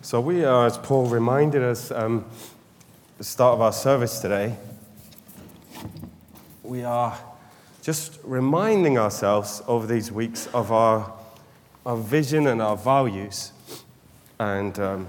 So, 0.00 0.20
we 0.20 0.44
are, 0.44 0.64
as 0.64 0.78
Paul 0.78 1.06
reminded 1.06 1.62
us 1.62 1.90
um, 1.90 2.24
at 3.12 3.18
the 3.18 3.24
start 3.24 3.54
of 3.54 3.60
our 3.60 3.72
service 3.72 4.20
today, 4.20 4.56
we 6.62 6.84
are 6.84 7.18
just 7.82 8.18
reminding 8.22 8.96
ourselves 8.96 9.60
over 9.66 9.88
these 9.88 10.12
weeks 10.12 10.46
of 10.54 10.70
our, 10.70 11.12
our 11.84 11.96
vision 11.96 12.46
and 12.46 12.62
our 12.62 12.76
values. 12.76 13.50
And 14.38 14.78
um, 14.78 15.08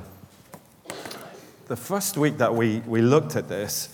the 1.68 1.78
first 1.78 2.18
week 2.18 2.40
that 2.40 2.56
we, 2.56 2.80
we 2.80 3.02
looked 3.02 3.36
at 3.36 3.48
this, 3.48 3.90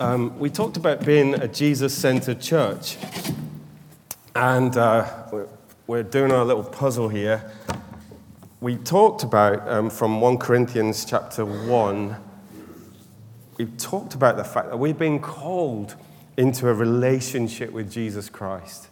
um, 0.00 0.36
we 0.40 0.50
talked 0.50 0.76
about 0.76 1.04
being 1.06 1.34
a 1.34 1.46
Jesus 1.46 1.94
centered 1.94 2.40
church. 2.40 2.98
And 4.34 4.76
uh, 4.76 5.08
we're, 5.32 5.48
we're 5.86 6.02
doing 6.02 6.32
our 6.32 6.44
little 6.44 6.64
puzzle 6.64 7.08
here 7.08 7.52
we 8.60 8.76
talked 8.76 9.22
about 9.22 9.68
um, 9.68 9.88
from 9.88 10.20
1 10.20 10.38
Corinthians 10.38 11.04
chapter 11.04 11.44
1, 11.44 12.16
we 13.56 13.66
talked 13.66 14.14
about 14.14 14.36
the 14.36 14.44
fact 14.44 14.70
that 14.70 14.76
we've 14.76 14.98
been 14.98 15.20
called 15.20 15.94
into 16.36 16.68
a 16.68 16.74
relationship 16.74 17.70
with 17.70 17.90
Jesus 17.90 18.28
Christ. 18.28 18.88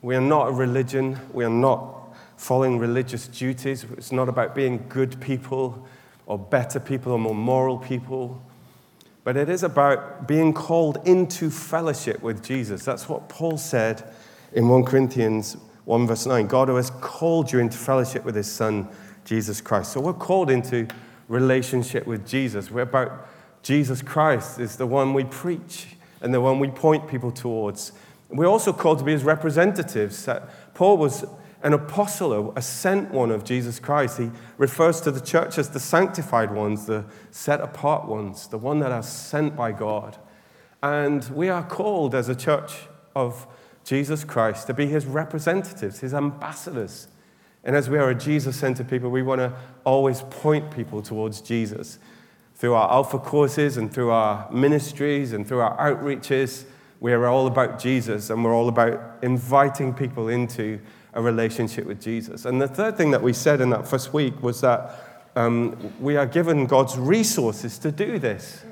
We 0.00 0.14
are 0.14 0.20
not 0.20 0.48
a 0.48 0.52
religion, 0.52 1.18
we 1.32 1.44
are 1.44 1.50
not 1.50 2.14
following 2.36 2.78
religious 2.78 3.26
duties. 3.26 3.84
It's 3.96 4.12
not 4.12 4.28
about 4.28 4.54
being 4.54 4.84
good 4.88 5.20
people 5.20 5.86
or 6.26 6.38
better 6.38 6.78
people 6.78 7.12
or 7.12 7.18
more 7.18 7.34
moral 7.34 7.78
people. 7.78 8.42
But 9.24 9.36
it 9.36 9.48
is 9.48 9.62
about 9.62 10.28
being 10.28 10.52
called 10.52 10.98
into 11.06 11.50
fellowship 11.50 12.22
with 12.22 12.44
Jesus. 12.44 12.84
That's 12.84 13.08
what 13.08 13.28
Paul 13.28 13.56
said 13.56 14.04
in 14.52 14.68
1 14.68 14.84
Corinthians 14.84 15.56
1 15.84 16.06
verse 16.06 16.26
9 16.26 16.46
God 16.46 16.68
who 16.68 16.76
has 16.76 16.90
called 16.90 17.52
you 17.52 17.58
into 17.58 17.76
fellowship 17.76 18.24
with 18.24 18.34
his 18.34 18.50
Son, 18.50 18.88
Jesus 19.24 19.60
Christ. 19.60 19.92
So 19.92 20.00
we're 20.00 20.12
called 20.12 20.50
into 20.50 20.88
relationship 21.28 22.06
with 22.06 22.26
Jesus. 22.26 22.70
We're 22.70 22.82
about 22.82 23.28
Jesus 23.62 24.02
Christ, 24.02 24.60
is 24.60 24.76
the 24.76 24.86
one 24.86 25.14
we 25.14 25.24
preach 25.24 25.96
and 26.20 26.32
the 26.32 26.40
one 26.40 26.58
we 26.58 26.68
point 26.68 27.08
people 27.08 27.30
towards. 27.30 27.92
We're 28.28 28.46
also 28.46 28.72
called 28.72 28.98
to 28.98 29.04
be 29.04 29.12
his 29.12 29.24
representatives. 29.24 30.26
Uh, 30.26 30.46
Paul 30.74 30.96
was 30.96 31.24
an 31.62 31.72
apostle, 31.72 32.52
a 32.56 32.62
sent 32.62 33.10
one 33.10 33.30
of 33.30 33.44
Jesus 33.44 33.78
Christ. 33.78 34.18
He 34.18 34.30
refers 34.58 35.00
to 35.02 35.10
the 35.10 35.20
church 35.20 35.56
as 35.56 35.70
the 35.70 35.80
sanctified 35.80 36.50
ones, 36.50 36.86
the 36.86 37.04
set 37.30 37.60
apart 37.60 38.06
ones, 38.06 38.48
the 38.48 38.58
one 38.58 38.80
that 38.80 38.92
are 38.92 39.02
sent 39.02 39.56
by 39.56 39.72
God. 39.72 40.18
And 40.82 41.24
we 41.30 41.48
are 41.48 41.62
called 41.62 42.14
as 42.14 42.28
a 42.28 42.34
church 42.34 42.72
of 43.16 43.46
Jesus 43.84 44.24
Christ, 44.24 44.66
to 44.66 44.74
be 44.74 44.86
his 44.86 45.06
representatives, 45.06 46.00
his 46.00 46.14
ambassadors. 46.14 47.08
And 47.62 47.76
as 47.76 47.88
we 47.88 47.98
are 47.98 48.10
a 48.10 48.14
Jesus 48.14 48.56
centered 48.56 48.88
people, 48.88 49.10
we 49.10 49.22
want 49.22 49.40
to 49.40 49.52
always 49.84 50.22
point 50.22 50.70
people 50.70 51.02
towards 51.02 51.40
Jesus. 51.40 51.98
Through 52.54 52.74
our 52.74 52.90
Alpha 52.90 53.18
courses 53.18 53.76
and 53.76 53.92
through 53.92 54.10
our 54.10 54.50
ministries 54.50 55.32
and 55.32 55.46
through 55.46 55.60
our 55.60 55.76
outreaches, 55.78 56.64
we 57.00 57.12
are 57.12 57.26
all 57.26 57.46
about 57.46 57.78
Jesus 57.78 58.30
and 58.30 58.44
we're 58.44 58.54
all 58.54 58.68
about 58.68 59.18
inviting 59.22 59.92
people 59.92 60.28
into 60.28 60.80
a 61.12 61.20
relationship 61.20 61.86
with 61.86 62.00
Jesus. 62.00 62.44
And 62.44 62.60
the 62.60 62.68
third 62.68 62.96
thing 62.96 63.10
that 63.10 63.22
we 63.22 63.32
said 63.32 63.60
in 63.60 63.70
that 63.70 63.86
first 63.86 64.12
week 64.12 64.42
was 64.42 64.60
that 64.62 65.30
um, 65.36 65.92
we 66.00 66.16
are 66.16 66.26
given 66.26 66.66
God's 66.66 66.96
resources 66.96 67.78
to 67.78 67.92
do 67.92 68.18
this. 68.18 68.64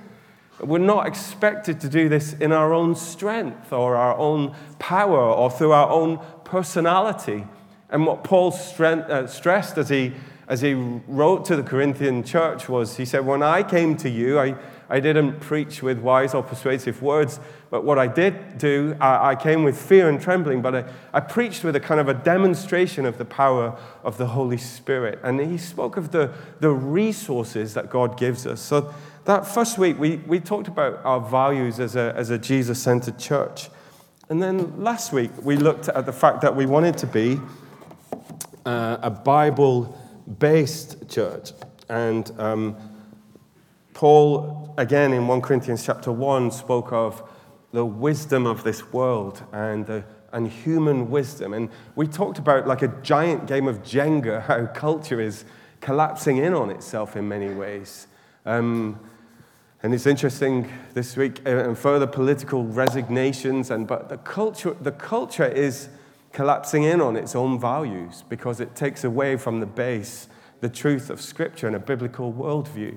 We're 0.63 0.79
not 0.79 1.07
expected 1.07 1.81
to 1.81 1.89
do 1.89 2.09
this 2.09 2.35
in 2.35 2.53
our 2.53 2.73
own 2.73 2.95
strength 2.95 3.73
or 3.73 3.97
our 3.97 4.17
own 4.17 4.55
power 4.79 5.21
or 5.21 5.51
through 5.51 5.73
our 5.73 5.91
own 5.91 6.25
personality. 6.45 7.45
And 7.91 8.07
what 8.07 8.25
Paul 8.25 8.55
uh, 8.79 9.27
stressed 9.27 9.77
as 9.77 9.89
he, 9.89 10.15
as 10.49 10.61
he 10.61 10.75
wrote 10.75 11.45
to 11.47 11.57
the 11.57 11.63
Corinthian 11.63 12.23
church 12.23 12.69
was 12.69 12.97
he 12.97 13.05
said, 13.05 13.27
When 13.27 13.43
I 13.43 13.63
came 13.63 13.97
to 13.99 14.09
you, 14.09 14.39
I, 14.39 14.55
I 14.89 15.01
didn't 15.01 15.41
preach 15.41 15.83
with 15.83 15.99
wise 15.99 16.33
or 16.33 16.43
persuasive 16.43 17.03
words, 17.03 17.41
but 17.71 17.85
what 17.85 17.99
I 17.99 18.07
did 18.07 18.59
do, 18.59 18.97
I, 19.01 19.31
I 19.31 19.35
came 19.35 19.65
with 19.65 19.81
fear 19.81 20.09
and 20.09 20.21
trembling, 20.21 20.63
but 20.63 20.75
I, 20.75 20.85
I 21.13 21.21
preached 21.21 21.65
with 21.65 21.75
a 21.77 21.81
kind 21.81 22.01
of 22.01 22.09
a 22.09 22.15
demonstration 22.15 23.05
of 23.05 23.19
the 23.19 23.25
power 23.25 23.79
of 24.05 24.17
the 24.17 24.29
Holy 24.29 24.59
Spirit. 24.59 25.19
And 25.23 25.41
he 25.41 25.59
spoke 25.59 25.97
of 25.97 26.13
the, 26.13 26.33
the 26.61 26.71
resources 26.71 27.75
that 27.75 27.91
God 27.91 28.19
gives 28.19 28.47
us. 28.47 28.61
So 28.61 28.95
that 29.25 29.47
first 29.47 29.79
week, 29.79 29.99
we, 29.99 30.17
we 30.17 30.41
talked 30.41 30.69
about 30.69 31.05
our 31.05 31.21
values 31.21 31.79
as 31.79 31.95
a, 31.95 32.13
as 32.17 32.31
a 32.31 32.39
Jesus 32.39 32.83
centered 32.83 33.19
church. 33.19 33.69
And 34.29 34.43
then 34.43 34.83
last 34.83 35.13
week, 35.13 35.31
we 35.43 35.57
looked 35.57 35.89
at 35.89 36.07
the 36.07 36.13
fact 36.13 36.41
that 36.41 36.57
we 36.57 36.67
wanted 36.67 36.99
to 36.99 37.07
be 37.07 37.41
uh, 38.65 38.99
a 39.03 39.11
Bible 39.11 39.99
based 40.39 41.09
church. 41.09 41.53
And 41.89 42.33
um, 42.39 42.77
Paul, 43.95 44.75
again 44.79 45.13
in 45.13 45.29
1 45.29 45.41
Corinthians 45.43 45.85
chapter 45.85 46.11
1, 46.11 46.51
spoke 46.51 46.93
of 46.93 47.23
the 47.73 47.85
wisdom 47.85 48.47
of 48.47 48.65
this 48.65 48.93
world 48.93 49.43
and, 49.53 49.87
the, 49.87 50.05
and 50.33 50.49
human 50.49 51.11
wisdom. 51.11 51.55
And 51.55 51.71
we 51.95 52.07
talked 52.07 52.39
about, 52.39 52.67
like 52.67 52.83
a 52.83 52.89
giant 53.03 53.47
game 53.47 53.69
of 53.69 53.83
Jenga, 53.83 54.43
how 54.47 54.67
culture 54.67 55.21
is 55.21 55.45
collapsing 55.81 56.39
in 56.39 56.55
on 56.55 56.71
itself 56.71 57.17
in 57.17 57.29
many 57.29 57.53
ways. 57.53 58.09
Um, 58.45 58.99
and 59.83 59.93
it's 59.93 60.07
interesting 60.07 60.71
this 60.95 61.17
week, 61.17 61.41
uh, 61.47 61.51
and 61.51 61.77
further 61.77 62.07
political 62.07 62.65
resignations, 62.65 63.71
and, 63.71 63.87
but 63.87 64.09
the 64.09 64.19
culture, 64.19 64.77
the 64.81 64.93
culture 64.93 65.47
is 65.47 65.89
collapsing 66.33 66.85
in 66.85 67.01
on 67.01 67.17
its 67.17 67.35
own 67.35 67.61
values 67.61 68.25
because 68.29 68.61
it 68.61 68.75
takes 68.75 69.05
away 69.05 69.37
from 69.37 69.61
the 69.61 69.67
base 69.67 70.29
the 70.61 70.69
truth 70.69 71.11
of 71.11 71.21
Scripture 71.21 71.67
and 71.67 71.75
a 71.75 71.81
biblical 71.81 72.33
worldview. 72.33 72.97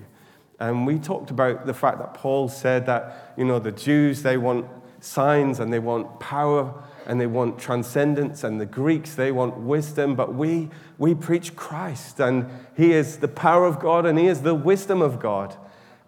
And 0.59 0.85
we 0.85 0.99
talked 0.99 1.31
about 1.31 1.65
the 1.65 1.73
fact 1.73 1.97
that 1.97 2.13
Paul 2.13 2.47
said 2.47 2.85
that, 2.85 3.33
you 3.35 3.43
know, 3.43 3.57
the 3.59 3.71
Jews, 3.71 4.21
they 4.21 4.37
want 4.37 4.67
signs 5.01 5.59
and 5.59 5.73
they 5.73 5.79
want 5.79 6.19
power 6.19 6.83
and 7.07 7.19
they 7.19 7.27
want 7.27 7.59
transcendence, 7.59 8.43
and 8.43 8.59
the 8.59 8.65
Greeks, 8.65 9.13
they 9.13 9.31
want 9.31 9.57
wisdom, 9.57 10.15
but 10.15 10.33
we, 10.33 10.69
we 10.97 11.13
preach 11.13 11.55
Christ, 11.55 12.19
and 12.19 12.49
He 12.75 12.93
is 12.93 13.17
the 13.17 13.27
power 13.27 13.67
of 13.67 13.79
God 13.79 14.07
and 14.07 14.17
He 14.17 14.25
is 14.25 14.41
the 14.41 14.55
wisdom 14.55 15.03
of 15.03 15.19
God. 15.19 15.55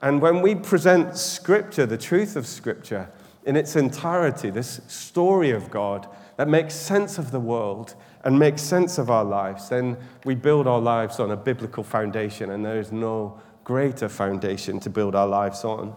And 0.02 0.22
when 0.22 0.42
we 0.42 0.54
present 0.56 1.18
Scripture, 1.18 1.86
the 1.86 1.98
truth 1.98 2.36
of 2.36 2.46
Scripture, 2.46 3.10
in 3.46 3.56
its 3.56 3.76
entirety, 3.76 4.50
this 4.50 4.82
story 4.88 5.52
of 5.52 5.72
God 5.72 6.08
that 6.36 6.48
makes 6.48 6.76
sense 6.76 7.18
of 7.18 7.32
the 7.32 7.40
world 7.40 7.96
and 8.24 8.38
makes 8.38 8.62
sense 8.62 8.98
of 8.98 9.10
our 9.10 9.24
lives, 9.24 9.70
then 9.70 9.98
we 10.26 10.36
build 10.36 10.68
our 10.68 10.82
lives 10.82 11.20
on 11.20 11.32
a 11.32 11.38
biblical 11.38 11.84
foundation, 11.84 12.52
and 12.52 12.64
there 12.64 12.80
is 12.80 12.92
no 12.92 13.42
greater 13.64 14.10
foundation 14.10 14.80
to 14.82 14.90
build 14.90 15.16
our 15.16 15.28
lives 15.28 15.64
on. 15.64 15.96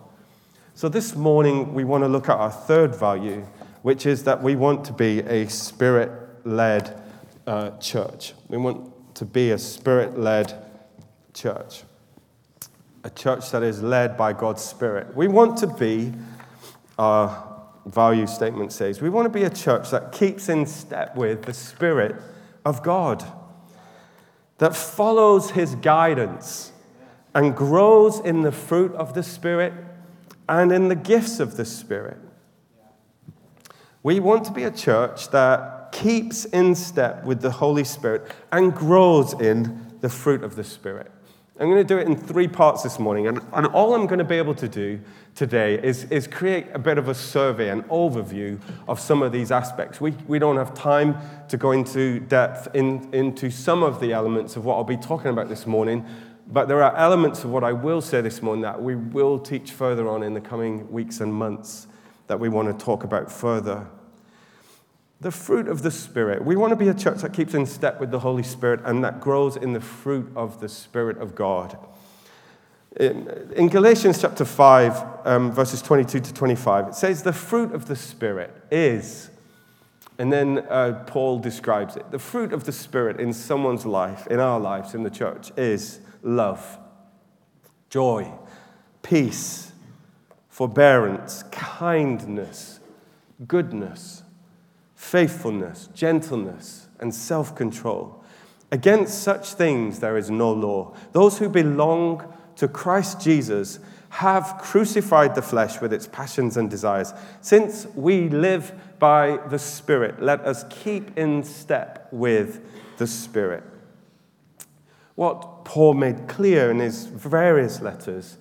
So 0.75 0.89
this 0.89 1.15
morning, 1.15 1.75
we 1.75 1.85
want 1.85 2.05
to 2.05 2.09
look 2.09 2.29
at 2.29 2.39
our 2.39 2.51
third 2.51 2.95
value, 2.95 3.47
which 3.83 4.07
is 4.07 4.25
that 4.25 4.43
we 4.43 4.57
want 4.57 4.85
to 4.87 4.93
be 4.93 5.21
a 5.21 5.49
spirit 5.49 6.11
led 6.47 7.03
uh, 7.47 7.77
church. 7.79 8.33
We 8.49 8.57
want 8.57 9.15
to 9.17 9.25
be 9.25 9.51
a 9.51 9.59
spirit 9.59 10.19
led 10.19 10.55
church 11.35 11.83
a 13.05 13.11
church 13.11 13.51
that 13.51 13.63
is 13.63 13.83
led 13.83 14.17
by 14.17 14.33
God's 14.33 14.63
Spirit. 14.63 15.15
We 15.17 15.29
want 15.29 15.59
to 15.59 15.67
be, 15.67 16.13
our 16.99 17.47
value 17.87 18.27
statement 18.27 18.73
says, 18.73 19.01
we 19.01 19.09
want 19.09 19.27
to 19.27 19.31
be 19.31 19.45
a 19.45 19.51
church 19.51 19.91
that 19.91 20.13
keeps 20.13 20.49
in 20.49 20.67
step 20.67 21.17
with 21.17 21.45
the 21.45 21.55
Spirit 21.55 22.17
of 22.65 22.83
God, 22.83 23.25
that 24.59 24.77
follows 24.77 25.53
His 25.53 25.75
guidance 25.77 26.73
and 27.35 27.57
grows 27.57 28.21
in 28.21 28.43
the 28.43 28.53
fruit 28.53 28.93
of 28.93 29.15
the 29.15 29.23
Spirit 29.23 29.73
and 30.49 30.73
in 30.73 30.89
the 30.89 30.97
gifts 30.97 31.41
of 31.41 31.57
the 31.57 31.65
Spirit. 31.65 32.19
We 34.03 34.19
want 34.21 34.45
to 34.47 34.53
be 34.53 34.65
a 34.65 34.71
church 34.71 35.31
that 35.31 35.93
keeps 35.93 36.45
in 36.47 36.75
step 36.75 37.25
with 37.25 37.41
the 37.41 37.51
Holy 37.51 37.85
Spirit 37.85 38.31
and 38.51 38.75
grows 38.75 39.35
in 39.35 39.99
the 40.01 40.09
fruit 40.09 40.43
of 40.43 40.57
the 40.57 40.65
Spirit. 40.65 41.11
I'm 41.61 41.67
going 41.67 41.77
to 41.77 41.85
do 41.85 41.99
it 41.99 42.07
in 42.07 42.17
three 42.17 42.49
parts 42.49 42.83
this 42.83 42.99
morning. 42.99 43.27
And, 43.27 43.39
and 43.53 43.67
all 43.67 43.95
I'm 43.95 44.07
going 44.07 44.19
to 44.19 44.25
be 44.25 44.37
able 44.37 44.55
to 44.55 44.67
do 44.67 44.99
today 45.35 45.75
is, 45.75 46.05
is 46.05 46.27
create 46.27 46.67
a 46.73 46.79
bit 46.79 46.97
of 46.97 47.09
a 47.09 47.15
survey, 47.15 47.69
an 47.69 47.83
overview 47.83 48.59
of 48.89 48.99
some 48.99 49.23
of 49.23 49.31
these 49.31 49.53
aspects. 49.53 50.01
We, 50.01 50.13
we 50.27 50.39
don't 50.39 50.57
have 50.57 50.73
time 50.73 51.19
to 51.49 51.59
go 51.59 51.73
into 51.73 52.21
depth 52.21 52.75
in, 52.75 53.13
into 53.13 53.51
some 53.51 53.83
of 53.83 54.01
the 54.01 54.15
elements 54.15 54.57
of 54.57 54.65
what 54.65 54.77
I'll 54.77 54.85
be 54.85 54.97
talking 54.97 55.31
about 55.31 55.51
this 55.51 55.67
morning. 55.67 56.07
But 56.47 56.67
there 56.67 56.83
are 56.83 56.97
elements 56.97 57.45
of 57.45 57.51
what 57.51 57.63
I 57.63 57.73
will 57.73 58.01
say 58.01 58.23
this 58.23 58.41
morning 58.41 58.63
that 58.63 58.83
we 58.83 58.97
will 58.97 59.39
teach 59.39 59.71
further 59.71 60.09
on 60.09 60.23
in 60.23 60.33
the 60.33 60.41
coming 60.41 60.91
weeks 60.91 61.21
and 61.21 61.33
months 61.33 61.89
that 62.29 62.41
we 62.41 62.49
want 62.49 62.69
to 62.69 62.85
talk 62.85 63.05
about 63.05 63.31
further 63.31 63.87
the 65.21 65.31
fruit 65.31 65.69
of 65.69 65.83
the 65.83 65.91
Spirit. 65.91 66.45
We 66.45 66.57
want 66.57 66.71
to 66.71 66.77
be 66.77 66.89
a 66.89 66.95
church 66.95 67.19
that 67.19 67.33
keeps 67.33 67.55
in 67.55 67.67
step 67.67 68.01
with 68.01 68.11
the 68.11 68.21
Holy 68.21 68.43
Spirit 68.43 68.81
and 68.85 69.05
that 69.05 69.21
grows 69.21 69.57
in 69.57 69.75
the 69.75 69.81
fruit 69.81 70.31
of 70.35 70.61
the 70.61 70.69
Spirit 70.69 71.19
of 71.19 71.35
God. 71.35 71.79
In, 72.99 73.69
Galatians 73.69 74.21
chapter 74.21 74.45
5, 74.45 75.27
um, 75.27 75.53
verses 75.53 75.81
22 75.83 76.21
to 76.21 76.35
25, 76.35 76.89
it 76.89 76.95
says, 76.95 77.23
The 77.23 77.33
fruit 77.33 77.73
of 77.73 77.87
the 77.87 77.95
Spirit 77.95 78.51
is, 78.71 79.31
and 80.19 80.33
then 80.33 80.67
uh, 80.69 81.05
Paul 81.07 81.39
describes 81.39 81.97
it. 81.97 82.11
The 82.11 82.19
fruit 82.19 82.53
of 82.53 82.65
the 82.65 82.73
Spirit 82.73 83.21
in 83.21 83.33
someone's 83.33 83.87
life, 83.87 84.27
in 84.27 84.41
our 84.41 84.59
lives, 84.59 84.95
in 84.95 85.03
the 85.05 85.11
church, 85.11 85.53
is 85.57 86.01
love, 86.23 86.79
joy, 87.91 88.33
peace, 89.03 89.71
forbearance, 90.49 91.45
kindness, 91.53 92.81
goodness, 93.47 94.20
faithfulness, 95.01 95.89
gentleness, 95.95 96.87
and 97.01 97.13
self 97.13 97.57
control. 97.57 98.23
Against 98.71 99.23
such 99.23 99.55
things 99.55 99.99
there 99.99 100.19
is 100.19 100.31
no 100.31 100.53
law. 100.53 100.95
Those 101.13 101.39
who 101.39 101.49
belong 101.49 102.23
to 102.57 102.69
Christ 102.69 103.19
Jesus 103.21 103.81
have 104.11 104.59
crucified 104.61 105.35
the 105.35 105.43
flesh 105.43 105.81
with 105.81 105.95
its 105.95 106.07
passions 106.07 106.59
and 106.59 106.69
desires. 106.69 107.15
Since 107.41 107.87
we 107.95 108.29
live 108.29 108.73
by 108.99 109.39
the 109.49 109.59
Spirit, 109.59 110.23
let 110.23 110.41
us 110.43 110.67
keep 110.69 111.17
in 111.17 111.45
step 111.45 112.07
with 112.13 112.61
the 112.99 113.07
Spirit. 113.07 113.65
What 115.15 115.65
Paul 115.65 115.95
made 115.95 116.29
clear 116.29 116.71
in 116.71 116.79
his 116.79 117.07
various 117.07 117.81
letters 117.81 118.37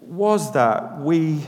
was 0.00 0.50
that 0.54 0.98
we 0.98 1.46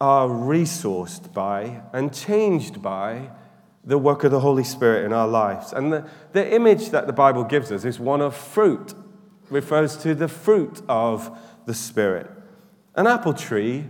are 0.00 0.28
resourced 0.28 1.32
by 1.32 1.80
and 1.92 2.14
changed 2.14 2.82
by 2.82 3.30
the 3.88 3.96
work 3.96 4.22
of 4.22 4.30
the 4.30 4.40
Holy 4.40 4.62
Spirit 4.62 5.06
in 5.06 5.14
our 5.14 5.26
lives. 5.26 5.72
And 5.72 5.90
the, 5.90 6.04
the 6.32 6.54
image 6.54 6.90
that 6.90 7.06
the 7.06 7.12
Bible 7.12 7.42
gives 7.42 7.72
us 7.72 7.86
is 7.86 7.98
one 7.98 8.20
of 8.20 8.36
fruit, 8.36 8.92
refers 9.48 9.96
to 9.98 10.14
the 10.14 10.28
fruit 10.28 10.82
of 10.90 11.36
the 11.64 11.72
Spirit. 11.72 12.30
An 12.96 13.06
apple 13.06 13.32
tree 13.32 13.86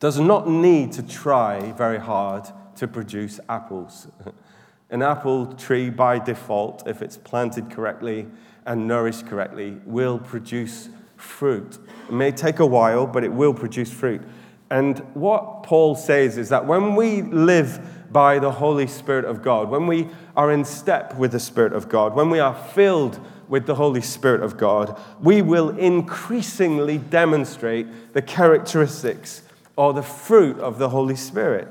does 0.00 0.18
not 0.18 0.48
need 0.48 0.90
to 0.92 1.02
try 1.04 1.70
very 1.72 2.00
hard 2.00 2.48
to 2.74 2.88
produce 2.88 3.38
apples. 3.48 4.08
An 4.90 5.00
apple 5.00 5.54
tree, 5.54 5.88
by 5.88 6.18
default, 6.18 6.86
if 6.88 7.02
it's 7.02 7.16
planted 7.16 7.70
correctly 7.70 8.26
and 8.66 8.88
nourished 8.88 9.28
correctly, 9.28 9.78
will 9.86 10.18
produce 10.18 10.88
fruit. 11.16 11.78
It 12.08 12.12
may 12.12 12.32
take 12.32 12.58
a 12.58 12.66
while, 12.66 13.06
but 13.06 13.22
it 13.22 13.32
will 13.32 13.54
produce 13.54 13.92
fruit. 13.92 14.22
And 14.70 14.98
what 15.14 15.62
Paul 15.62 15.94
says 15.94 16.36
is 16.36 16.48
that 16.48 16.66
when 16.66 16.96
we 16.96 17.22
live 17.22 18.01
by 18.12 18.38
the 18.38 18.52
Holy 18.52 18.86
Spirit 18.86 19.24
of 19.24 19.42
God, 19.42 19.70
when 19.70 19.86
we 19.86 20.08
are 20.36 20.52
in 20.52 20.64
step 20.64 21.16
with 21.16 21.32
the 21.32 21.40
Spirit 21.40 21.72
of 21.72 21.88
God, 21.88 22.14
when 22.14 22.30
we 22.30 22.38
are 22.38 22.54
filled 22.54 23.18
with 23.48 23.66
the 23.66 23.74
Holy 23.74 24.00
Spirit 24.00 24.42
of 24.42 24.56
God, 24.56 24.98
we 25.20 25.42
will 25.42 25.70
increasingly 25.76 26.98
demonstrate 26.98 28.12
the 28.14 28.22
characteristics 28.22 29.42
or 29.76 29.92
the 29.92 30.02
fruit 30.02 30.58
of 30.58 30.78
the 30.78 30.88
Holy 30.88 31.16
Spirit. 31.16 31.68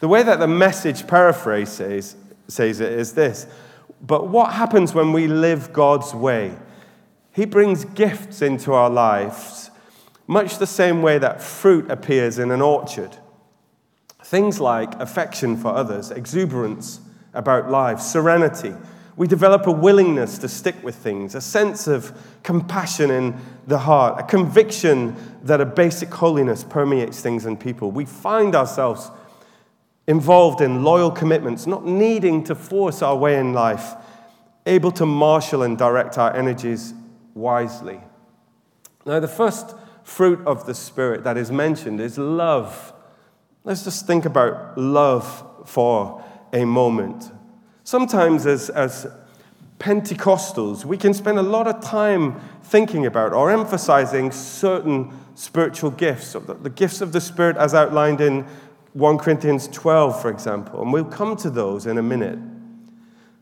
The 0.00 0.08
way 0.08 0.22
that 0.22 0.38
the 0.38 0.48
message 0.48 1.06
paraphrase 1.06 1.70
says, 1.70 2.16
says 2.48 2.80
it 2.80 2.92
is 2.92 3.14
this 3.14 3.46
But 4.00 4.28
what 4.28 4.52
happens 4.52 4.94
when 4.94 5.12
we 5.12 5.26
live 5.26 5.72
God's 5.72 6.14
way? 6.14 6.56
He 7.32 7.44
brings 7.44 7.84
gifts 7.84 8.42
into 8.42 8.72
our 8.72 8.90
lives, 8.90 9.70
much 10.26 10.58
the 10.58 10.66
same 10.66 11.02
way 11.02 11.18
that 11.18 11.42
fruit 11.42 11.90
appears 11.90 12.38
in 12.38 12.50
an 12.50 12.62
orchard. 12.62 13.18
Things 14.34 14.58
like 14.58 14.98
affection 14.98 15.56
for 15.56 15.68
others, 15.68 16.10
exuberance 16.10 16.98
about 17.34 17.70
life, 17.70 18.00
serenity, 18.00 18.74
we 19.14 19.28
develop 19.28 19.68
a 19.68 19.70
willingness 19.70 20.38
to 20.38 20.48
stick 20.48 20.74
with 20.82 20.96
things, 20.96 21.36
a 21.36 21.40
sense 21.40 21.86
of 21.86 22.12
compassion 22.42 23.12
in 23.12 23.36
the 23.68 23.78
heart, 23.78 24.18
a 24.18 24.24
conviction 24.24 25.14
that 25.44 25.60
a 25.60 25.64
basic 25.64 26.12
holiness 26.12 26.64
permeates 26.64 27.20
things 27.20 27.46
and 27.46 27.60
people. 27.60 27.92
We 27.92 28.06
find 28.06 28.56
ourselves 28.56 29.08
involved 30.08 30.60
in 30.60 30.82
loyal 30.82 31.12
commitments, 31.12 31.68
not 31.68 31.86
needing 31.86 32.42
to 32.42 32.56
force 32.56 33.02
our 33.02 33.14
way 33.14 33.38
in 33.38 33.52
life, 33.52 33.94
able 34.66 34.90
to 34.90 35.06
marshal 35.06 35.62
and 35.62 35.78
direct 35.78 36.18
our 36.18 36.34
energies 36.34 36.92
wisely. 37.34 38.00
Now, 39.06 39.20
the 39.20 39.28
first 39.28 39.76
fruit 40.02 40.44
of 40.44 40.66
the 40.66 40.74
Spirit 40.74 41.22
that 41.22 41.36
is 41.36 41.52
mentioned 41.52 42.00
is 42.00 42.18
love. 42.18 42.93
Let's 43.66 43.82
just 43.82 44.06
think 44.06 44.26
about 44.26 44.76
love 44.76 45.42
for 45.64 46.22
a 46.52 46.66
moment. 46.66 47.32
Sometimes, 47.82 48.44
as, 48.44 48.68
as 48.68 49.06
Pentecostals, 49.78 50.84
we 50.84 50.98
can 50.98 51.14
spend 51.14 51.38
a 51.38 51.42
lot 51.42 51.66
of 51.66 51.82
time 51.82 52.38
thinking 52.62 53.06
about 53.06 53.32
or 53.32 53.50
emphasizing 53.50 54.30
certain 54.32 55.18
spiritual 55.34 55.90
gifts, 55.90 56.34
the, 56.34 56.70
gifts 56.70 57.00
of 57.00 57.12
the 57.12 57.22
Spirit 57.22 57.56
as 57.56 57.72
outlined 57.72 58.20
in 58.20 58.42
1 58.92 59.16
Corinthians 59.16 59.66
12, 59.68 60.20
for 60.20 60.30
example. 60.30 60.82
And 60.82 60.92
we'll 60.92 61.04
come 61.06 61.34
to 61.36 61.48
those 61.48 61.86
in 61.86 61.96
a 61.96 62.02
minute. 62.02 62.38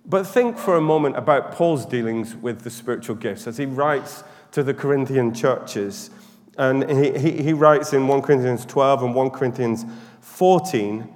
But 0.07 0.25
think 0.25 0.57
for 0.57 0.77
a 0.77 0.81
moment 0.81 1.17
about 1.17 1.51
Paul's 1.51 1.85
dealings 1.85 2.37
with 2.37 2.63
the 2.63 2.71
spiritual 2.71 3.17
gifts 3.17 3.49
as 3.49 3.57
he 3.57 3.67
writes 3.67 4.23
to 4.53 4.63
the 4.63 4.73
Corinthian 4.73 5.35
churches. 5.35 6.11
And 6.59 6.89
he, 6.89 7.19
he, 7.19 7.43
he 7.43 7.53
writes 7.53 7.93
in 7.93 8.07
1 8.07 8.23
Corinthians 8.23 8.65
12 8.67 9.03
and 9.03 9.15
1 9.17 9.31
Corinthians 9.31 9.85
14 10.33 11.15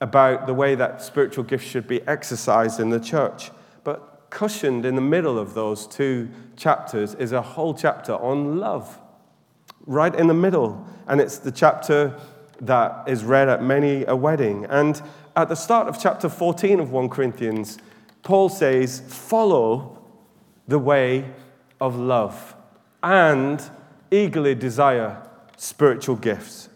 about 0.00 0.46
the 0.48 0.54
way 0.54 0.74
that 0.74 1.00
spiritual 1.00 1.44
gifts 1.44 1.64
should 1.64 1.86
be 1.86 2.06
exercised 2.08 2.80
in 2.80 2.90
the 2.90 2.98
church. 2.98 3.52
But 3.84 4.26
cushioned 4.30 4.84
in 4.84 4.96
the 4.96 5.00
middle 5.00 5.38
of 5.38 5.54
those 5.54 5.86
two 5.86 6.28
chapters 6.56 7.14
is 7.14 7.30
a 7.30 7.40
whole 7.40 7.72
chapter 7.72 8.14
on 8.14 8.58
love, 8.58 8.98
right 9.86 10.12
in 10.12 10.26
the 10.26 10.34
middle. 10.34 10.84
And 11.06 11.20
it's 11.20 11.38
the 11.38 11.52
chapter 11.52 12.18
that 12.60 13.04
is 13.06 13.22
read 13.22 13.48
at 13.48 13.62
many 13.62 14.04
a 14.06 14.16
wedding. 14.16 14.66
And 14.68 15.00
at 15.36 15.48
the 15.48 15.54
start 15.54 15.86
of 15.86 16.00
chapter 16.00 16.28
14 16.28 16.80
of 16.80 16.90
1 16.90 17.08
Corinthians, 17.10 17.78
Paul 18.24 18.48
says, 18.48 19.00
Follow 19.06 20.02
the 20.66 20.80
way 20.80 21.32
of 21.80 21.96
love 21.96 22.56
and 23.04 23.62
eagerly 24.10 24.56
desire 24.56 25.22
spiritual 25.56 26.16
gifts. 26.16 26.68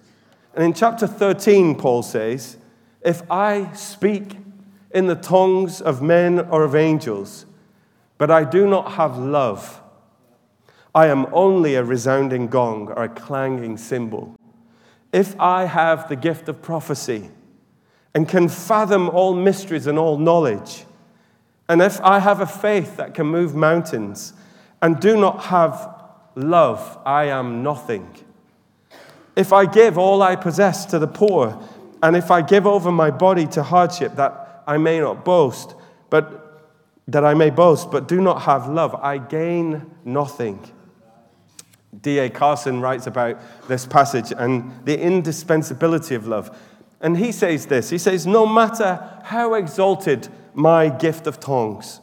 And 0.55 0.65
in 0.65 0.73
chapter 0.75 1.07
13, 1.07 1.77
Paul 1.77 2.03
says, 2.03 2.57
if 3.01 3.23
I 3.31 3.73
speak 3.73 4.37
in 4.91 5.07
the 5.07 5.15
tongues 5.15 5.81
of 5.81 6.03
men 6.03 6.39
or 6.39 6.63
of 6.63 6.75
angels, 6.75 7.47
but 8.19 8.31
I 8.31 8.45
do 8.45 8.69
not 8.69 8.93
have 8.93 9.19
love, 9.19 9.81
I 10.95 11.07
am 11.07 11.27
only 11.33 11.75
a 11.75 11.83
resounding 11.83 12.49
gong 12.49 12.89
or 12.89 13.05
a 13.05 13.09
clanging 13.09 13.79
cymbal. 13.79 14.37
If 15.13 15.39
I 15.41 15.65
have 15.65 16.09
the 16.09 16.17
gift 16.17 16.49
of 16.49 16.63
prophecy 16.63 17.31
and 18.15 18.29
can 18.29 18.49
fathom 18.49 19.09
all 19.09 19.35
mysteries 19.35 19.87
and 19.87 19.99
all 19.99 20.19
knowledge, 20.19 20.85
and 21.69 21.81
if 21.81 22.01
I 22.03 22.19
have 22.19 22.41
a 22.41 22.47
faith 22.47 22.99
that 22.99 23.15
can 23.15 23.27
move 23.27 23.55
mountains 23.55 24.35
and 24.83 25.01
do 25.01 25.17
not 25.17 25.45
have 25.45 25.89
love, 26.35 26.99
I 27.07 27.25
am 27.25 27.63
nothing. 27.63 28.15
If 29.35 29.53
I 29.53 29.67
give 29.67 29.97
all 29.97 30.23
I 30.23 30.37
possess 30.37 30.85
to 30.87 30.99
the 30.99 31.07
poor 31.07 31.61
and 32.03 32.17
if 32.17 32.31
I 32.31 32.43
give 32.43 32.67
over 32.67 32.91
my 32.91 33.11
body 33.11 33.47
to 33.49 33.63
hardship, 33.63 34.17
that 34.17 34.65
I 34.67 34.77
may 34.77 35.01
not 35.01 35.25
boast, 35.25 35.75
but 36.11 36.43
that 37.09 37.25
I 37.25 37.35
may 37.35 37.51
boast, 37.51 37.91
but 37.91 38.09
do 38.09 38.21
not 38.21 38.43
have 38.43 38.69
love, 38.69 38.95
I 38.95 39.19
gain 39.19 39.91
nothing. 40.05 40.61
D.A. 42.01 42.31
Carson 42.31 42.81
writes 42.81 43.07
about 43.07 43.39
this 43.69 43.87
passage 43.87 44.33
and 44.37 44.73
the 44.85 44.99
indispensability 44.99 46.15
of 46.15 46.27
love. 46.27 46.59
And 47.01 47.19
he 47.19 47.33
says 47.33 47.67
this 47.67 47.91
He 47.91 47.99
says, 47.99 48.27
No 48.27 48.47
matter 48.47 49.21
how 49.25 49.55
exalted 49.55 50.29
my 50.55 50.89
gift 50.89 51.27
of 51.27 51.39
tongues, 51.39 52.01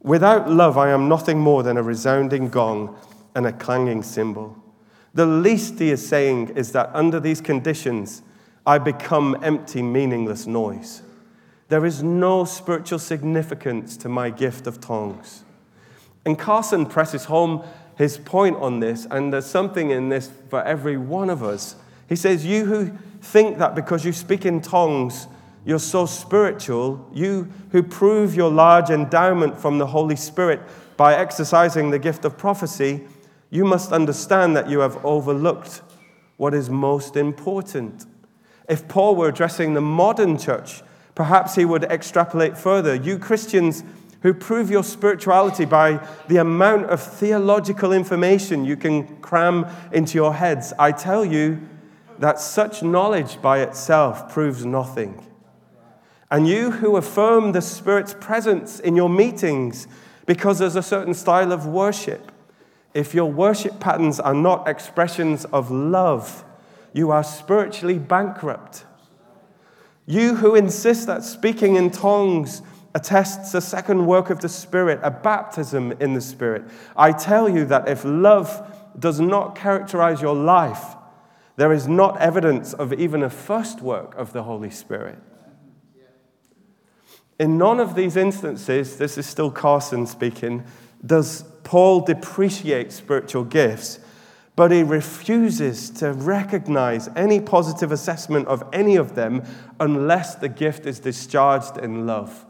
without 0.00 0.50
love 0.50 0.78
I 0.78 0.90
am 0.90 1.08
nothing 1.08 1.38
more 1.38 1.62
than 1.62 1.76
a 1.76 1.82
resounding 1.82 2.48
gong 2.48 2.96
and 3.34 3.46
a 3.46 3.52
clanging 3.52 4.02
cymbal. 4.02 4.59
The 5.14 5.26
least 5.26 5.78
he 5.78 5.90
is 5.90 6.06
saying 6.06 6.50
is 6.50 6.72
that 6.72 6.90
under 6.94 7.18
these 7.18 7.40
conditions, 7.40 8.22
I 8.66 8.78
become 8.78 9.36
empty, 9.42 9.82
meaningless 9.82 10.46
noise. 10.46 11.02
There 11.68 11.84
is 11.84 12.02
no 12.02 12.44
spiritual 12.44 12.98
significance 12.98 13.96
to 13.98 14.08
my 14.08 14.30
gift 14.30 14.66
of 14.66 14.80
tongues. 14.80 15.44
And 16.24 16.38
Carson 16.38 16.86
presses 16.86 17.24
home 17.24 17.64
his 17.96 18.18
point 18.18 18.56
on 18.56 18.80
this, 18.80 19.06
and 19.10 19.32
there's 19.32 19.46
something 19.46 19.90
in 19.90 20.08
this 20.08 20.30
for 20.48 20.62
every 20.62 20.96
one 20.96 21.30
of 21.30 21.42
us. 21.42 21.76
He 22.08 22.16
says, 22.16 22.44
You 22.44 22.64
who 22.64 22.90
think 23.20 23.58
that 23.58 23.74
because 23.74 24.04
you 24.04 24.12
speak 24.12 24.44
in 24.44 24.60
tongues, 24.60 25.26
you're 25.64 25.78
so 25.78 26.06
spiritual, 26.06 27.08
you 27.12 27.48
who 27.72 27.82
prove 27.82 28.34
your 28.34 28.50
large 28.50 28.90
endowment 28.90 29.58
from 29.58 29.78
the 29.78 29.86
Holy 29.86 30.16
Spirit 30.16 30.60
by 30.96 31.14
exercising 31.14 31.90
the 31.90 31.98
gift 31.98 32.24
of 32.24 32.38
prophecy, 32.38 33.06
you 33.50 33.64
must 33.64 33.92
understand 33.92 34.56
that 34.56 34.70
you 34.70 34.78
have 34.80 35.04
overlooked 35.04 35.82
what 36.36 36.54
is 36.54 36.70
most 36.70 37.16
important. 37.16 38.06
If 38.68 38.88
Paul 38.88 39.16
were 39.16 39.28
addressing 39.28 39.74
the 39.74 39.80
modern 39.80 40.38
church, 40.38 40.82
perhaps 41.14 41.56
he 41.56 41.64
would 41.64 41.84
extrapolate 41.84 42.56
further. 42.56 42.94
You 42.94 43.18
Christians 43.18 43.82
who 44.22 44.32
prove 44.32 44.70
your 44.70 44.84
spirituality 44.84 45.64
by 45.64 46.06
the 46.28 46.36
amount 46.36 46.86
of 46.86 47.02
theological 47.02 47.92
information 47.92 48.64
you 48.64 48.76
can 48.76 49.16
cram 49.18 49.66
into 49.92 50.14
your 50.14 50.34
heads, 50.34 50.72
I 50.78 50.92
tell 50.92 51.24
you 51.24 51.60
that 52.18 52.38
such 52.38 52.82
knowledge 52.82 53.40
by 53.40 53.60
itself 53.60 54.32
proves 54.32 54.64
nothing. 54.64 55.26
And 56.30 56.46
you 56.46 56.70
who 56.70 56.96
affirm 56.96 57.52
the 57.52 57.62
Spirit's 57.62 58.14
presence 58.14 58.78
in 58.78 58.94
your 58.94 59.08
meetings 59.08 59.88
because 60.26 60.58
there's 60.58 60.76
a 60.76 60.82
certain 60.82 61.14
style 61.14 61.50
of 61.50 61.66
worship, 61.66 62.30
if 62.94 63.14
your 63.14 63.30
worship 63.30 63.78
patterns 63.80 64.18
are 64.18 64.34
not 64.34 64.68
expressions 64.68 65.44
of 65.46 65.70
love, 65.70 66.44
you 66.92 67.10
are 67.10 67.22
spiritually 67.22 67.98
bankrupt. 67.98 68.84
You 70.06 70.36
who 70.36 70.54
insist 70.54 71.06
that 71.06 71.22
speaking 71.22 71.76
in 71.76 71.90
tongues 71.90 72.62
attests 72.94 73.54
a 73.54 73.60
second 73.60 74.06
work 74.06 74.30
of 74.30 74.40
the 74.40 74.48
Spirit, 74.48 74.98
a 75.02 75.10
baptism 75.10 75.92
in 76.00 76.14
the 76.14 76.20
Spirit, 76.20 76.64
I 76.96 77.12
tell 77.12 77.48
you 77.48 77.64
that 77.66 77.88
if 77.88 78.04
love 78.04 78.66
does 78.98 79.20
not 79.20 79.54
characterize 79.54 80.20
your 80.20 80.34
life, 80.34 80.96
there 81.56 81.72
is 81.72 81.86
not 81.86 82.20
evidence 82.20 82.72
of 82.72 82.92
even 82.92 83.22
a 83.22 83.30
first 83.30 83.82
work 83.82 84.14
of 84.16 84.32
the 84.32 84.42
Holy 84.42 84.70
Spirit. 84.70 85.18
In 87.38 87.56
none 87.56 87.78
of 87.80 87.94
these 87.94 88.16
instances, 88.16 88.96
this 88.96 89.16
is 89.16 89.26
still 89.26 89.50
Carson 89.50 90.06
speaking, 90.06 90.64
does 91.04 91.44
Paul 91.64 92.00
depreciate 92.00 92.92
spiritual 92.92 93.44
gifts, 93.44 94.00
but 94.56 94.70
he 94.70 94.82
refuses 94.82 95.90
to 95.90 96.12
recognize 96.12 97.08
any 97.16 97.40
positive 97.40 97.92
assessment 97.92 98.48
of 98.48 98.62
any 98.72 98.96
of 98.96 99.14
them 99.14 99.42
unless 99.78 100.34
the 100.34 100.48
gift 100.48 100.86
is 100.86 101.00
discharged 101.00 101.78
in 101.78 102.06
love. 102.06 102.44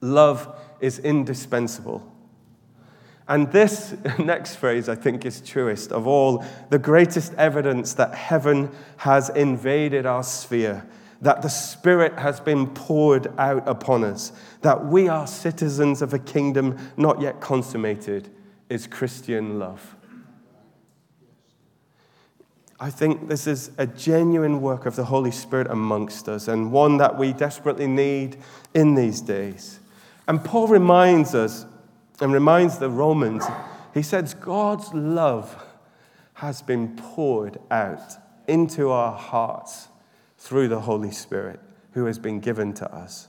Love 0.00 0.58
is 0.80 0.98
indispensable. 0.98 2.12
And 3.28 3.50
this 3.50 3.94
next 4.18 4.56
phrase, 4.56 4.88
I 4.88 4.94
think, 4.94 5.24
is 5.24 5.40
truest 5.40 5.92
of 5.92 6.06
all 6.06 6.44
the 6.70 6.78
greatest 6.78 7.34
evidence 7.34 7.94
that 7.94 8.14
heaven 8.14 8.70
has 8.98 9.28
invaded 9.30 10.06
our 10.06 10.22
sphere 10.22 10.86
that 11.20 11.42
the 11.42 11.48
Spirit 11.48 12.18
has 12.18 12.40
been 12.40 12.66
poured 12.68 13.32
out 13.38 13.66
upon 13.68 14.04
us, 14.04 14.32
that 14.62 14.86
we 14.86 15.08
are 15.08 15.26
citizens 15.26 16.02
of 16.02 16.12
a 16.12 16.18
kingdom 16.18 16.76
not 16.96 17.20
yet 17.20 17.40
consummated, 17.40 18.28
is 18.68 18.86
Christian 18.86 19.58
love. 19.58 19.96
I 22.78 22.90
think 22.90 23.28
this 23.28 23.46
is 23.46 23.70
a 23.78 23.86
genuine 23.86 24.60
work 24.60 24.84
of 24.84 24.96
the 24.96 25.04
Holy 25.04 25.30
Spirit 25.30 25.66
amongst 25.70 26.28
us 26.28 26.46
and 26.46 26.70
one 26.70 26.98
that 26.98 27.16
we 27.16 27.32
desperately 27.32 27.86
need 27.86 28.36
in 28.74 28.94
these 28.94 29.22
days. 29.22 29.80
And 30.28 30.44
Paul 30.44 30.68
reminds 30.68 31.34
us 31.34 31.64
and 32.20 32.32
reminds 32.32 32.78
the 32.78 32.90
Romans, 32.90 33.44
he 33.94 34.02
says, 34.02 34.34
God's 34.34 34.92
love 34.92 35.64
has 36.34 36.60
been 36.60 36.96
poured 36.96 37.58
out 37.70 38.12
into 38.46 38.90
our 38.90 39.16
hearts 39.16 39.88
through 40.46 40.68
the 40.68 40.82
Holy 40.82 41.10
Spirit 41.10 41.58
who 41.90 42.04
has 42.04 42.20
been 42.20 42.38
given 42.38 42.72
to 42.72 42.94
us. 42.94 43.26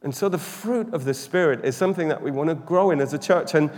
And 0.00 0.14
so 0.14 0.28
the 0.28 0.38
fruit 0.38 0.94
of 0.94 1.04
the 1.04 1.14
Spirit 1.14 1.64
is 1.64 1.76
something 1.76 2.06
that 2.08 2.22
we 2.22 2.30
want 2.30 2.48
to 2.48 2.54
grow 2.54 2.92
in 2.92 3.00
as 3.00 3.12
a 3.12 3.18
church. 3.18 3.52
And, 3.54 3.68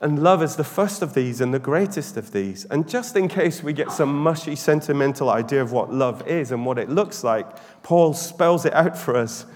and 0.00 0.20
love 0.20 0.42
is 0.42 0.56
the 0.56 0.64
first 0.64 1.02
of 1.02 1.14
these 1.14 1.40
and 1.40 1.54
the 1.54 1.60
greatest 1.60 2.16
of 2.16 2.32
these. 2.32 2.64
And 2.64 2.88
just 2.88 3.16
in 3.16 3.28
case 3.28 3.62
we 3.62 3.72
get 3.72 3.92
some 3.92 4.12
mushy, 4.12 4.56
sentimental 4.56 5.30
idea 5.30 5.62
of 5.62 5.70
what 5.70 5.92
love 5.92 6.26
is 6.26 6.50
and 6.50 6.66
what 6.66 6.78
it 6.78 6.88
looks 6.88 7.22
like, 7.22 7.46
Paul 7.84 8.12
spells 8.12 8.66
it 8.66 8.74
out 8.74 8.98
for 8.98 9.16
us 9.16 9.46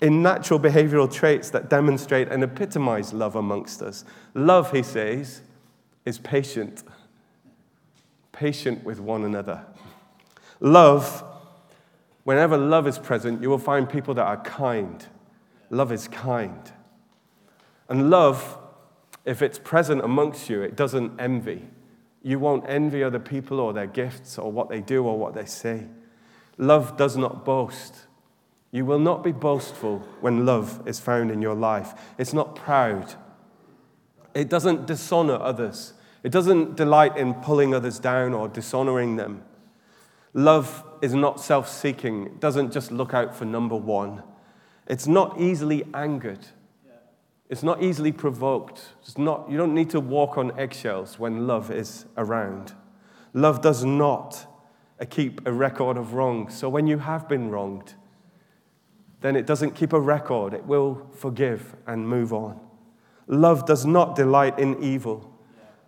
in 0.00 0.22
natural 0.22 0.60
behavioral 0.60 1.12
traits 1.12 1.50
that 1.50 1.68
demonstrate 1.68 2.28
and 2.28 2.44
epitomize 2.44 3.12
love 3.12 3.34
amongst 3.34 3.82
us. 3.82 4.04
Love, 4.34 4.70
he 4.70 4.84
says, 4.84 5.40
is 6.04 6.18
patient, 6.18 6.84
patient 8.30 8.84
with 8.84 9.00
one 9.00 9.24
another. 9.24 9.64
Love, 10.64 11.22
whenever 12.22 12.56
love 12.56 12.86
is 12.86 12.98
present, 12.98 13.42
you 13.42 13.50
will 13.50 13.58
find 13.58 13.86
people 13.86 14.14
that 14.14 14.24
are 14.24 14.42
kind. 14.42 15.06
Love 15.68 15.92
is 15.92 16.08
kind. 16.08 16.72
And 17.86 18.08
love, 18.08 18.56
if 19.26 19.42
it's 19.42 19.58
present 19.58 20.02
amongst 20.02 20.48
you, 20.48 20.62
it 20.62 20.74
doesn't 20.74 21.20
envy. 21.20 21.68
You 22.22 22.38
won't 22.38 22.64
envy 22.66 23.02
other 23.02 23.18
people 23.18 23.60
or 23.60 23.74
their 23.74 23.86
gifts 23.86 24.38
or 24.38 24.50
what 24.50 24.70
they 24.70 24.80
do 24.80 25.04
or 25.04 25.18
what 25.18 25.34
they 25.34 25.44
say. 25.44 25.86
Love 26.56 26.96
does 26.96 27.14
not 27.14 27.44
boast. 27.44 28.06
You 28.70 28.86
will 28.86 28.98
not 28.98 29.22
be 29.22 29.32
boastful 29.32 29.98
when 30.22 30.46
love 30.46 30.80
is 30.88 30.98
found 30.98 31.30
in 31.30 31.42
your 31.42 31.54
life. 31.54 31.92
It's 32.16 32.32
not 32.32 32.56
proud. 32.56 33.16
It 34.32 34.48
doesn't 34.48 34.86
dishonor 34.86 35.34
others. 35.34 35.92
It 36.22 36.32
doesn't 36.32 36.74
delight 36.74 37.18
in 37.18 37.34
pulling 37.34 37.74
others 37.74 37.98
down 37.98 38.32
or 38.32 38.48
dishonoring 38.48 39.16
them. 39.16 39.44
Love 40.34 40.84
is 41.00 41.14
not 41.14 41.40
self 41.40 41.68
seeking, 41.68 42.26
it 42.26 42.40
doesn't 42.40 42.72
just 42.72 42.90
look 42.90 43.14
out 43.14 43.34
for 43.34 43.44
number 43.44 43.76
one. 43.76 44.22
It's 44.86 45.06
not 45.06 45.40
easily 45.40 45.84
angered. 45.94 46.46
It's 47.48 47.62
not 47.62 47.82
easily 47.82 48.10
provoked. 48.10 48.88
It's 49.02 49.16
not, 49.16 49.48
you 49.48 49.56
don't 49.56 49.74
need 49.74 49.90
to 49.90 50.00
walk 50.00 50.36
on 50.36 50.58
eggshells 50.58 51.18
when 51.18 51.46
love 51.46 51.70
is 51.70 52.06
around. 52.16 52.72
Love 53.32 53.60
does 53.60 53.84
not 53.84 54.46
uh, 55.00 55.04
keep 55.04 55.46
a 55.46 55.52
record 55.52 55.96
of 55.96 56.14
wrong. 56.14 56.50
So 56.50 56.68
when 56.68 56.86
you 56.86 56.98
have 56.98 57.28
been 57.28 57.50
wronged, 57.50 57.94
then 59.20 59.36
it 59.36 59.46
doesn't 59.46 59.72
keep 59.72 59.92
a 59.92 60.00
record. 60.00 60.52
It 60.52 60.64
will 60.64 61.06
forgive 61.14 61.76
and 61.86 62.08
move 62.08 62.32
on. 62.32 62.58
Love 63.26 63.66
does 63.66 63.86
not 63.86 64.16
delight 64.16 64.58
in 64.58 64.82
evil, 64.82 65.30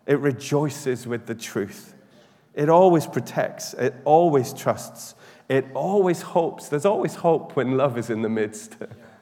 it 0.07 0.21
rejoices 0.21 1.07
with 1.07 1.27
the 1.27 1.35
truth. 1.35 1.96
It 2.57 2.71
always 2.71 3.07
protects, 3.07 3.75
it 3.75 3.95
always 4.07 4.55
trusts, 4.55 5.15
it 5.49 5.67
always 5.75 6.23
hopes. 6.23 6.69
There's 6.69 6.87
always 6.87 7.17
hope 7.17 7.55
when 7.55 7.77
love 7.77 7.99
is 7.99 8.09
in 8.09 8.23
the 8.23 8.31
midst, 8.31 8.79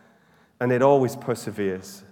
and 0.60 0.70
it 0.70 0.80
always 0.80 1.16
perseveres. 1.16 2.04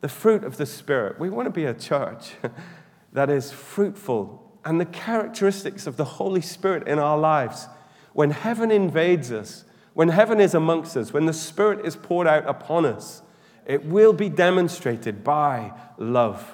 The 0.00 0.08
fruit 0.08 0.44
of 0.44 0.56
the 0.56 0.66
Spirit. 0.66 1.18
We 1.18 1.30
want 1.30 1.46
to 1.46 1.50
be 1.50 1.64
a 1.64 1.72
church 1.72 2.32
that 3.12 3.30
is 3.30 3.52
fruitful, 3.52 4.60
and 4.64 4.80
the 4.80 4.84
characteristics 4.84 5.86
of 5.86 5.96
the 5.96 6.04
Holy 6.04 6.42
Spirit 6.42 6.88
in 6.88 6.98
our 6.98 7.16
lives. 7.16 7.68
When 8.12 8.32
heaven 8.32 8.72
invades 8.72 9.30
us, 9.30 9.64
when 9.94 10.08
heaven 10.08 10.40
is 10.40 10.54
amongst 10.54 10.96
us, 10.96 11.12
when 11.12 11.26
the 11.26 11.32
Spirit 11.32 11.86
is 11.86 11.94
poured 11.94 12.26
out 12.26 12.48
upon 12.48 12.84
us, 12.84 13.22
it 13.64 13.84
will 13.84 14.12
be 14.12 14.28
demonstrated 14.28 15.22
by 15.22 15.72
love. 15.98 16.52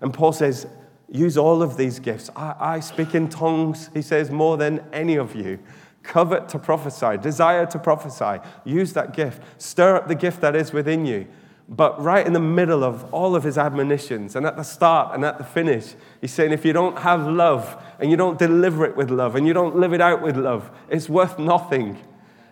And 0.00 0.12
Paul 0.12 0.32
says, 0.32 0.66
Use 1.10 1.38
all 1.38 1.62
of 1.62 1.76
these 1.76 1.98
gifts. 1.98 2.28
I, 2.36 2.54
I 2.58 2.80
speak 2.80 3.14
in 3.14 3.28
tongues, 3.28 3.90
he 3.94 4.02
says, 4.02 4.30
more 4.30 4.56
than 4.56 4.84
any 4.92 5.16
of 5.16 5.34
you. 5.34 5.58
Covet 6.02 6.48
to 6.50 6.58
prophesy, 6.58 7.16
desire 7.18 7.66
to 7.66 7.78
prophesy. 7.78 8.40
Use 8.64 8.92
that 8.92 9.14
gift. 9.14 9.42
Stir 9.60 9.96
up 9.96 10.08
the 10.08 10.14
gift 10.14 10.40
that 10.40 10.54
is 10.54 10.72
within 10.72 11.06
you. 11.06 11.26
But 11.68 12.02
right 12.02 12.26
in 12.26 12.32
the 12.32 12.40
middle 12.40 12.82
of 12.82 13.12
all 13.12 13.36
of 13.36 13.44
his 13.44 13.58
admonitions, 13.58 14.34
and 14.34 14.46
at 14.46 14.56
the 14.56 14.62
start 14.62 15.14
and 15.14 15.22
at 15.24 15.36
the 15.36 15.44
finish, 15.44 15.94
he's 16.20 16.32
saying 16.32 16.52
if 16.52 16.64
you 16.64 16.72
don't 16.72 16.98
have 17.00 17.26
love 17.26 17.82
and 18.00 18.10
you 18.10 18.16
don't 18.16 18.38
deliver 18.38 18.86
it 18.86 18.96
with 18.96 19.10
love 19.10 19.36
and 19.36 19.46
you 19.46 19.52
don't 19.52 19.76
live 19.76 19.92
it 19.92 20.00
out 20.00 20.22
with 20.22 20.36
love, 20.36 20.70
it's 20.88 21.10
worth 21.10 21.38
nothing. 21.38 21.98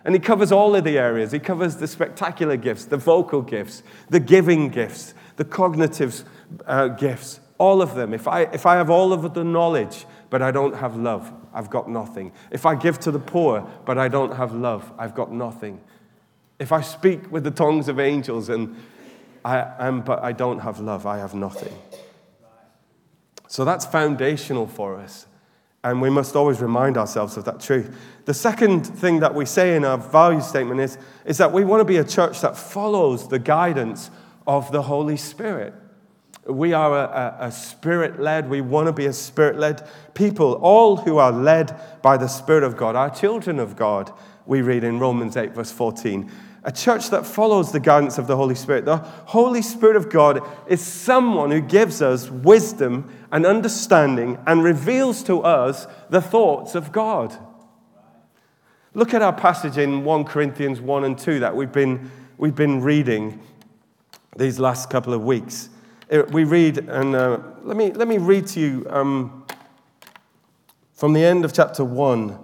And 0.05 0.13
he 0.13 0.19
covers 0.19 0.51
all 0.51 0.75
of 0.75 0.83
the 0.83 0.99
areas. 0.99 1.31
He 1.31 1.39
covers 1.39 1.77
the 1.77 1.87
spectacular 1.87 2.57
gifts, 2.57 2.85
the 2.85 2.97
vocal 2.97 3.41
gifts, 3.41 3.81
the 4.09 4.19
giving 4.19 4.69
gifts, 4.69 5.15
the 5.35 5.45
cognitive 5.45 6.23
uh, 6.67 6.89
gifts, 6.89 7.39
all 7.57 7.81
of 7.81 7.95
them. 7.95 8.13
If 8.13 8.27
I, 8.27 8.41
if 8.41 8.65
I 8.65 8.75
have 8.75 8.89
all 8.89 9.13
of 9.13 9.33
the 9.33 9.43
knowledge, 9.43 10.05
but 10.29 10.41
I 10.41 10.51
don't 10.51 10.75
have 10.75 10.95
love, 10.95 11.31
I've 11.53 11.69
got 11.69 11.89
nothing. 11.89 12.31
If 12.51 12.65
I 12.65 12.75
give 12.75 12.99
to 13.01 13.11
the 13.11 13.19
poor, 13.19 13.67
but 13.85 13.97
I 13.97 14.07
don't 14.07 14.35
have 14.35 14.53
love, 14.53 14.91
I've 14.97 15.15
got 15.15 15.31
nothing. 15.31 15.81
If 16.59 16.71
I 16.71 16.81
speak 16.81 17.31
with 17.31 17.43
the 17.43 17.51
tongues 17.51 17.87
of 17.87 17.99
angels 17.99 18.49
and 18.49 18.75
I 19.45 19.73
am, 19.79 20.01
but 20.01 20.23
I 20.23 20.33
don't 20.33 20.59
have 20.59 20.79
love, 20.79 21.05
I 21.05 21.17
have 21.17 21.33
nothing. 21.33 21.73
So 23.47 23.63
that's 23.63 23.85
foundational 23.85 24.67
for 24.67 24.97
us. 24.97 25.25
And 25.83 26.01
we 26.01 26.09
must 26.09 26.35
always 26.35 26.59
remind 26.59 26.97
ourselves 26.97 27.37
of 27.37 27.45
that 27.45 27.61
truth. 27.61 27.95
The 28.25 28.33
second 28.33 28.83
thing 28.83 29.21
that 29.21 29.33
we 29.33 29.45
say 29.45 29.75
in 29.75 29.85
our 29.85 29.97
value 29.97 30.41
statement 30.41 30.81
is, 30.81 30.97
is 31.25 31.37
that 31.37 31.53
we 31.53 31.63
want 31.63 31.79
to 31.79 31.85
be 31.85 31.97
a 31.97 32.03
church 32.03 32.41
that 32.41 32.57
follows 32.57 33.29
the 33.29 33.39
guidance 33.39 34.11
of 34.45 34.71
the 34.71 34.81
Holy 34.81 35.15
Spirit. 35.15 35.73
We 36.47 36.73
are 36.73 36.97
a, 36.97 37.37
a, 37.41 37.47
a 37.47 37.51
spirit 37.51 38.19
led, 38.19 38.49
we 38.49 38.61
want 38.61 38.87
to 38.87 38.93
be 38.93 39.05
a 39.05 39.13
spirit 39.13 39.57
led 39.57 39.87
people. 40.13 40.53
All 40.53 40.97
who 40.97 41.17
are 41.17 41.31
led 41.31 41.79
by 42.01 42.17
the 42.17 42.27
Spirit 42.27 42.63
of 42.63 42.77
God 42.77 42.95
are 42.95 43.09
children 43.09 43.59
of 43.59 43.75
God, 43.75 44.11
we 44.45 44.61
read 44.61 44.83
in 44.83 44.99
Romans 44.99 45.37
8, 45.37 45.53
verse 45.53 45.71
14. 45.71 46.31
A 46.63 46.71
church 46.71 47.11
that 47.11 47.25
follows 47.25 47.71
the 47.71 47.79
guidance 47.79 48.17
of 48.17 48.27
the 48.27 48.35
Holy 48.35 48.55
Spirit. 48.55 48.85
The 48.85 48.97
Holy 48.97 49.61
Spirit 49.61 49.95
of 49.95 50.09
God 50.09 50.41
is 50.67 50.81
someone 50.81 51.51
who 51.51 51.61
gives 51.61 52.01
us 52.01 52.29
wisdom 52.29 53.13
and 53.31 53.45
understanding 53.45 54.37
and 54.45 54.63
reveals 54.63 55.23
to 55.23 55.41
us 55.43 55.87
the 56.09 56.21
thoughts 56.21 56.75
of 56.75 56.91
God. 56.91 57.37
Look 58.93 59.13
at 59.13 59.21
our 59.21 59.33
passage 59.33 59.77
in 59.77 60.03
1 60.03 60.25
Corinthians 60.25 60.81
1 60.81 61.03
and 61.03 61.17
2 61.17 61.39
that 61.39 61.55
we've 61.55 61.71
been, 61.71 62.09
we've 62.37 62.55
been 62.55 62.81
reading 62.81 63.39
these 64.35 64.59
last 64.59 64.89
couple 64.89 65.13
of 65.13 65.23
weeks. 65.23 65.69
Uh, 66.09 66.23
we 66.31 66.45
read, 66.45 66.77
and 66.77 67.15
uh, 67.15 67.37
let, 67.63 67.75
me, 67.75 67.91
let 67.91 68.07
me 68.07 68.17
read 68.17 68.47
to 68.47 68.61
you 68.61 68.87
um, 68.89 69.45
from 70.93 71.11
the 71.11 71.21
end 71.21 71.43
of 71.43 71.51
chapter 71.51 71.83
1. 71.83 72.39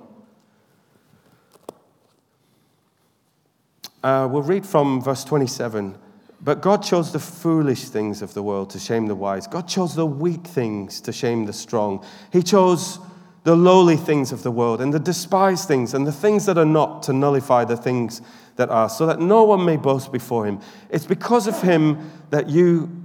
Uh, 4.04 4.28
we'll 4.30 4.42
read 4.42 4.66
from 4.66 5.02
verse 5.02 5.24
27. 5.24 5.98
But 6.42 6.60
God 6.60 6.84
chose 6.84 7.14
the 7.14 7.20
foolish 7.20 7.86
things 7.86 8.22
of 8.22 8.34
the 8.34 8.44
world 8.44 8.70
to 8.72 8.80
shame 8.80 9.08
the 9.08 9.16
wise. 9.16 9.48
God 9.48 9.66
chose 9.66 9.96
the 9.96 10.06
weak 10.06 10.46
things 10.46 11.00
to 11.00 11.14
shame 11.14 11.46
the 11.46 11.54
strong. 11.54 12.06
He 12.34 12.44
chose 12.44 13.00
the 13.46 13.56
lowly 13.56 13.96
things 13.96 14.34
of 14.34 14.44
the 14.44 14.52
world 14.52 14.82
and 14.82 14.94
the 14.94 15.00
despised 15.00 15.70
things 15.70 15.94
and 15.94 16.06
the 16.06 16.12
things 16.12 16.46
that 16.48 16.58
are 16.58 16.66
not 16.66 17.04
to 17.04 17.14
nullify 17.14 17.64
the 17.64 17.78
things 17.78 18.22
that 18.58 18.70
are, 18.70 18.90
so 18.90 19.06
that 19.06 19.22
no 19.22 19.46
one 19.46 19.64
may 19.64 19.78
boast 19.78 20.12
before 20.12 20.46
him. 20.46 20.60
It's 20.90 21.06
because 21.06 21.48
of 21.48 21.62
him 21.62 22.12
that 22.30 22.50
you 22.50 23.03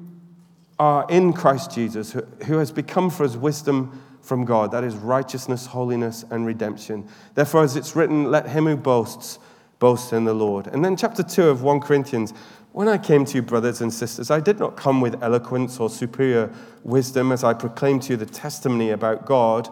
are 0.79 1.07
in 1.09 1.33
Christ 1.33 1.73
Jesus, 1.73 2.13
who 2.13 2.59
has 2.59 2.71
become 2.71 3.11
for 3.11 3.25
us 3.25 3.37
wisdom 3.37 4.03
from 4.23 4.45
God. 4.45 4.71
That 4.73 4.85
is 4.85 4.95
righteousness, 4.95 5.67
holiness, 5.67 6.25
and 6.31 6.47
redemption. 6.47 7.09
Therefore, 7.35 7.65
as 7.65 7.77
it's 7.77 7.97
written, 7.97 8.31
let 8.31 8.49
him 8.49 8.67
who 8.67 8.77
boasts 8.77 9.39
boast 9.79 10.13
in 10.13 10.25
the 10.25 10.35
Lord. 10.35 10.67
And 10.67 10.85
then, 10.85 10.97
chapter 10.97 11.23
2 11.23 11.49
of 11.49 11.63
1 11.63 11.81
Corinthians 11.81 12.33
when 12.73 12.87
I 12.87 12.99
came 12.99 13.25
to 13.25 13.35
you, 13.35 13.43
brothers 13.43 13.81
and 13.81 13.93
sisters, 13.93 14.31
I 14.31 14.41
did 14.41 14.61
not 14.61 14.77
come 14.77 15.01
with 15.01 15.23
eloquence 15.23 15.81
or 15.81 15.91
superior 15.91 16.53
wisdom 16.85 17.33
as 17.33 17.43
I 17.43 17.55
proclaimed 17.55 18.03
to 18.03 18.13
you 18.13 18.17
the 18.17 18.27
testimony 18.27 18.91
about 18.91 19.27
God, 19.27 19.69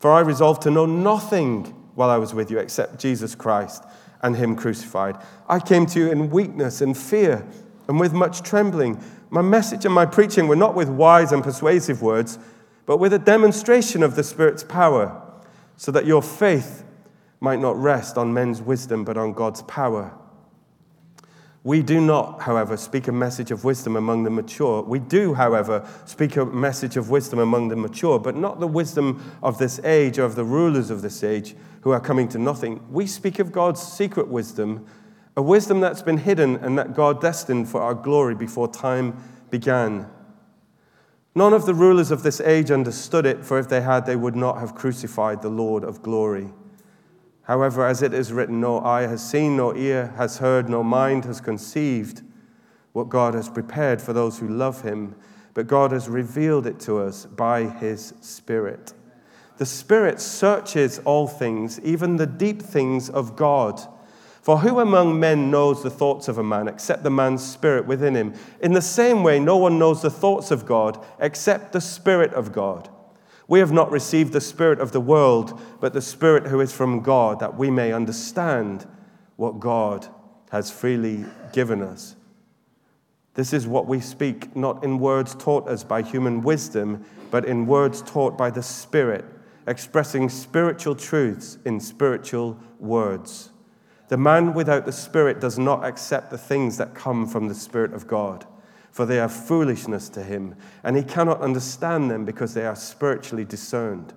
for 0.00 0.10
I 0.10 0.20
resolved 0.20 0.62
to 0.62 0.70
know 0.70 0.86
nothing 0.86 1.64
while 1.94 2.10
I 2.10 2.16
was 2.16 2.34
with 2.34 2.50
you 2.50 2.58
except 2.58 2.98
Jesus 2.98 3.34
Christ 3.34 3.84
and 4.22 4.34
Him 4.34 4.56
crucified. 4.56 5.16
I 5.48 5.60
came 5.60 5.86
to 5.86 6.00
you 6.00 6.10
in 6.10 6.30
weakness 6.30 6.80
and 6.80 6.96
fear 6.96 7.46
and 7.88 8.00
with 8.00 8.12
much 8.12 8.42
trembling. 8.42 9.02
My 9.30 9.42
message 9.42 9.84
and 9.84 9.94
my 9.94 10.06
preaching 10.06 10.48
were 10.48 10.56
not 10.56 10.74
with 10.74 10.88
wise 10.88 11.32
and 11.32 11.42
persuasive 11.42 12.02
words, 12.02 12.38
but 12.86 12.98
with 12.98 13.12
a 13.12 13.18
demonstration 13.18 14.02
of 14.02 14.16
the 14.16 14.22
Spirit's 14.22 14.64
power, 14.64 15.20
so 15.76 15.90
that 15.92 16.06
your 16.06 16.22
faith 16.22 16.84
might 17.40 17.60
not 17.60 17.76
rest 17.76 18.16
on 18.16 18.32
men's 18.32 18.62
wisdom, 18.62 19.04
but 19.04 19.16
on 19.16 19.32
God's 19.32 19.62
power. 19.62 20.12
We 21.64 21.82
do 21.82 21.98
not, 21.98 22.42
however, 22.42 22.76
speak 22.76 23.08
a 23.08 23.12
message 23.12 23.50
of 23.50 23.64
wisdom 23.64 23.96
among 23.96 24.24
the 24.24 24.30
mature. 24.30 24.82
We 24.82 24.98
do, 24.98 25.32
however, 25.32 25.88
speak 26.04 26.36
a 26.36 26.44
message 26.44 26.98
of 26.98 27.08
wisdom 27.08 27.38
among 27.38 27.68
the 27.68 27.76
mature, 27.76 28.18
but 28.18 28.36
not 28.36 28.60
the 28.60 28.66
wisdom 28.66 29.38
of 29.42 29.56
this 29.56 29.80
age 29.82 30.18
or 30.18 30.24
of 30.24 30.36
the 30.36 30.44
rulers 30.44 30.90
of 30.90 31.00
this 31.00 31.24
age 31.24 31.56
who 31.80 31.90
are 31.90 32.00
coming 32.00 32.28
to 32.28 32.38
nothing. 32.38 32.84
We 32.90 33.06
speak 33.06 33.38
of 33.38 33.50
God's 33.50 33.80
secret 33.80 34.28
wisdom, 34.28 34.86
a 35.36 35.42
wisdom 35.42 35.80
that's 35.80 36.02
been 36.02 36.18
hidden 36.18 36.56
and 36.56 36.78
that 36.78 36.94
God 36.94 37.20
destined 37.20 37.68
for 37.68 37.80
our 37.80 37.94
glory 37.94 38.34
before 38.34 38.68
time 38.68 39.16
began. 39.50 40.08
None 41.34 41.52
of 41.52 41.66
the 41.66 41.74
rulers 41.74 42.12
of 42.12 42.22
this 42.22 42.40
age 42.40 42.70
understood 42.70 43.26
it, 43.26 43.44
for 43.44 43.58
if 43.58 43.68
they 43.68 43.80
had, 43.80 44.06
they 44.06 44.14
would 44.14 44.36
not 44.36 44.60
have 44.60 44.76
crucified 44.76 45.42
the 45.42 45.48
Lord 45.48 45.82
of 45.82 46.02
glory. 46.02 46.50
However, 47.42 47.84
as 47.84 48.02
it 48.02 48.14
is 48.14 48.32
written, 48.32 48.60
no 48.60 48.80
eye 48.80 49.02
has 49.02 49.28
seen, 49.28 49.56
no 49.56 49.74
ear 49.74 50.14
has 50.16 50.38
heard, 50.38 50.68
no 50.68 50.84
mind 50.84 51.24
has 51.24 51.40
conceived 51.40 52.22
what 52.92 53.08
God 53.08 53.34
has 53.34 53.48
prepared 53.48 54.00
for 54.00 54.12
those 54.12 54.38
who 54.38 54.48
love 54.48 54.82
him, 54.82 55.16
but 55.52 55.66
God 55.66 55.90
has 55.90 56.08
revealed 56.08 56.66
it 56.66 56.78
to 56.80 56.98
us 56.98 57.26
by 57.26 57.64
his 57.64 58.14
Spirit. 58.20 58.94
The 59.58 59.66
Spirit 59.66 60.20
searches 60.20 61.00
all 61.00 61.26
things, 61.26 61.80
even 61.80 62.16
the 62.16 62.26
deep 62.26 62.62
things 62.62 63.10
of 63.10 63.34
God. 63.34 63.80
For 64.44 64.58
who 64.58 64.78
among 64.78 65.18
men 65.18 65.50
knows 65.50 65.82
the 65.82 65.88
thoughts 65.88 66.28
of 66.28 66.36
a 66.36 66.42
man 66.42 66.68
except 66.68 67.02
the 67.02 67.08
man's 67.08 67.42
spirit 67.42 67.86
within 67.86 68.14
him? 68.14 68.34
In 68.60 68.74
the 68.74 68.82
same 68.82 69.22
way, 69.22 69.40
no 69.40 69.56
one 69.56 69.78
knows 69.78 70.02
the 70.02 70.10
thoughts 70.10 70.50
of 70.50 70.66
God 70.66 71.02
except 71.18 71.72
the 71.72 71.80
Spirit 71.80 72.34
of 72.34 72.52
God. 72.52 72.90
We 73.48 73.60
have 73.60 73.72
not 73.72 73.90
received 73.90 74.34
the 74.34 74.42
Spirit 74.42 74.80
of 74.80 74.92
the 74.92 75.00
world, 75.00 75.58
but 75.80 75.94
the 75.94 76.02
Spirit 76.02 76.48
who 76.48 76.60
is 76.60 76.74
from 76.74 77.00
God, 77.00 77.40
that 77.40 77.56
we 77.56 77.70
may 77.70 77.94
understand 77.94 78.86
what 79.36 79.60
God 79.60 80.08
has 80.50 80.70
freely 80.70 81.24
given 81.54 81.80
us. 81.80 82.14
This 83.32 83.54
is 83.54 83.66
what 83.66 83.86
we 83.86 83.98
speak, 83.98 84.54
not 84.54 84.84
in 84.84 84.98
words 84.98 85.34
taught 85.34 85.66
us 85.68 85.84
by 85.84 86.02
human 86.02 86.42
wisdom, 86.42 87.06
but 87.30 87.46
in 87.46 87.64
words 87.64 88.02
taught 88.02 88.36
by 88.36 88.50
the 88.50 88.62
Spirit, 88.62 89.24
expressing 89.66 90.28
spiritual 90.28 90.96
truths 90.96 91.56
in 91.64 91.80
spiritual 91.80 92.58
words. 92.78 93.52
The 94.08 94.16
man 94.16 94.54
without 94.54 94.84
the 94.84 94.92
Spirit 94.92 95.40
does 95.40 95.58
not 95.58 95.84
accept 95.84 96.30
the 96.30 96.38
things 96.38 96.76
that 96.78 96.94
come 96.94 97.26
from 97.26 97.48
the 97.48 97.54
Spirit 97.54 97.94
of 97.94 98.06
God 98.06 98.46
for 98.94 99.04
they 99.04 99.18
are 99.18 99.28
foolishness 99.28 100.08
to 100.08 100.22
him, 100.22 100.54
and 100.84 100.96
he 100.96 101.02
cannot 101.02 101.40
understand 101.40 102.08
them 102.08 102.24
because 102.24 102.54
they 102.54 102.64
are 102.64 102.76
spiritually 102.76 103.44
discerned. 103.44 104.12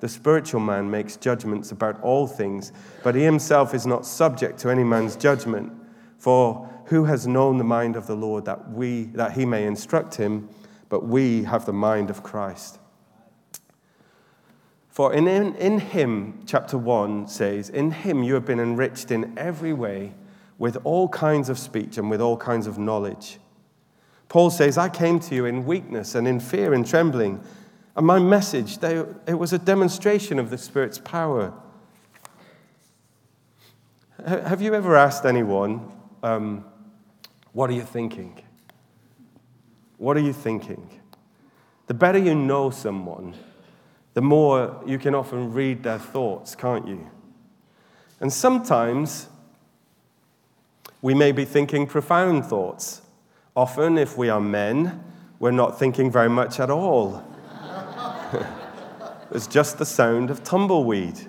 The 0.00 0.08
spiritual 0.08 0.60
man 0.60 0.90
makes 0.90 1.16
judgments 1.16 1.72
about 1.72 1.98
all 2.02 2.26
things, 2.26 2.70
but 3.02 3.14
he 3.14 3.22
himself 3.22 3.72
is 3.72 3.86
not 3.86 4.04
subject 4.04 4.58
to 4.58 4.68
any 4.68 4.84
man's 4.84 5.16
judgment. 5.16 5.72
For 6.18 6.68
who 6.84 7.04
has 7.04 7.26
known 7.26 7.56
the 7.56 7.64
mind 7.64 7.96
of 7.96 8.06
the 8.06 8.16
Lord 8.16 8.44
that, 8.44 8.70
we, 8.70 9.04
that 9.14 9.32
he 9.32 9.46
may 9.46 9.64
instruct 9.64 10.16
him? 10.16 10.50
But 10.90 11.06
we 11.06 11.44
have 11.44 11.64
the 11.64 11.72
mind 11.72 12.10
of 12.10 12.22
Christ. 12.22 12.78
For 14.98 15.14
in, 15.14 15.28
in, 15.28 15.54
in 15.54 15.78
him, 15.78 16.42
chapter 16.44 16.76
1 16.76 17.28
says, 17.28 17.70
In 17.70 17.92
him 17.92 18.24
you 18.24 18.34
have 18.34 18.44
been 18.44 18.58
enriched 18.58 19.12
in 19.12 19.32
every 19.38 19.72
way 19.72 20.12
with 20.58 20.76
all 20.82 21.08
kinds 21.08 21.48
of 21.48 21.56
speech 21.56 21.98
and 21.98 22.10
with 22.10 22.20
all 22.20 22.36
kinds 22.36 22.66
of 22.66 22.78
knowledge 22.78 23.38
Paul 24.28 24.50
says, 24.50 24.76
I 24.76 24.88
came 24.88 25.20
to 25.20 25.36
you 25.36 25.44
in 25.44 25.66
weakness 25.66 26.16
and 26.16 26.26
in 26.26 26.40
fear 26.40 26.74
and 26.74 26.84
trembling. 26.84 27.40
And 27.94 28.04
my 28.04 28.18
message, 28.18 28.78
they, 28.78 28.96
it 29.28 29.38
was 29.38 29.52
a 29.52 29.58
demonstration 29.58 30.40
of 30.40 30.50
the 30.50 30.58
Spirit's 30.58 30.98
power. 30.98 31.54
Have 34.26 34.60
you 34.60 34.74
ever 34.74 34.96
asked 34.96 35.24
anyone, 35.24 35.92
um, 36.24 36.64
What 37.52 37.70
are 37.70 37.74
you 37.74 37.82
thinking? 37.82 38.42
What 39.96 40.16
are 40.16 40.20
you 40.20 40.32
thinking? 40.32 40.90
The 41.86 41.94
better 41.94 42.18
you 42.18 42.34
know 42.34 42.70
someone, 42.70 43.36
the 44.18 44.22
more 44.22 44.82
you 44.84 44.98
can 44.98 45.14
often 45.14 45.52
read 45.52 45.84
their 45.84 46.00
thoughts, 46.00 46.56
can't 46.56 46.88
you? 46.88 47.08
And 48.18 48.32
sometimes 48.32 49.28
we 51.00 51.14
may 51.14 51.30
be 51.30 51.44
thinking 51.44 51.86
profound 51.86 52.44
thoughts. 52.44 53.02
Often, 53.54 53.96
if 53.96 54.18
we 54.18 54.28
are 54.28 54.40
men, 54.40 55.04
we're 55.38 55.52
not 55.52 55.78
thinking 55.78 56.10
very 56.10 56.28
much 56.28 56.58
at 56.58 56.68
all. 56.68 57.22
it's 59.30 59.46
just 59.46 59.78
the 59.78 59.86
sound 59.86 60.30
of 60.30 60.42
tumbleweed. 60.42 61.20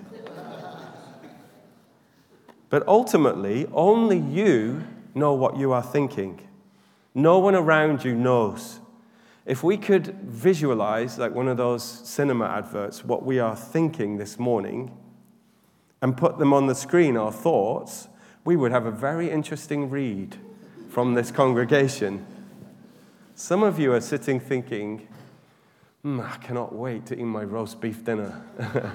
But 2.70 2.88
ultimately, 2.88 3.68
only 3.70 4.18
you 4.18 4.82
know 5.14 5.32
what 5.34 5.56
you 5.56 5.70
are 5.70 5.84
thinking. 5.84 6.40
No 7.14 7.38
one 7.38 7.54
around 7.54 8.02
you 8.04 8.16
knows. 8.16 8.79
If 9.46 9.62
we 9.62 9.76
could 9.76 10.06
visualize, 10.22 11.18
like 11.18 11.34
one 11.34 11.48
of 11.48 11.56
those 11.56 11.82
cinema 11.82 12.46
adverts, 12.46 13.04
what 13.04 13.24
we 13.24 13.38
are 13.38 13.56
thinking 13.56 14.18
this 14.18 14.38
morning 14.38 14.96
and 16.02 16.16
put 16.16 16.38
them 16.38 16.52
on 16.52 16.66
the 16.66 16.74
screen, 16.74 17.16
our 17.16 17.32
thoughts, 17.32 18.08
we 18.44 18.56
would 18.56 18.72
have 18.72 18.86
a 18.86 18.90
very 18.90 19.30
interesting 19.30 19.90
read 19.90 20.36
from 20.88 21.14
this 21.14 21.30
congregation. 21.30 22.26
Some 23.34 23.62
of 23.62 23.78
you 23.78 23.92
are 23.92 24.00
sitting 24.00 24.40
thinking, 24.40 25.08
mm, 26.04 26.22
I 26.22 26.36
cannot 26.38 26.74
wait 26.74 27.06
to 27.06 27.18
eat 27.18 27.24
my 27.24 27.44
roast 27.44 27.80
beef 27.80 28.04
dinner. 28.04 28.42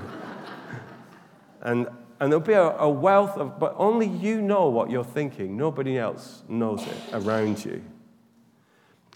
and, 1.61 1.87
and 2.19 2.31
there'll 2.31 2.39
be 2.39 2.53
a, 2.53 2.77
a 2.77 2.89
wealth 2.89 3.37
of, 3.37 3.59
but 3.59 3.75
only 3.77 4.07
you 4.07 4.41
know 4.41 4.69
what 4.69 4.89
you're 4.89 5.03
thinking. 5.03 5.57
Nobody 5.57 5.97
else 5.97 6.43
knows 6.47 6.85
it 6.85 6.97
around 7.13 7.65
you. 7.65 7.83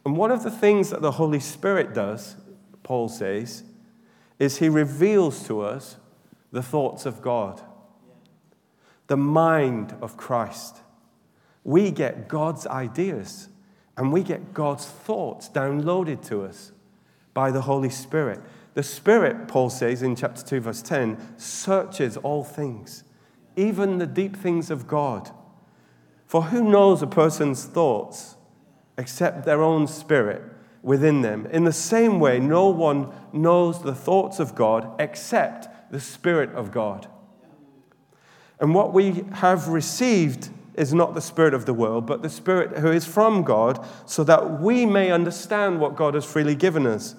And 0.05 0.15
one 0.15 0.31
of 0.31 0.43
the 0.43 0.51
things 0.51 0.89
that 0.89 1.01
the 1.01 1.11
Holy 1.11 1.39
Spirit 1.39 1.93
does, 1.93 2.35
Paul 2.83 3.09
says, 3.09 3.63
is 4.37 4.57
he 4.57 4.69
reveals 4.69 5.45
to 5.47 5.61
us 5.61 5.97
the 6.51 6.63
thoughts 6.63 7.05
of 7.05 7.21
God, 7.21 7.61
the 9.07 9.17
mind 9.17 9.95
of 10.01 10.17
Christ 10.17 10.81
we 11.63 11.91
get 11.91 12.27
God's 12.27 12.65
ideas 12.67 13.49
and 13.97 14.11
we 14.11 14.23
get 14.23 14.53
God's 14.53 14.85
thoughts 14.85 15.49
downloaded 15.49 16.25
to 16.27 16.43
us 16.43 16.71
by 17.33 17.51
the 17.51 17.61
Holy 17.61 17.89
Spirit. 17.89 18.39
The 18.73 18.83
Spirit, 18.83 19.47
Paul 19.47 19.69
says 19.69 20.01
in 20.01 20.15
chapter 20.15 20.41
2, 20.41 20.61
verse 20.61 20.81
10, 20.81 21.37
searches 21.37 22.17
all 22.17 22.43
things, 22.43 23.03
even 23.55 23.97
the 23.97 24.07
deep 24.07 24.35
things 24.35 24.71
of 24.71 24.87
God. 24.87 25.29
For 26.25 26.43
who 26.43 26.63
knows 26.63 27.01
a 27.01 27.07
person's 27.07 27.65
thoughts 27.65 28.35
except 28.99 29.45
their 29.45 29.63
own 29.63 29.87
spirit 29.87 30.43
within 30.83 31.21
them? 31.21 31.47
In 31.47 31.63
the 31.63 31.73
same 31.73 32.19
way, 32.19 32.39
no 32.39 32.69
one 32.69 33.11
knows 33.33 33.81
the 33.81 33.95
thoughts 33.95 34.39
of 34.39 34.53
God 34.53 34.99
except 34.99 35.91
the 35.91 35.99
Spirit 35.99 36.51
of 36.51 36.71
God. 36.71 37.07
And 38.59 38.75
what 38.75 38.93
we 38.93 39.23
have 39.33 39.69
received 39.69 40.49
is 40.75 40.93
not 40.93 41.15
the 41.15 41.21
Spirit 41.21 41.53
of 41.53 41.65
the 41.65 41.73
world, 41.73 42.05
but 42.05 42.21
the 42.21 42.29
Spirit 42.29 42.77
who 42.77 42.91
is 42.91 43.05
from 43.05 43.43
God, 43.43 43.85
so 44.05 44.23
that 44.23 44.61
we 44.61 44.85
may 44.85 45.11
understand 45.11 45.79
what 45.79 45.95
God 45.95 46.13
has 46.13 46.25
freely 46.25 46.55
given 46.55 46.85
us. 46.85 47.15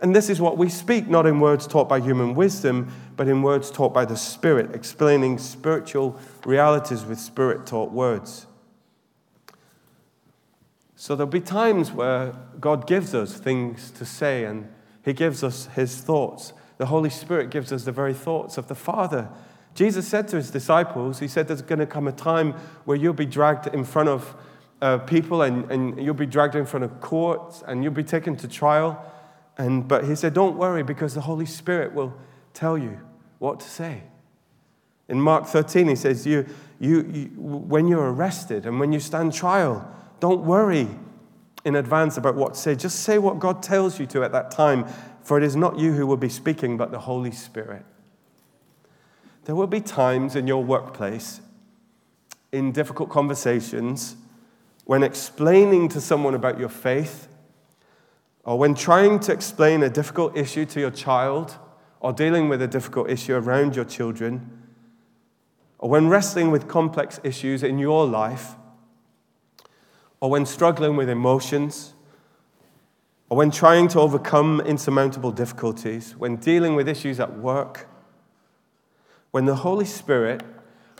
And 0.00 0.14
this 0.14 0.28
is 0.28 0.40
what 0.40 0.58
we 0.58 0.68
speak, 0.68 1.08
not 1.08 1.26
in 1.26 1.40
words 1.40 1.66
taught 1.66 1.88
by 1.88 2.00
human 2.00 2.34
wisdom, 2.34 2.92
but 3.16 3.28
in 3.28 3.42
words 3.42 3.70
taught 3.70 3.94
by 3.94 4.04
the 4.04 4.16
Spirit, 4.16 4.74
explaining 4.74 5.38
spiritual 5.38 6.18
realities 6.44 7.04
with 7.04 7.18
Spirit 7.18 7.66
taught 7.66 7.90
words. 7.90 8.46
So 11.04 11.14
there'll 11.14 11.30
be 11.30 11.40
times 11.40 11.92
where 11.92 12.34
God 12.58 12.86
gives 12.86 13.14
us 13.14 13.34
things 13.34 13.90
to 13.90 14.06
say 14.06 14.46
and 14.46 14.72
He 15.04 15.12
gives 15.12 15.44
us 15.44 15.66
His 15.74 15.98
thoughts. 15.98 16.54
The 16.78 16.86
Holy 16.86 17.10
Spirit 17.10 17.50
gives 17.50 17.74
us 17.74 17.84
the 17.84 17.92
very 17.92 18.14
thoughts 18.14 18.56
of 18.56 18.68
the 18.68 18.74
Father. 18.74 19.28
Jesus 19.74 20.08
said 20.08 20.28
to 20.28 20.36
His 20.36 20.50
disciples, 20.50 21.18
He 21.18 21.28
said, 21.28 21.46
There's 21.46 21.60
going 21.60 21.80
to 21.80 21.86
come 21.86 22.08
a 22.08 22.12
time 22.12 22.54
where 22.86 22.96
you'll 22.96 23.12
be 23.12 23.26
dragged 23.26 23.66
in 23.66 23.84
front 23.84 24.08
of 24.08 24.34
uh, 24.80 24.96
people 24.96 25.42
and, 25.42 25.70
and 25.70 26.02
you'll 26.02 26.14
be 26.14 26.24
dragged 26.24 26.54
in 26.54 26.64
front 26.64 26.84
of 26.84 27.02
courts 27.02 27.62
and 27.66 27.84
you'll 27.84 27.92
be 27.92 28.02
taken 28.02 28.34
to 28.36 28.48
trial. 28.48 29.04
And, 29.58 29.86
but 29.86 30.06
He 30.06 30.14
said, 30.14 30.32
Don't 30.32 30.56
worry 30.56 30.82
because 30.82 31.12
the 31.12 31.20
Holy 31.20 31.44
Spirit 31.44 31.92
will 31.92 32.14
tell 32.54 32.78
you 32.78 32.98
what 33.40 33.60
to 33.60 33.68
say. 33.68 34.04
In 35.10 35.20
Mark 35.20 35.44
13, 35.48 35.86
He 35.86 35.96
says, 35.96 36.26
you, 36.26 36.46
you, 36.80 37.02
you 37.02 37.26
When 37.36 37.88
you're 37.88 38.10
arrested 38.10 38.64
and 38.64 38.80
when 38.80 38.90
you 38.90 39.00
stand 39.00 39.34
trial, 39.34 39.86
don't 40.20 40.44
worry 40.44 40.88
in 41.64 41.76
advance 41.76 42.16
about 42.16 42.34
what 42.34 42.54
to 42.54 42.60
say. 42.60 42.74
Just 42.74 43.00
say 43.00 43.18
what 43.18 43.38
God 43.38 43.62
tells 43.62 43.98
you 43.98 44.06
to 44.06 44.22
at 44.22 44.32
that 44.32 44.50
time, 44.50 44.86
for 45.22 45.38
it 45.38 45.44
is 45.44 45.56
not 45.56 45.78
you 45.78 45.92
who 45.92 46.06
will 46.06 46.16
be 46.16 46.28
speaking, 46.28 46.76
but 46.76 46.90
the 46.90 46.98
Holy 46.98 47.30
Spirit. 47.30 47.84
There 49.44 49.54
will 49.54 49.66
be 49.66 49.80
times 49.80 50.36
in 50.36 50.46
your 50.46 50.62
workplace, 50.62 51.40
in 52.52 52.72
difficult 52.72 53.10
conversations, 53.10 54.16
when 54.84 55.02
explaining 55.02 55.88
to 55.88 56.00
someone 56.00 56.34
about 56.34 56.58
your 56.58 56.68
faith, 56.68 57.28
or 58.44 58.58
when 58.58 58.74
trying 58.74 59.18
to 59.20 59.32
explain 59.32 59.82
a 59.82 59.88
difficult 59.88 60.36
issue 60.36 60.66
to 60.66 60.80
your 60.80 60.90
child, 60.90 61.56
or 62.00 62.12
dealing 62.12 62.50
with 62.50 62.60
a 62.60 62.68
difficult 62.68 63.08
issue 63.08 63.34
around 63.34 63.74
your 63.74 63.86
children, 63.86 64.62
or 65.78 65.88
when 65.88 66.08
wrestling 66.08 66.50
with 66.50 66.68
complex 66.68 67.18
issues 67.24 67.62
in 67.62 67.78
your 67.78 68.06
life, 68.06 68.56
or 70.24 70.30
when 70.30 70.46
struggling 70.46 70.96
with 70.96 71.10
emotions, 71.10 71.92
or 73.28 73.36
when 73.36 73.50
trying 73.50 73.86
to 73.86 74.00
overcome 74.00 74.58
insurmountable 74.62 75.30
difficulties, 75.30 76.16
when 76.16 76.36
dealing 76.36 76.74
with 76.74 76.88
issues 76.88 77.20
at 77.20 77.36
work, 77.36 77.86
when 79.32 79.44
the 79.44 79.56
Holy 79.56 79.84
Spirit 79.84 80.42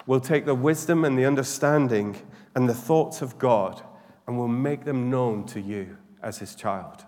will 0.07 0.21
take 0.21 0.45
the 0.45 0.55
wisdom 0.55 1.07
and 1.07 1.19
the 1.19 1.25
understanding 1.25 2.15
and 2.55 2.69
the 2.69 2.75
thoughts 2.75 3.23
of 3.23 3.39
God 3.39 3.83
and 4.27 4.37
will 4.37 4.47
make 4.47 4.85
them 4.85 5.09
known 5.09 5.47
to 5.47 5.59
you 5.59 5.97
as 6.23 6.37
His 6.37 6.55
child. 6.55 7.07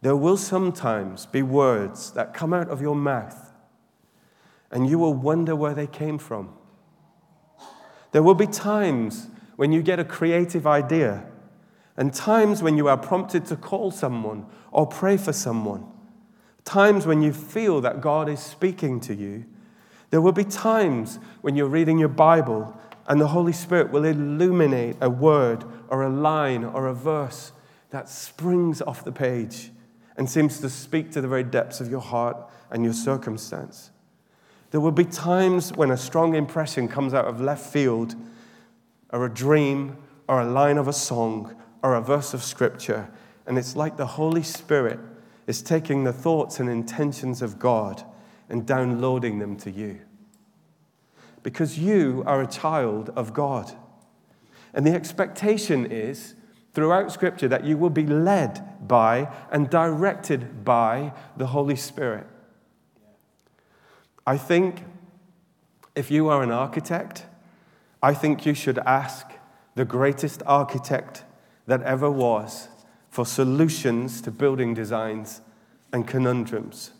There 0.00 0.16
will 0.16 0.38
sometimes 0.38 1.26
be 1.26 1.42
words 1.42 2.12
that 2.12 2.32
come 2.32 2.54
out 2.54 2.70
of 2.70 2.80
your 2.80 2.96
mouth, 2.96 3.52
and 4.70 4.88
you 4.88 4.98
will 4.98 5.12
wonder 5.12 5.54
where 5.54 5.74
they 5.74 5.86
came 5.86 6.16
from. 6.16 6.54
There 8.12 8.22
will 8.22 8.34
be 8.34 8.46
times 8.46 9.28
when 9.62 9.70
you 9.70 9.80
get 9.80 10.00
a 10.00 10.04
creative 10.04 10.66
idea, 10.66 11.24
and 11.96 12.12
times 12.12 12.64
when 12.64 12.76
you 12.76 12.88
are 12.88 12.96
prompted 12.96 13.46
to 13.46 13.54
call 13.54 13.92
someone 13.92 14.44
or 14.72 14.84
pray 14.84 15.16
for 15.16 15.32
someone, 15.32 15.86
times 16.64 17.06
when 17.06 17.22
you 17.22 17.32
feel 17.32 17.80
that 17.80 18.00
God 18.00 18.28
is 18.28 18.40
speaking 18.40 18.98
to 18.98 19.14
you. 19.14 19.44
There 20.10 20.20
will 20.20 20.32
be 20.32 20.42
times 20.42 21.20
when 21.42 21.54
you're 21.54 21.68
reading 21.68 21.96
your 21.96 22.08
Bible 22.08 22.76
and 23.06 23.20
the 23.20 23.28
Holy 23.28 23.52
Spirit 23.52 23.92
will 23.92 24.04
illuminate 24.04 24.96
a 25.00 25.08
word 25.08 25.62
or 25.86 26.02
a 26.02 26.10
line 26.10 26.64
or 26.64 26.88
a 26.88 26.92
verse 26.92 27.52
that 27.90 28.08
springs 28.08 28.82
off 28.82 29.04
the 29.04 29.12
page 29.12 29.70
and 30.16 30.28
seems 30.28 30.58
to 30.58 30.68
speak 30.68 31.12
to 31.12 31.20
the 31.20 31.28
very 31.28 31.44
depths 31.44 31.80
of 31.80 31.88
your 31.88 32.00
heart 32.00 32.36
and 32.72 32.82
your 32.82 32.94
circumstance. 32.94 33.92
There 34.72 34.80
will 34.80 34.90
be 34.90 35.04
times 35.04 35.72
when 35.72 35.92
a 35.92 35.96
strong 35.96 36.34
impression 36.34 36.88
comes 36.88 37.14
out 37.14 37.26
of 37.26 37.40
left 37.40 37.72
field 37.72 38.16
or 39.12 39.24
a 39.24 39.32
dream 39.32 39.96
or 40.26 40.40
a 40.40 40.50
line 40.50 40.78
of 40.78 40.88
a 40.88 40.92
song 40.92 41.54
or 41.82 41.94
a 41.94 42.00
verse 42.00 42.34
of 42.34 42.42
scripture. 42.42 43.10
And 43.46 43.58
it's 43.58 43.76
like 43.76 43.96
the 43.96 44.06
Holy 44.06 44.42
Spirit 44.42 44.98
is 45.46 45.62
taking 45.62 46.04
the 46.04 46.12
thoughts 46.12 46.58
and 46.58 46.68
intentions 46.68 47.42
of 47.42 47.58
God 47.58 48.04
and 48.48 48.66
downloading 48.66 49.38
them 49.38 49.56
to 49.58 49.70
you. 49.70 50.00
Because 51.42 51.78
you 51.78 52.22
are 52.26 52.40
a 52.40 52.46
child 52.46 53.10
of 53.16 53.34
God. 53.34 53.72
And 54.72 54.86
the 54.86 54.92
expectation 54.92 55.84
is 55.90 56.34
throughout 56.72 57.12
Scripture 57.12 57.48
that 57.48 57.64
you 57.64 57.76
will 57.76 57.90
be 57.90 58.06
led 58.06 58.86
by 58.86 59.30
and 59.50 59.68
directed 59.68 60.64
by 60.64 61.12
the 61.36 61.48
Holy 61.48 61.76
Spirit. 61.76 62.26
I 64.26 64.38
think 64.38 64.84
if 65.94 66.10
you 66.10 66.28
are 66.28 66.42
an 66.42 66.52
architect, 66.52 67.26
I 68.02 68.14
think 68.14 68.44
you 68.44 68.54
should 68.54 68.78
ask 68.78 69.26
the 69.74 69.84
greatest 69.84 70.42
architect 70.44 71.24
that 71.66 71.82
ever 71.82 72.10
was 72.10 72.68
for 73.08 73.24
solutions 73.24 74.20
to 74.22 74.30
building 74.30 74.74
designs 74.74 75.40
and 75.92 76.06
conundrums. 76.06 76.92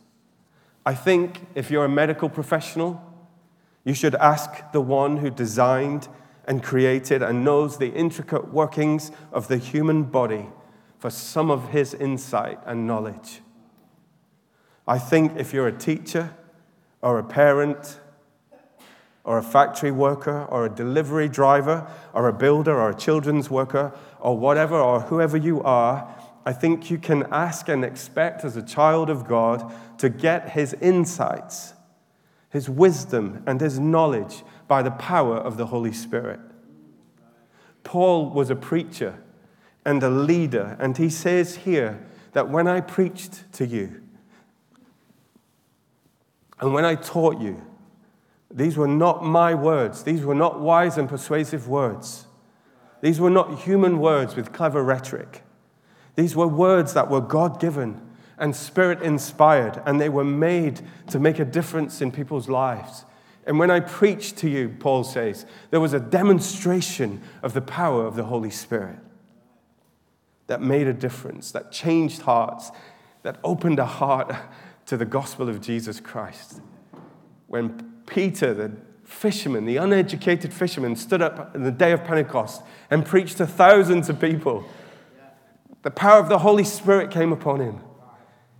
I 0.84 0.94
think 0.94 1.46
if 1.54 1.70
you're 1.70 1.84
a 1.84 1.88
medical 1.88 2.28
professional, 2.28 3.02
you 3.84 3.94
should 3.94 4.14
ask 4.16 4.70
the 4.72 4.80
one 4.80 5.16
who 5.16 5.30
designed 5.30 6.08
and 6.46 6.62
created 6.62 7.22
and 7.22 7.44
knows 7.44 7.78
the 7.78 7.92
intricate 7.92 8.52
workings 8.52 9.10
of 9.32 9.48
the 9.48 9.56
human 9.56 10.04
body 10.04 10.46
for 10.98 11.10
some 11.10 11.50
of 11.50 11.70
his 11.70 11.94
insight 11.94 12.58
and 12.64 12.86
knowledge. 12.86 13.40
I 14.86 14.98
think 14.98 15.36
if 15.36 15.52
you're 15.52 15.68
a 15.68 15.76
teacher 15.76 16.34
or 17.00 17.18
a 17.18 17.24
parent 17.24 17.98
or 19.24 19.38
a 19.38 19.42
factory 19.42 19.90
worker 19.90 20.44
or 20.46 20.66
a 20.66 20.70
delivery 20.70 21.28
driver 21.28 21.88
or 22.12 22.28
a 22.28 22.32
builder 22.32 22.78
or 22.78 22.90
a 22.90 22.94
children's 22.94 23.48
worker 23.48 23.92
or 24.20 24.36
whatever 24.36 24.76
or 24.76 25.00
whoever 25.00 25.36
you 25.36 25.62
are, 25.62 26.12
I 26.44 26.52
think 26.52 26.90
you 26.90 26.98
can 26.98 27.24
ask 27.30 27.68
and 27.68 27.84
expect 27.84 28.44
as 28.44 28.56
a 28.56 28.62
child 28.62 29.08
of 29.08 29.28
God 29.28 29.72
to 29.98 30.08
get 30.08 30.50
his 30.50 30.74
insights, 30.74 31.74
his 32.50 32.68
wisdom, 32.68 33.42
and 33.46 33.60
his 33.60 33.78
knowledge 33.78 34.42
by 34.66 34.82
the 34.82 34.90
power 34.90 35.36
of 35.36 35.56
the 35.56 35.66
Holy 35.66 35.92
Spirit. 35.92 36.40
Paul 37.84 38.30
was 38.30 38.50
a 38.50 38.56
preacher 38.56 39.22
and 39.84 40.02
a 40.02 40.10
leader, 40.10 40.76
and 40.80 40.96
he 40.96 41.10
says 41.10 41.56
here 41.56 42.04
that 42.32 42.48
when 42.48 42.66
I 42.66 42.80
preached 42.80 43.52
to 43.52 43.66
you 43.66 44.02
and 46.60 46.72
when 46.72 46.84
I 46.84 46.94
taught 46.94 47.40
you, 47.40 47.60
these 48.52 48.76
were 48.76 48.88
not 48.88 49.24
my 49.24 49.54
words. 49.54 50.02
These 50.02 50.24
were 50.24 50.34
not 50.34 50.60
wise 50.60 50.98
and 50.98 51.08
persuasive 51.08 51.68
words. 51.68 52.26
These 53.00 53.18
were 53.18 53.30
not 53.30 53.60
human 53.60 53.98
words 53.98 54.36
with 54.36 54.52
clever 54.52 54.82
rhetoric. 54.82 55.42
These 56.14 56.36
were 56.36 56.46
words 56.46 56.92
that 56.94 57.10
were 57.10 57.20
God 57.20 57.58
given 57.58 58.00
and 58.38 58.56
spirit 58.56 59.00
inspired, 59.02 59.80
and 59.86 60.00
they 60.00 60.08
were 60.08 60.24
made 60.24 60.80
to 61.10 61.20
make 61.20 61.38
a 61.38 61.44
difference 61.44 62.00
in 62.00 62.10
people's 62.10 62.48
lives. 62.48 63.04
And 63.46 63.58
when 63.58 63.70
I 63.70 63.80
preached 63.80 64.36
to 64.38 64.48
you, 64.48 64.68
Paul 64.68 65.04
says, 65.04 65.46
there 65.70 65.80
was 65.80 65.92
a 65.92 66.00
demonstration 66.00 67.22
of 67.42 67.54
the 67.54 67.60
power 67.60 68.04
of 68.04 68.16
the 68.16 68.24
Holy 68.24 68.50
Spirit 68.50 68.98
that 70.48 70.60
made 70.60 70.86
a 70.86 70.92
difference, 70.92 71.52
that 71.52 71.72
changed 71.72 72.22
hearts, 72.22 72.70
that 73.22 73.38
opened 73.44 73.78
a 73.78 73.86
heart 73.86 74.34
to 74.86 74.96
the 74.96 75.04
gospel 75.04 75.48
of 75.48 75.60
Jesus 75.60 76.00
Christ. 76.00 76.60
When 77.46 77.91
Peter, 78.06 78.54
the 78.54 78.72
fisherman, 79.04 79.64
the 79.64 79.76
uneducated 79.76 80.52
fisherman, 80.52 80.96
stood 80.96 81.22
up 81.22 81.54
in 81.54 81.62
the 81.62 81.70
day 81.70 81.92
of 81.92 82.04
Pentecost 82.04 82.62
and 82.90 83.04
preached 83.04 83.38
to 83.38 83.46
thousands 83.46 84.08
of 84.08 84.20
people. 84.20 84.64
The 85.82 85.90
power 85.90 86.20
of 86.20 86.28
the 86.28 86.38
Holy 86.38 86.64
Spirit 86.64 87.10
came 87.10 87.32
upon 87.32 87.60
him. 87.60 87.80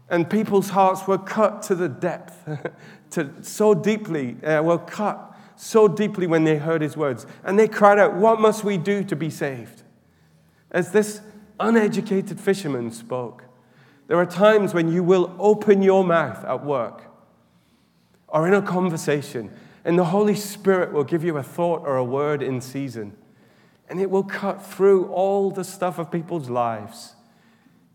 And 0.08 0.28
people's 0.28 0.70
hearts 0.70 1.06
were 1.06 1.18
cut 1.18 1.62
to 1.62 1.74
the 1.74 1.88
depth, 1.88 2.46
to 3.10 3.30
so 3.40 3.72
deeply, 3.72 4.36
uh, 4.44 4.62
were 4.62 4.78
cut 4.78 5.34
so 5.56 5.88
deeply 5.88 6.26
when 6.26 6.44
they 6.44 6.58
heard 6.58 6.82
his 6.82 6.96
words. 6.96 7.26
And 7.44 7.58
they 7.58 7.68
cried 7.68 7.98
out, 7.98 8.14
What 8.14 8.40
must 8.40 8.62
we 8.64 8.76
do 8.76 9.04
to 9.04 9.16
be 9.16 9.30
saved? 9.30 9.82
As 10.70 10.92
this 10.92 11.22
uneducated 11.58 12.40
fisherman 12.40 12.90
spoke, 12.90 13.44
there 14.08 14.18
are 14.18 14.26
times 14.26 14.74
when 14.74 14.92
you 14.92 15.02
will 15.02 15.34
open 15.38 15.80
your 15.80 16.04
mouth 16.04 16.44
at 16.44 16.64
work 16.64 17.11
or 18.32 18.48
in 18.48 18.54
a 18.54 18.62
conversation, 18.62 19.52
and 19.84 19.98
the 19.98 20.06
Holy 20.06 20.34
Spirit 20.34 20.92
will 20.92 21.04
give 21.04 21.22
you 21.22 21.36
a 21.36 21.42
thought 21.42 21.82
or 21.82 21.96
a 21.96 22.04
word 22.04 22.42
in 22.42 22.60
season. 22.60 23.14
And 23.88 24.00
it 24.00 24.10
will 24.10 24.24
cut 24.24 24.64
through 24.64 25.06
all 25.08 25.50
the 25.50 25.64
stuff 25.64 25.98
of 25.98 26.10
people's 26.10 26.48
lives, 26.48 27.14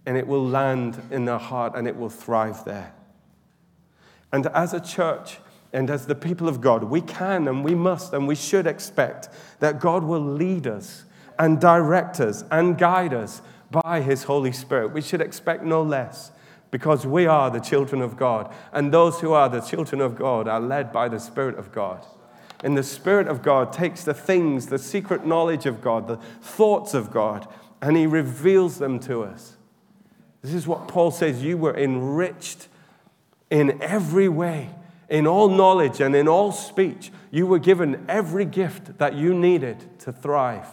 and 0.05 0.15
it 0.15 0.27
will 0.27 0.45
land 0.45 1.01
in 1.09 1.25
their 1.25 1.39
heart 1.39 1.73
and 1.75 1.87
it 1.87 1.97
will 1.97 2.09
thrive 2.09 2.63
there. 2.65 2.93
And 4.31 4.45
as 4.47 4.73
a 4.73 4.79
church, 4.79 5.39
and 5.73 5.89
as 5.89 6.05
the 6.05 6.15
people 6.15 6.47
of 6.47 6.61
God, 6.61 6.83
we 6.83 7.01
can 7.01 7.47
and 7.47 7.63
we 7.63 7.75
must 7.75 8.13
and 8.13 8.27
we 8.27 8.35
should 8.35 8.67
expect 8.67 9.29
that 9.59 9.79
God 9.79 10.03
will 10.03 10.23
lead 10.23 10.67
us 10.67 11.03
and 11.39 11.59
direct 11.59 12.19
us 12.19 12.43
and 12.51 12.77
guide 12.77 13.13
us 13.13 13.41
by 13.69 14.01
His 14.01 14.23
Holy 14.23 14.51
Spirit. 14.51 14.93
We 14.93 15.01
should 15.01 15.21
expect 15.21 15.63
no 15.63 15.81
less 15.81 16.31
because 16.71 17.05
we 17.05 17.25
are 17.25 17.49
the 17.49 17.59
children 17.59 18.01
of 18.01 18.17
God. 18.17 18.53
And 18.71 18.93
those 18.93 19.21
who 19.21 19.33
are 19.33 19.49
the 19.49 19.61
children 19.61 20.01
of 20.01 20.15
God 20.15 20.47
are 20.47 20.59
led 20.59 20.91
by 20.91 21.07
the 21.07 21.19
Spirit 21.19 21.57
of 21.57 21.71
God. 21.71 22.05
And 22.63 22.77
the 22.77 22.83
Spirit 22.83 23.27
of 23.27 23.41
God 23.41 23.71
takes 23.71 24.03
the 24.03 24.13
things, 24.13 24.67
the 24.67 24.79
secret 24.79 25.25
knowledge 25.25 25.65
of 25.65 25.81
God, 25.81 26.07
the 26.07 26.17
thoughts 26.17 26.93
of 26.93 27.11
God, 27.11 27.47
and 27.81 27.95
he 27.95 28.07
reveals 28.07 28.79
them 28.79 28.99
to 29.01 29.23
us. 29.23 29.57
This 30.41 30.53
is 30.53 30.67
what 30.67 30.87
Paul 30.87 31.11
says 31.11 31.43
you 31.43 31.57
were 31.57 31.75
enriched 31.75 32.67
in 33.49 33.81
every 33.81 34.27
way, 34.27 34.69
in 35.09 35.27
all 35.27 35.49
knowledge 35.49 36.01
and 36.01 36.15
in 36.15 36.27
all 36.27 36.51
speech. 36.51 37.11
You 37.31 37.45
were 37.47 37.59
given 37.59 38.05
every 38.09 38.45
gift 38.45 38.97
that 38.97 39.13
you 39.13 39.33
needed 39.33 39.99
to 39.99 40.11
thrive. 40.11 40.67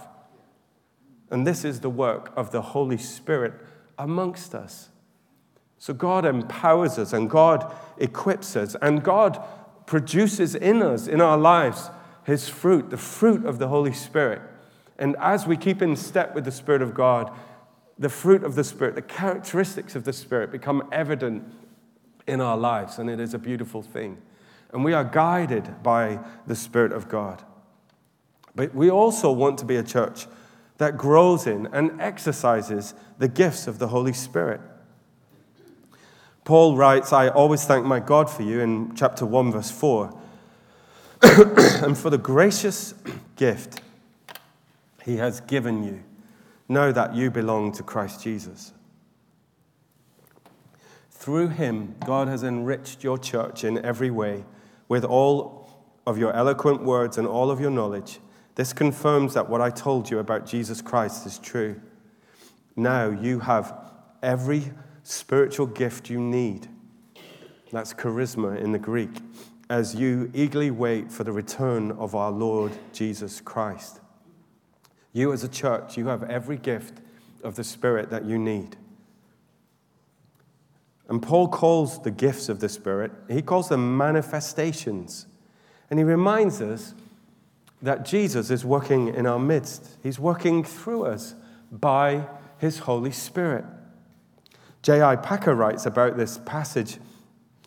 And 1.30 1.46
this 1.46 1.64
is 1.64 1.80
the 1.80 1.90
work 1.90 2.32
of 2.36 2.50
the 2.50 2.62
Holy 2.62 2.98
Spirit 2.98 3.54
amongst 3.98 4.54
us. 4.54 4.88
So 5.84 5.92
God 5.92 6.24
empowers 6.24 6.98
us 6.98 7.12
and 7.12 7.28
God 7.28 7.70
equips 7.98 8.56
us 8.56 8.74
and 8.80 9.04
God 9.04 9.38
produces 9.84 10.54
in 10.54 10.80
us, 10.80 11.06
in 11.06 11.20
our 11.20 11.36
lives, 11.36 11.90
His 12.24 12.48
fruit, 12.48 12.88
the 12.88 12.96
fruit 12.96 13.44
of 13.44 13.58
the 13.58 13.68
Holy 13.68 13.92
Spirit. 13.92 14.40
And 14.98 15.14
as 15.20 15.46
we 15.46 15.58
keep 15.58 15.82
in 15.82 15.94
step 15.94 16.34
with 16.34 16.46
the 16.46 16.50
Spirit 16.50 16.80
of 16.80 16.94
God, 16.94 17.30
the 17.98 18.08
fruit 18.08 18.44
of 18.44 18.54
the 18.54 18.64
Spirit, 18.64 18.94
the 18.94 19.02
characteristics 19.02 19.94
of 19.94 20.04
the 20.04 20.14
Spirit 20.14 20.50
become 20.50 20.88
evident 20.90 21.44
in 22.26 22.40
our 22.40 22.56
lives, 22.56 22.98
and 22.98 23.10
it 23.10 23.20
is 23.20 23.34
a 23.34 23.38
beautiful 23.38 23.82
thing. 23.82 24.16
And 24.72 24.86
we 24.86 24.94
are 24.94 25.04
guided 25.04 25.82
by 25.82 26.18
the 26.46 26.56
Spirit 26.56 26.92
of 26.92 27.10
God. 27.10 27.42
But 28.54 28.74
we 28.74 28.90
also 28.90 29.30
want 29.30 29.58
to 29.58 29.66
be 29.66 29.76
a 29.76 29.82
church 29.82 30.28
that 30.78 30.96
grows 30.96 31.46
in 31.46 31.66
and 31.74 32.00
exercises 32.00 32.94
the 33.18 33.28
gifts 33.28 33.66
of 33.66 33.78
the 33.78 33.88
Holy 33.88 34.14
Spirit. 34.14 34.62
Paul 36.44 36.76
writes, 36.76 37.12
I 37.12 37.28
always 37.28 37.64
thank 37.64 37.86
my 37.86 38.00
God 38.00 38.28
for 38.28 38.42
you 38.42 38.60
in 38.60 38.94
chapter 38.94 39.24
1, 39.24 39.52
verse 39.52 39.70
4, 39.70 40.14
and 41.22 41.96
for 41.96 42.10
the 42.10 42.18
gracious 42.18 42.94
gift 43.36 43.80
he 45.02 45.16
has 45.16 45.40
given 45.40 45.82
you. 45.82 46.02
Know 46.68 46.92
that 46.92 47.14
you 47.14 47.30
belong 47.30 47.72
to 47.72 47.82
Christ 47.82 48.22
Jesus. 48.22 48.72
Through 51.10 51.48
him, 51.48 51.94
God 52.04 52.28
has 52.28 52.42
enriched 52.42 53.02
your 53.02 53.16
church 53.16 53.64
in 53.64 53.82
every 53.82 54.10
way 54.10 54.44
with 54.88 55.04
all 55.04 55.70
of 56.06 56.18
your 56.18 56.34
eloquent 56.34 56.82
words 56.82 57.16
and 57.16 57.26
all 57.26 57.50
of 57.50 57.60
your 57.60 57.70
knowledge. 57.70 58.20
This 58.56 58.74
confirms 58.74 59.32
that 59.32 59.48
what 59.48 59.62
I 59.62 59.70
told 59.70 60.10
you 60.10 60.18
about 60.18 60.46
Jesus 60.46 60.82
Christ 60.82 61.26
is 61.26 61.38
true. 61.38 61.80
Now 62.76 63.08
you 63.08 63.40
have 63.40 63.74
every 64.22 64.72
spiritual 65.04 65.66
gift 65.66 66.10
you 66.10 66.18
need. 66.18 66.68
That's 67.70 67.94
charisma 67.94 68.60
in 68.60 68.72
the 68.72 68.78
Greek, 68.78 69.10
as 69.70 69.94
you 69.94 70.30
eagerly 70.34 70.70
wait 70.70 71.12
for 71.12 71.22
the 71.24 71.32
return 71.32 71.92
of 71.92 72.14
our 72.14 72.30
Lord 72.30 72.72
Jesus 72.92 73.40
Christ. 73.40 74.00
You, 75.12 75.32
as 75.32 75.44
a 75.44 75.48
church, 75.48 75.96
you 75.96 76.08
have 76.08 76.24
every 76.24 76.56
gift 76.56 77.00
of 77.44 77.54
the 77.54 77.64
Spirit 77.64 78.10
that 78.10 78.24
you 78.24 78.38
need. 78.38 78.76
And 81.08 81.22
Paul 81.22 81.48
calls 81.48 82.02
the 82.02 82.10
gifts 82.10 82.48
of 82.48 82.60
the 82.60 82.68
Spirit, 82.68 83.12
he 83.28 83.42
calls 83.42 83.68
them 83.68 83.96
manifestations. 83.96 85.26
And 85.90 85.98
he 85.98 86.04
reminds 86.04 86.62
us 86.62 86.94
that 87.82 88.06
Jesus 88.06 88.50
is 88.50 88.64
working 88.64 89.08
in 89.08 89.26
our 89.26 89.38
midst. 89.38 89.98
He's 90.02 90.18
working 90.18 90.64
through 90.64 91.04
us 91.04 91.34
by 91.70 92.26
his 92.58 92.80
Holy 92.80 93.12
Spirit. 93.12 93.66
J.I. 94.84 95.16
Packer 95.16 95.54
writes 95.54 95.86
about 95.86 96.18
this 96.18 96.36
passage 96.44 96.98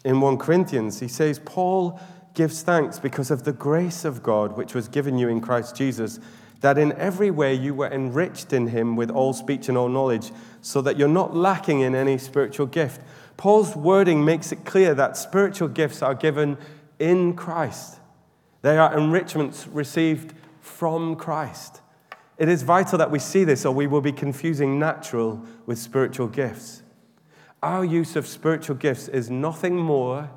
in 0.06 0.21
1 0.21 0.38
Corinthians. 0.38 0.99
He 0.99 1.08
says, 1.08 1.39
Paul 1.39 1.99
gives 2.36 2.62
thanks 2.62 2.99
because 2.99 3.32
of 3.32 3.43
the 3.43 3.53
grace 3.53 4.06
of 4.06 4.21
God 4.21 4.56
which 4.56 4.75
was 4.75 4.88
given 4.88 5.17
you 5.17 5.27
in 5.27 5.41
Christ 5.41 5.75
Jesus, 5.75 6.19
that 6.62 6.77
in 6.77 6.91
every 6.91 7.32
way 7.32 7.56
you 7.56 7.73
were 7.73 7.91
enriched 7.91 8.53
in 8.53 8.67
him 8.67 8.95
with 8.95 9.10
all 9.10 9.34
speech 9.34 9.67
and 9.67 9.75
all 9.75 9.89
knowledge, 9.89 10.32
so 10.62 10.80
that 10.82 10.95
you're 10.99 11.08
not 11.08 11.36
lacking 11.36 11.80
in 11.80 11.95
any 11.95 12.19
spiritual 12.19 12.67
gift. 12.67 13.01
Paul's 13.36 13.75
wording 13.75 14.23
makes 14.23 14.51
it 14.51 14.63
clear 14.63 14.93
that 14.93 15.17
spiritual 15.17 15.69
gifts 15.69 16.03
are 16.03 16.13
given 16.13 16.56
in 16.99 17.36
Christ. 17.36 17.99
They 18.62 18.77
are 18.77 18.95
enrichments 18.95 19.65
received 19.65 20.36
from 20.62 21.15
Christ. 21.15 21.82
It 22.38 22.47
is 22.47 22.62
vital 22.62 22.99
that 22.99 23.10
we 23.10 23.17
see 23.17 23.43
this, 23.43 23.65
or 23.65 23.73
we 23.73 23.88
will 23.88 24.01
be 24.01 24.12
confusing 24.12 24.77
natural 24.77 25.43
with 25.65 25.80
spiritual 25.80 26.27
gifts. 26.27 26.84
Our 27.63 27.83
use 27.83 28.15
of 28.15 28.27
spiritual 28.27 28.75
gifts 28.75 29.07
is 29.07 29.29
nothing 29.29 29.77
more 29.77 30.29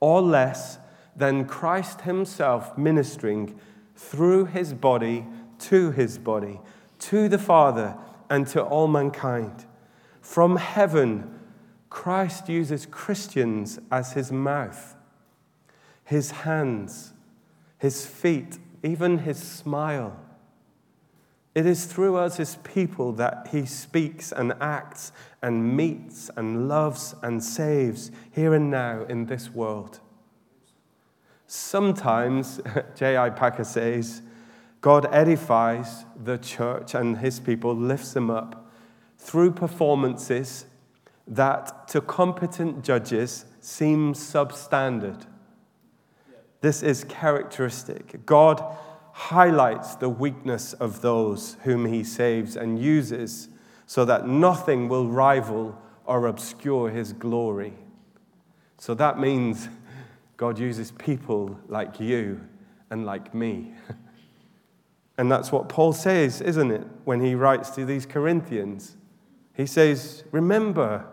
or 0.00 0.22
less 0.22 0.78
than 1.14 1.44
Christ 1.44 2.02
Himself 2.02 2.76
ministering 2.78 3.58
through 3.94 4.46
His 4.46 4.72
body 4.72 5.26
to 5.60 5.90
His 5.90 6.18
body, 6.18 6.60
to 7.00 7.28
the 7.28 7.38
Father, 7.38 7.96
and 8.30 8.46
to 8.48 8.62
all 8.62 8.88
mankind. 8.88 9.66
From 10.20 10.56
heaven, 10.56 11.38
Christ 11.90 12.48
uses 12.48 12.86
Christians 12.86 13.78
as 13.90 14.12
His 14.12 14.32
mouth, 14.32 14.96
His 16.04 16.30
hands, 16.30 17.12
his 17.82 18.06
feet, 18.06 18.60
even 18.84 19.18
his 19.18 19.42
smile. 19.42 20.16
It 21.54 21.66
is 21.66 21.84
through 21.84 22.16
us, 22.16 22.38
his 22.38 22.56
people, 22.64 23.12
that 23.12 23.48
he 23.50 23.66
speaks 23.66 24.32
and 24.32 24.54
acts 24.60 25.12
and 25.42 25.76
meets 25.76 26.30
and 26.36 26.68
loves 26.68 27.14
and 27.22 27.44
saves 27.44 28.10
here 28.30 28.54
and 28.54 28.70
now 28.70 29.04
in 29.04 29.26
this 29.26 29.50
world. 29.50 30.00
Sometimes, 31.46 32.60
J.I. 32.96 33.30
Packer 33.30 33.64
says, 33.64 34.22
God 34.80 35.06
edifies 35.12 36.06
the 36.22 36.38
church 36.38 36.94
and 36.94 37.18
his 37.18 37.38
people, 37.38 37.76
lifts 37.76 38.14
them 38.14 38.30
up 38.30 38.70
through 39.18 39.52
performances 39.52 40.64
that 41.26 41.86
to 41.88 42.00
competent 42.00 42.82
judges 42.82 43.44
seem 43.60 44.14
substandard. 44.14 45.26
This 46.62 46.82
is 46.82 47.04
characteristic. 47.04 48.24
God 48.24 48.64
highlights 49.12 49.94
the 49.96 50.08
weakness 50.08 50.72
of 50.74 51.02
those 51.02 51.56
whom 51.62 51.86
he 51.86 52.02
saves 52.02 52.56
and 52.56 52.78
uses 52.78 53.48
so 53.86 54.04
that 54.04 54.26
nothing 54.26 54.88
will 54.88 55.08
rival 55.08 55.78
or 56.04 56.26
obscure 56.26 56.90
his 56.90 57.12
glory. 57.12 57.74
So 58.78 58.94
that 58.94 59.18
means 59.18 59.68
God 60.36 60.58
uses 60.58 60.90
people 60.92 61.58
like 61.68 62.00
you 62.00 62.40
and 62.90 63.06
like 63.06 63.34
me. 63.34 63.74
And 65.18 65.30
that's 65.30 65.52
what 65.52 65.68
Paul 65.68 65.92
says, 65.92 66.40
isn't 66.40 66.70
it, 66.70 66.86
when 67.04 67.20
he 67.20 67.34
writes 67.34 67.70
to 67.70 67.84
these 67.84 68.06
Corinthians? 68.06 68.96
He 69.54 69.66
says, 69.66 70.24
Remember 70.32 71.06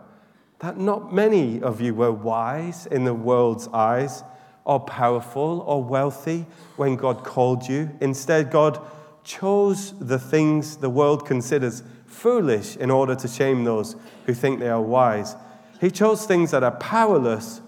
that 0.60 0.78
not 0.78 1.12
many 1.12 1.62
of 1.62 1.80
you 1.80 1.94
were 1.94 2.10
wise 2.10 2.86
in 2.86 3.04
the 3.04 3.14
world's 3.14 3.68
eyes 3.68 4.24
or 4.70 4.78
powerful 4.78 5.64
or 5.66 5.82
wealthy 5.82 6.46
when 6.76 6.94
God 6.94 7.24
called 7.24 7.68
you. 7.68 7.90
Instead, 8.00 8.52
God 8.52 8.80
chose 9.24 9.98
the 9.98 10.16
things 10.16 10.76
the 10.76 10.88
world 10.88 11.26
considers 11.26 11.82
foolish 12.06 12.76
in 12.76 12.88
order 12.88 13.16
to 13.16 13.26
shame 13.26 13.64
those 13.64 13.96
who 14.26 14.32
think 14.32 14.60
they 14.60 14.68
are 14.68 14.80
wise. 14.80 15.34
He 15.80 15.90
chose 15.90 16.24
things 16.24 16.52
that 16.52 16.62
are 16.62 16.76
powerless 16.76 17.62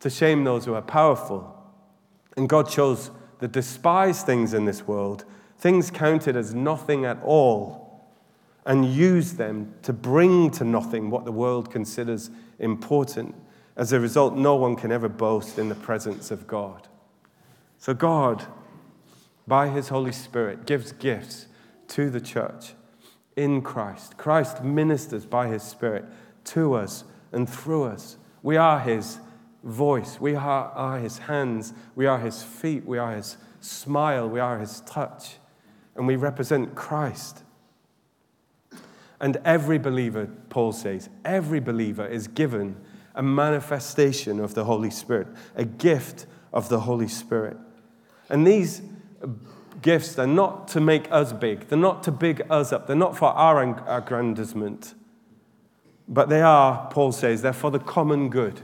to 0.00 0.08
shame 0.08 0.44
those 0.44 0.64
who 0.64 0.72
are 0.72 0.80
powerful. 0.80 1.54
And 2.34 2.48
God 2.48 2.66
chose 2.70 3.10
the 3.40 3.48
despised 3.48 4.24
things 4.24 4.54
in 4.54 4.64
this 4.64 4.86
world, 4.86 5.26
things 5.58 5.90
counted 5.90 6.34
as 6.34 6.54
nothing 6.54 7.04
at 7.04 7.22
all, 7.22 8.08
and 8.64 8.86
used 8.86 9.36
them 9.36 9.74
to 9.82 9.92
bring 9.92 10.50
to 10.52 10.64
nothing 10.64 11.10
what 11.10 11.26
the 11.26 11.32
world 11.32 11.70
considers 11.70 12.30
important 12.58 13.34
as 13.78 13.92
a 13.92 14.00
result, 14.00 14.34
no 14.34 14.56
one 14.56 14.74
can 14.74 14.90
ever 14.90 15.08
boast 15.08 15.56
in 15.56 15.68
the 15.68 15.74
presence 15.76 16.32
of 16.32 16.48
God. 16.48 16.88
So, 17.78 17.94
God, 17.94 18.44
by 19.46 19.68
His 19.68 19.88
Holy 19.88 20.10
Spirit, 20.10 20.66
gives 20.66 20.90
gifts 20.90 21.46
to 21.86 22.10
the 22.10 22.20
church 22.20 22.72
in 23.36 23.62
Christ. 23.62 24.18
Christ 24.18 24.64
ministers 24.64 25.24
by 25.24 25.46
His 25.46 25.62
Spirit 25.62 26.04
to 26.46 26.74
us 26.74 27.04
and 27.30 27.48
through 27.48 27.84
us. 27.84 28.16
We 28.42 28.56
are 28.56 28.80
His 28.80 29.20
voice, 29.62 30.20
we 30.20 30.34
are, 30.34 30.70
are 30.70 30.98
His 30.98 31.18
hands, 31.18 31.72
we 31.94 32.04
are 32.06 32.18
His 32.18 32.42
feet, 32.42 32.84
we 32.84 32.98
are 32.98 33.14
His 33.14 33.36
smile, 33.60 34.28
we 34.28 34.40
are 34.40 34.58
His 34.58 34.80
touch, 34.80 35.36
and 35.94 36.04
we 36.04 36.16
represent 36.16 36.74
Christ. 36.74 37.44
And 39.20 39.36
every 39.44 39.78
believer, 39.78 40.28
Paul 40.48 40.72
says, 40.72 41.08
every 41.24 41.60
believer 41.60 42.06
is 42.06 42.26
given 42.26 42.76
a 43.18 43.22
manifestation 43.22 44.38
of 44.38 44.54
the 44.54 44.64
Holy 44.64 44.90
Spirit, 44.90 45.26
a 45.56 45.64
gift 45.64 46.24
of 46.52 46.68
the 46.68 46.80
Holy 46.80 47.08
Spirit. 47.08 47.56
And 48.30 48.46
these 48.46 48.80
gifts, 49.82 50.14
they're 50.14 50.26
not 50.26 50.68
to 50.68 50.80
make 50.80 51.10
us 51.10 51.32
big, 51.32 51.68
they're 51.68 51.76
not 51.76 52.04
to 52.04 52.12
big 52.12 52.46
us 52.48 52.72
up, 52.72 52.86
they're 52.86 52.96
not 52.96 53.18
for 53.18 53.28
our 53.30 53.60
aggrandizement, 53.88 54.94
but 56.06 56.28
they 56.28 56.40
are, 56.40 56.88
Paul 56.90 57.10
says, 57.10 57.42
they're 57.42 57.52
for 57.52 57.72
the 57.72 57.80
common 57.80 58.30
good. 58.30 58.60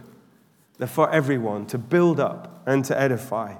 They're 0.79 0.89
for 0.89 1.11
everyone 1.11 1.67
to 1.67 1.79
build 1.79 2.19
up 2.19 2.63
and 2.65 2.85
to 2.87 2.99
edify. 2.99 3.57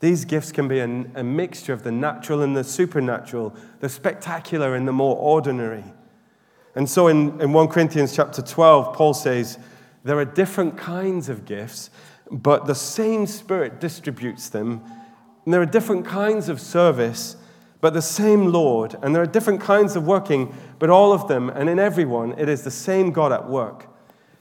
These 0.00 0.26
gifts 0.26 0.52
can 0.52 0.68
be 0.68 0.78
a, 0.78 0.84
a 0.84 1.24
mixture 1.24 1.72
of 1.72 1.82
the 1.82 1.90
natural 1.90 2.42
and 2.42 2.56
the 2.56 2.62
supernatural, 2.62 3.56
the 3.80 3.88
spectacular 3.88 4.74
and 4.74 4.86
the 4.86 4.92
more 4.92 5.16
ordinary. 5.16 5.84
And 6.74 6.88
so 6.88 7.08
in, 7.08 7.40
in 7.40 7.52
1 7.52 7.68
Corinthians 7.68 8.14
chapter 8.14 8.40
12, 8.40 8.94
Paul 8.94 9.12
says, 9.12 9.58
there 10.08 10.18
are 10.18 10.24
different 10.24 10.78
kinds 10.78 11.28
of 11.28 11.44
gifts, 11.44 11.90
but 12.30 12.64
the 12.64 12.74
same 12.74 13.26
Spirit 13.26 13.78
distributes 13.78 14.48
them. 14.48 14.82
And 15.44 15.52
there 15.52 15.60
are 15.60 15.66
different 15.66 16.06
kinds 16.06 16.48
of 16.48 16.62
service, 16.62 17.36
but 17.82 17.92
the 17.92 18.00
same 18.00 18.50
Lord. 18.50 18.96
And 19.02 19.14
there 19.14 19.22
are 19.22 19.26
different 19.26 19.60
kinds 19.60 19.96
of 19.96 20.06
working, 20.06 20.54
but 20.78 20.88
all 20.88 21.12
of 21.12 21.28
them, 21.28 21.50
and 21.50 21.68
in 21.68 21.78
everyone, 21.78 22.32
it 22.38 22.48
is 22.48 22.62
the 22.62 22.70
same 22.70 23.12
God 23.12 23.32
at 23.32 23.50
work. 23.50 23.86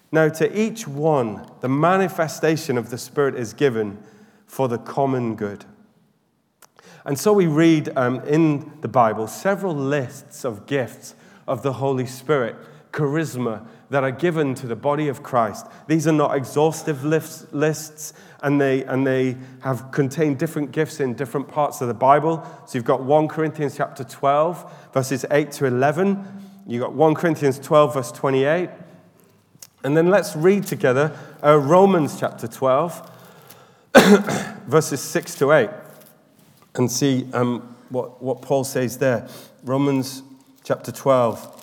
Now, 0.10 0.30
to 0.30 0.58
each 0.58 0.88
one, 0.88 1.46
the 1.60 1.68
manifestation 1.68 2.78
of 2.78 2.90
the 2.90 2.98
Spirit 2.98 3.36
is 3.36 3.52
given 3.52 4.02
for 4.46 4.70
the 4.70 4.78
common 4.78 5.36
good. 5.36 5.66
And 7.04 7.20
so 7.20 7.34
we 7.34 7.48
read 7.48 7.90
um, 7.98 8.22
in 8.22 8.72
the 8.80 8.88
Bible 8.88 9.28
several 9.28 9.76
lists 9.76 10.46
of 10.46 10.66
gifts 10.66 11.14
of 11.46 11.62
the 11.62 11.74
Holy 11.74 12.06
Spirit, 12.06 12.56
charisma, 12.94 13.68
that 13.90 14.04
are 14.04 14.12
given 14.12 14.54
to 14.56 14.68
the 14.68 14.76
body 14.76 15.08
of 15.08 15.24
Christ. 15.24 15.66
These 15.88 16.08
are 16.08 16.14
not 16.14 16.36
exhaustive 16.36 17.04
lists, 17.04 18.14
and 18.42 18.60
they, 18.60 18.84
and 18.84 19.08
they 19.08 19.38
have 19.62 19.92
contained 19.92 20.38
different 20.38 20.72
gifts 20.72 21.00
in 21.00 21.14
different 21.14 21.48
parts 21.48 21.82
of 21.82 21.88
the 21.88 21.94
Bible. 21.94 22.46
So 22.66 22.78
you've 22.78 22.86
got 22.86 23.04
1 23.04 23.28
Corinthians 23.28 23.78
chapter 23.78 24.04
12, 24.04 24.92
verses 24.94 25.26
8 25.32 25.52
to 25.54 25.66
11. 25.66 26.26
You've 26.68 26.82
got 26.82 26.94
1 26.94 27.16
Corinthians 27.16 27.60
12, 27.60 27.94
verse 27.94 28.12
28. 28.12 28.70
And 29.84 29.96
then 29.96 30.10
let's 30.10 30.36
read 30.36 30.66
together 30.66 31.18
uh, 31.44 31.58
Romans 31.58 32.20
chapter 32.20 32.48
12, 32.48 33.12
verses 34.68 35.00
6 35.00 35.36
to 35.36 35.54
8, 35.54 35.70
and 36.76 36.92
see 36.92 37.30
um, 37.32 37.76
what, 37.90 38.22
what 38.22 38.42
Paul 38.42 38.66
says 38.66 38.98
there. 38.98 39.30
Romans 39.64 40.24
chapter 40.64 40.92
12. 40.92 41.57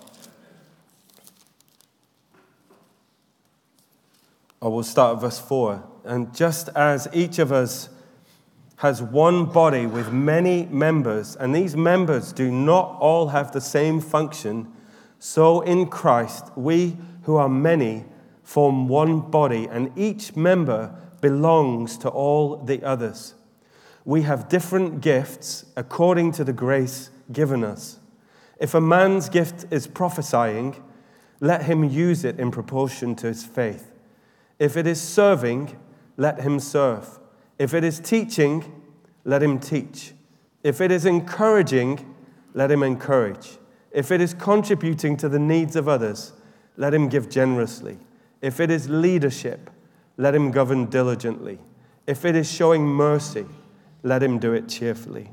Or 4.65 4.73
we'll 4.73 4.83
start 4.83 5.17
at 5.17 5.21
verse 5.21 5.39
4. 5.39 5.85
And 6.05 6.35
just 6.35 6.71
as 6.71 7.07
each 7.13 7.39
of 7.39 7.53
us 7.53 7.91
has 8.77 9.03
one 9.03 9.45
body 9.45 9.85
with 9.85 10.11
many 10.11 10.65
members, 10.65 11.37
and 11.37 11.55
these 11.55 11.77
members 11.77 12.33
do 12.33 12.51
not 12.51 12.97
all 12.99 13.29
have 13.29 13.53
the 13.53 13.61
same 13.61 14.01
function, 14.01 14.73
so 15.19 15.61
in 15.61 15.89
Christ 15.89 16.51
we 16.57 16.97
who 17.25 17.37
are 17.37 17.49
many 17.49 18.07
form 18.43 18.89
one 18.89 19.21
body, 19.21 19.69
and 19.71 19.93
each 19.99 20.35
member 20.35 20.95
belongs 21.21 21.99
to 21.99 22.09
all 22.09 22.57
the 22.57 22.83
others. 22.83 23.35
We 24.07 24.23
have 24.23 24.49
different 24.49 25.03
gifts 25.03 25.67
according 25.77 26.33
to 26.33 26.45
the 26.45 26.55
grace 26.55 27.11
given 27.31 27.65
us. 27.65 27.99
If 28.59 28.73
a 28.73 28.81
man's 28.81 29.29
gift 29.29 29.67
is 29.71 29.87
prophesying, 29.87 30.83
let 31.39 31.65
him 31.65 31.85
use 31.85 32.25
it 32.25 32.41
in 32.41 32.51
proportion 32.51 33.15
to 33.17 33.27
his 33.27 33.45
faith. 33.45 33.91
If 34.59 34.77
it 34.77 34.87
is 34.87 35.01
serving, 35.01 35.79
let 36.17 36.41
him 36.41 36.61
serve. 36.61 37.19
If 37.59 37.75
it 37.75 37.85
is 37.85 38.01
teaching, 38.01 38.83
let 39.25 39.43
him 39.43 39.59
teach. 39.59 40.13
If 40.63 40.81
it 40.81 40.91
is 40.91 41.07
encouraging, 41.07 42.15
let 42.55 42.71
him 42.71 42.83
encourage. 42.83 43.59
If 43.91 44.11
it 44.11 44.21
is 44.21 44.35
contributing 44.35 45.17
to 45.19 45.29
the 45.29 45.39
needs 45.39 45.77
of 45.77 45.89
others, 45.89 46.33
let 46.77 46.95
him 46.95 47.09
give 47.09 47.29
generously. 47.29 47.99
If 48.43 48.61
it 48.61 48.71
is 48.71 48.89
leadership, 48.89 49.71
let 50.17 50.35
him 50.35 50.51
govern 50.51 50.87
diligently. 50.87 51.59
If 52.07 52.25
it 52.25 52.35
is 52.35 52.51
showing 52.51 52.85
mercy, 52.87 53.47
let 54.03 54.23
him 54.23 54.39
do 54.39 54.53
it 54.53 54.69
cheerfully. 54.69 55.31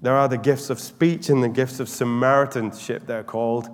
There 0.00 0.14
are 0.14 0.28
the 0.28 0.38
gifts 0.38 0.70
of 0.70 0.80
speech 0.80 1.28
and 1.28 1.42
the 1.42 1.48
gifts 1.48 1.80
of 1.80 1.88
Samaritanship, 1.88 3.06
they're 3.06 3.24
called. 3.24 3.68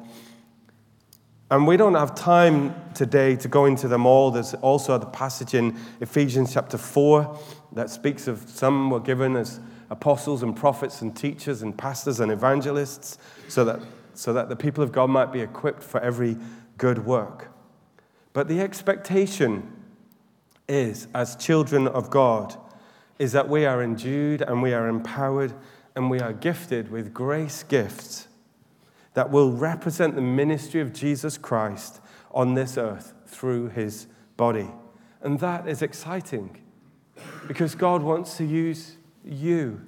And 1.51 1.67
we 1.67 1.77
don't 1.77 1.95
have 1.95 2.15
time 2.15 2.75
today 2.95 3.37
to 3.37 3.49
go 3.49 3.67
into 3.67 3.87
them 3.87 4.07
all. 4.07 4.31
There's 4.31 4.55
also 4.55 4.97
the 4.97 5.07
passage 5.07 5.53
in 5.53 5.79
Ephesians 6.01 6.55
chapter 6.55 6.79
4 6.79 7.39
that 7.73 7.91
speaks 7.91 8.27
of 8.27 8.49
some 8.49 8.89
were 8.91 9.01
given 9.01 9.37
as 9.37 9.61
apostles 9.91 10.43
and 10.43 10.57
prophets 10.57 11.03
and 11.03 11.15
teachers 11.15 11.61
and 11.61 11.77
pastors 11.77 12.21
and 12.21 12.33
evangelists 12.33 13.19
so 13.49 13.65
that, 13.65 13.81
so 14.15 14.33
that 14.33 14.49
the 14.49 14.57
people 14.57 14.83
of 14.83 14.91
God 14.91 15.11
might 15.11 15.33
be 15.33 15.41
equipped 15.41 15.83
for 15.83 16.01
every 16.01 16.39
good 16.79 17.05
work. 17.05 17.51
But 18.33 18.49
the 18.49 18.61
expectation 18.61 19.71
is, 20.67 21.09
as 21.15 21.37
children 21.37 21.87
of 21.87 22.09
God, 22.09 22.57
is 23.19 23.33
that 23.33 23.51
we 23.51 23.67
are 23.67 23.83
endued 23.83 24.41
and 24.41 24.63
we 24.63 24.73
are 24.73 24.89
empowered 24.89 25.53
and 25.95 26.11
we 26.11 26.21
are 26.21 26.33
gifted 26.33 26.91
with 26.91 27.13
grace 27.13 27.63
gifts 27.63 28.29
that 29.15 29.31
will 29.31 29.53
represent 29.53 30.15
the 30.15 30.21
ministry 30.21 30.81
of 30.81 30.93
Jesus 30.93 31.39
Christ 31.39 32.01
on 32.33 32.55
this 32.55 32.77
earth 32.77 33.15
through 33.27 33.69
his 33.69 34.07
body. 34.37 34.69
And 35.23 35.41
that 35.41 35.67
is 35.69 35.83
exciting 35.83 36.61
because 37.47 37.75
God 37.75 38.03
wants 38.03 38.37
to 38.37 38.45
use 38.45 38.97
you. 39.25 39.81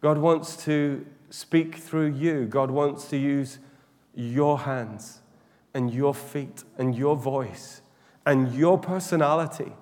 God 0.00 0.18
wants 0.18 0.56
to 0.64 1.04
speak 1.30 1.76
through 1.76 2.12
you. 2.12 2.46
God 2.46 2.70
wants 2.70 3.08
to 3.08 3.16
use 3.16 3.58
your 4.14 4.60
hands 4.60 5.20
and 5.74 5.92
your 5.92 6.14
feet 6.14 6.64
and 6.78 6.94
your 6.94 7.16
voice 7.16 7.82
and 8.24 8.54
your 8.54 8.78
personality. 8.78 9.72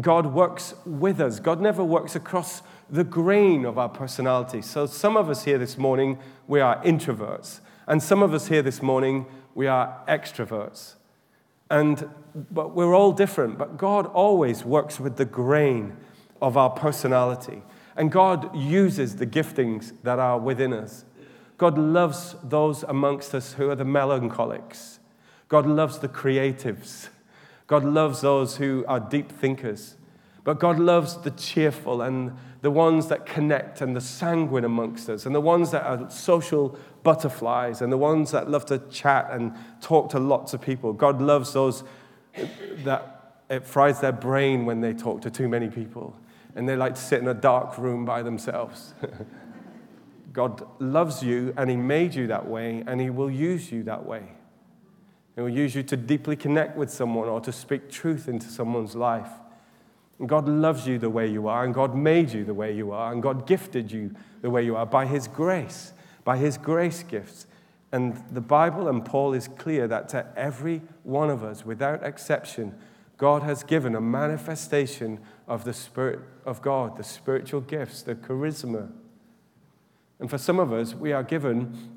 God 0.00 0.26
works 0.26 0.74
with 0.84 1.20
us. 1.20 1.40
God 1.40 1.60
never 1.60 1.82
works 1.82 2.14
across 2.14 2.62
the 2.90 3.04
grain 3.04 3.64
of 3.64 3.78
our 3.78 3.88
personality. 3.88 4.60
So, 4.62 4.86
some 4.86 5.16
of 5.16 5.30
us 5.30 5.44
here 5.44 5.58
this 5.58 5.78
morning, 5.78 6.18
we 6.46 6.60
are 6.60 6.82
introverts. 6.82 7.60
And 7.88 8.02
some 8.02 8.22
of 8.22 8.34
us 8.34 8.48
here 8.48 8.60
this 8.60 8.82
morning, 8.82 9.24
we 9.54 9.66
are 9.66 10.02
extroverts. 10.06 10.96
And, 11.70 12.10
but 12.34 12.74
we're 12.74 12.94
all 12.94 13.12
different. 13.12 13.56
But 13.56 13.78
God 13.78 14.04
always 14.06 14.62
works 14.62 15.00
with 15.00 15.16
the 15.16 15.24
grain 15.24 15.96
of 16.42 16.58
our 16.58 16.68
personality. 16.68 17.62
And 17.96 18.12
God 18.12 18.54
uses 18.54 19.16
the 19.16 19.26
giftings 19.26 19.94
that 20.02 20.18
are 20.18 20.38
within 20.38 20.74
us. 20.74 21.06
God 21.56 21.78
loves 21.78 22.36
those 22.44 22.82
amongst 22.82 23.34
us 23.34 23.54
who 23.54 23.70
are 23.70 23.74
the 23.74 23.86
melancholics. 23.86 25.00
God 25.48 25.66
loves 25.66 25.98
the 25.98 26.08
creatives. 26.08 27.08
God 27.66 27.84
loves 27.84 28.20
those 28.20 28.58
who 28.58 28.84
are 28.86 29.00
deep 29.00 29.32
thinkers. 29.32 29.96
But 30.44 30.60
God 30.60 30.78
loves 30.78 31.16
the 31.16 31.30
cheerful 31.30 32.02
and 32.02 32.36
the 32.60 32.70
ones 32.70 33.08
that 33.08 33.26
connect 33.26 33.80
and 33.80 33.94
the 33.94 34.00
sanguine 34.00 34.64
amongst 34.64 35.08
us 35.08 35.26
and 35.26 35.34
the 35.34 35.40
ones 35.40 35.70
that 35.70 35.84
are 35.84 36.10
social 36.10 36.78
butterflies 37.02 37.80
and 37.80 37.92
the 37.92 37.96
ones 37.96 38.30
that 38.32 38.50
love 38.50 38.66
to 38.66 38.78
chat 38.90 39.28
and 39.30 39.52
talk 39.80 40.10
to 40.10 40.18
lots 40.18 40.54
of 40.54 40.60
people. 40.60 40.92
God 40.92 41.20
loves 41.20 41.52
those 41.52 41.84
that 42.84 43.42
it 43.50 43.64
fries 43.64 44.00
their 44.00 44.12
brain 44.12 44.66
when 44.66 44.80
they 44.80 44.92
talk 44.92 45.22
to 45.22 45.30
too 45.30 45.48
many 45.48 45.68
people 45.68 46.16
and 46.54 46.68
they 46.68 46.76
like 46.76 46.94
to 46.94 47.00
sit 47.00 47.20
in 47.20 47.28
a 47.28 47.34
dark 47.34 47.78
room 47.78 48.04
by 48.04 48.22
themselves. 48.22 48.94
God 50.32 50.66
loves 50.78 51.22
you 51.22 51.54
and 51.56 51.70
He 51.70 51.76
made 51.76 52.14
you 52.14 52.26
that 52.26 52.46
way 52.46 52.84
and 52.86 53.00
He 53.00 53.10
will 53.10 53.30
use 53.30 53.72
you 53.72 53.82
that 53.84 54.04
way. 54.04 54.24
He 55.34 55.40
will 55.40 55.48
use 55.48 55.74
you 55.74 55.82
to 55.84 55.96
deeply 55.96 56.36
connect 56.36 56.76
with 56.76 56.90
someone 56.90 57.28
or 57.28 57.40
to 57.40 57.52
speak 57.52 57.90
truth 57.90 58.28
into 58.28 58.48
someone's 58.48 58.96
life. 58.96 59.30
And 60.18 60.28
God 60.28 60.48
loves 60.48 60.86
you 60.86 60.98
the 60.98 61.10
way 61.10 61.28
you 61.28 61.46
are, 61.46 61.64
and 61.64 61.72
God 61.72 61.94
made 61.94 62.32
you 62.32 62.44
the 62.44 62.54
way 62.54 62.74
you 62.74 62.90
are, 62.90 63.12
and 63.12 63.22
God 63.22 63.46
gifted 63.46 63.92
you 63.92 64.16
the 64.42 64.50
way 64.50 64.64
you 64.64 64.74
are 64.74 64.84
by 64.84 65.06
His 65.06 65.28
grace 65.28 65.92
by 66.28 66.36
his 66.36 66.58
grace 66.58 67.02
gifts. 67.04 67.46
And 67.90 68.22
the 68.30 68.42
Bible 68.42 68.86
and 68.86 69.02
Paul 69.02 69.32
is 69.32 69.48
clear 69.48 69.88
that 69.88 70.10
to 70.10 70.26
every 70.36 70.82
one 71.02 71.30
of 71.30 71.42
us, 71.42 71.64
without 71.64 72.04
exception, 72.04 72.74
God 73.16 73.42
has 73.44 73.62
given 73.62 73.94
a 73.94 74.00
manifestation 74.02 75.20
of 75.46 75.64
the 75.64 75.72
Spirit 75.72 76.20
of 76.44 76.60
God, 76.60 76.98
the 76.98 77.02
spiritual 77.02 77.62
gifts, 77.62 78.02
the 78.02 78.14
charisma. 78.14 78.92
And 80.20 80.28
for 80.28 80.36
some 80.36 80.58
of 80.58 80.70
us, 80.70 80.94
we 80.94 81.14
are 81.14 81.22
given 81.22 81.96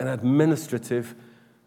an 0.00 0.08
administrative 0.08 1.14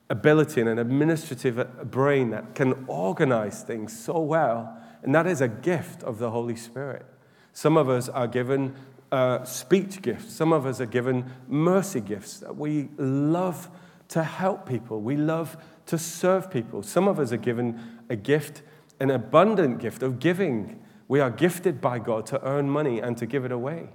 ability 0.09 0.59
and 0.59 0.69
an 0.69 0.79
administrative 0.79 1.89
brain 1.89 2.31
that 2.31 2.55
can 2.55 2.83
organize 2.89 3.63
things 3.63 3.97
so 3.97 4.19
well. 4.19 4.77
And 5.01 5.15
that 5.15 5.27
is 5.27 5.39
a 5.39 5.47
gift 5.47 6.03
of 6.03 6.19
the 6.19 6.29
Holy 6.29 6.57
Spirit. 6.57 7.05
Some 7.53 7.77
of 7.77 7.87
us 7.87 8.09
are 8.09 8.27
given 8.27 8.75
uh, 9.16 9.45
speech 9.45 10.01
gifts. 10.01 10.34
Some 10.34 10.51
of 10.51 10.66
us 10.66 10.82
are 10.82 10.86
given 10.86 11.32
mercy 11.47 12.01
gifts. 12.01 12.43
We 12.53 12.89
love 12.97 13.70
to 14.09 14.24
help 14.24 14.68
people, 14.68 15.01
we 15.01 15.16
love 15.16 15.57
to 15.86 15.97
serve 15.97 16.51
people. 16.51 16.84
Some 16.84 17.07
of 17.07 17.18
us 17.18 17.32
are 17.32 17.38
given 17.38 17.80
a 18.09 18.16
gift, 18.18 18.61
an 18.99 19.09
abundant 19.09 19.80
gift 19.80 20.03
of 20.03 20.20
giving. 20.20 20.84
We 21.07 21.22
are 21.22 21.32
gifted 21.32 21.80
by 21.80 21.99
God 21.99 22.26
to 22.28 22.43
earn 22.43 22.70
money 22.70 22.99
and 22.99 23.18
to 23.18 23.26
give 23.26 23.45
it 23.45 23.51
away. 23.51 23.89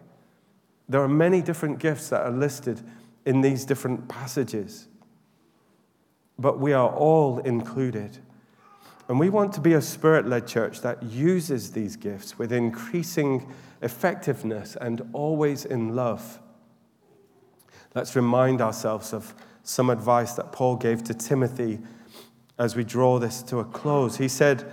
There 0.88 1.02
are 1.02 1.08
many 1.08 1.42
different 1.42 1.78
gifts 1.78 2.08
that 2.08 2.22
are 2.22 2.32
listed 2.32 2.80
in 3.26 3.42
these 3.42 3.64
different 3.64 4.08
passages, 4.08 4.88
but 6.38 6.58
we 6.58 6.72
are 6.72 6.88
all 6.88 7.40
included. 7.40 8.18
And 9.08 9.20
we 9.20 9.28
want 9.28 9.52
to 9.54 9.60
be 9.60 9.74
a 9.74 9.82
spirit 9.82 10.26
led 10.26 10.46
church 10.46 10.80
that 10.80 11.02
uses 11.02 11.72
these 11.72 11.96
gifts 11.96 12.38
with 12.38 12.52
increasing 12.52 13.52
effectiveness 13.82 14.76
and 14.80 15.02
always 15.12 15.64
in 15.64 15.94
love. 15.94 16.38
Let's 17.94 18.14
remind 18.14 18.60
ourselves 18.60 19.12
of 19.12 19.34
some 19.62 19.90
advice 19.90 20.34
that 20.34 20.52
Paul 20.52 20.76
gave 20.76 21.02
to 21.04 21.14
Timothy 21.14 21.78
as 22.58 22.76
we 22.76 22.84
draw 22.84 23.18
this 23.18 23.42
to 23.44 23.58
a 23.58 23.64
close. 23.64 24.16
He 24.16 24.28
said 24.28 24.70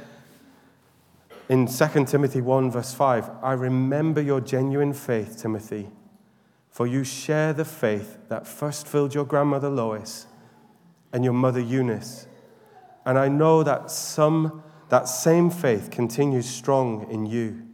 in 1.49 1.67
2 1.67 2.05
Timothy 2.05 2.41
1, 2.41 2.71
verse 2.71 2.93
5, 2.93 3.29
I 3.41 3.53
remember 3.53 4.21
your 4.21 4.41
genuine 4.41 4.93
faith, 4.93 5.41
Timothy, 5.41 5.89
for 6.69 6.85
you 6.85 7.03
share 7.03 7.53
the 7.53 7.65
faith 7.65 8.17
that 8.29 8.45
first 8.45 8.87
filled 8.87 9.15
your 9.15 9.25
grandmother 9.25 9.69
Lois 9.69 10.27
and 11.13 11.23
your 11.23 11.33
mother 11.33 11.61
Eunice 11.61 12.27
and 13.07 13.17
I 13.17 13.29
know 13.29 13.63
that 13.63 13.89
some 13.89 14.61
that 14.89 15.07
same 15.07 15.49
faith 15.49 15.89
continues 15.89 16.47
strong 16.47 17.09
in 17.09 17.25
you. 17.25 17.66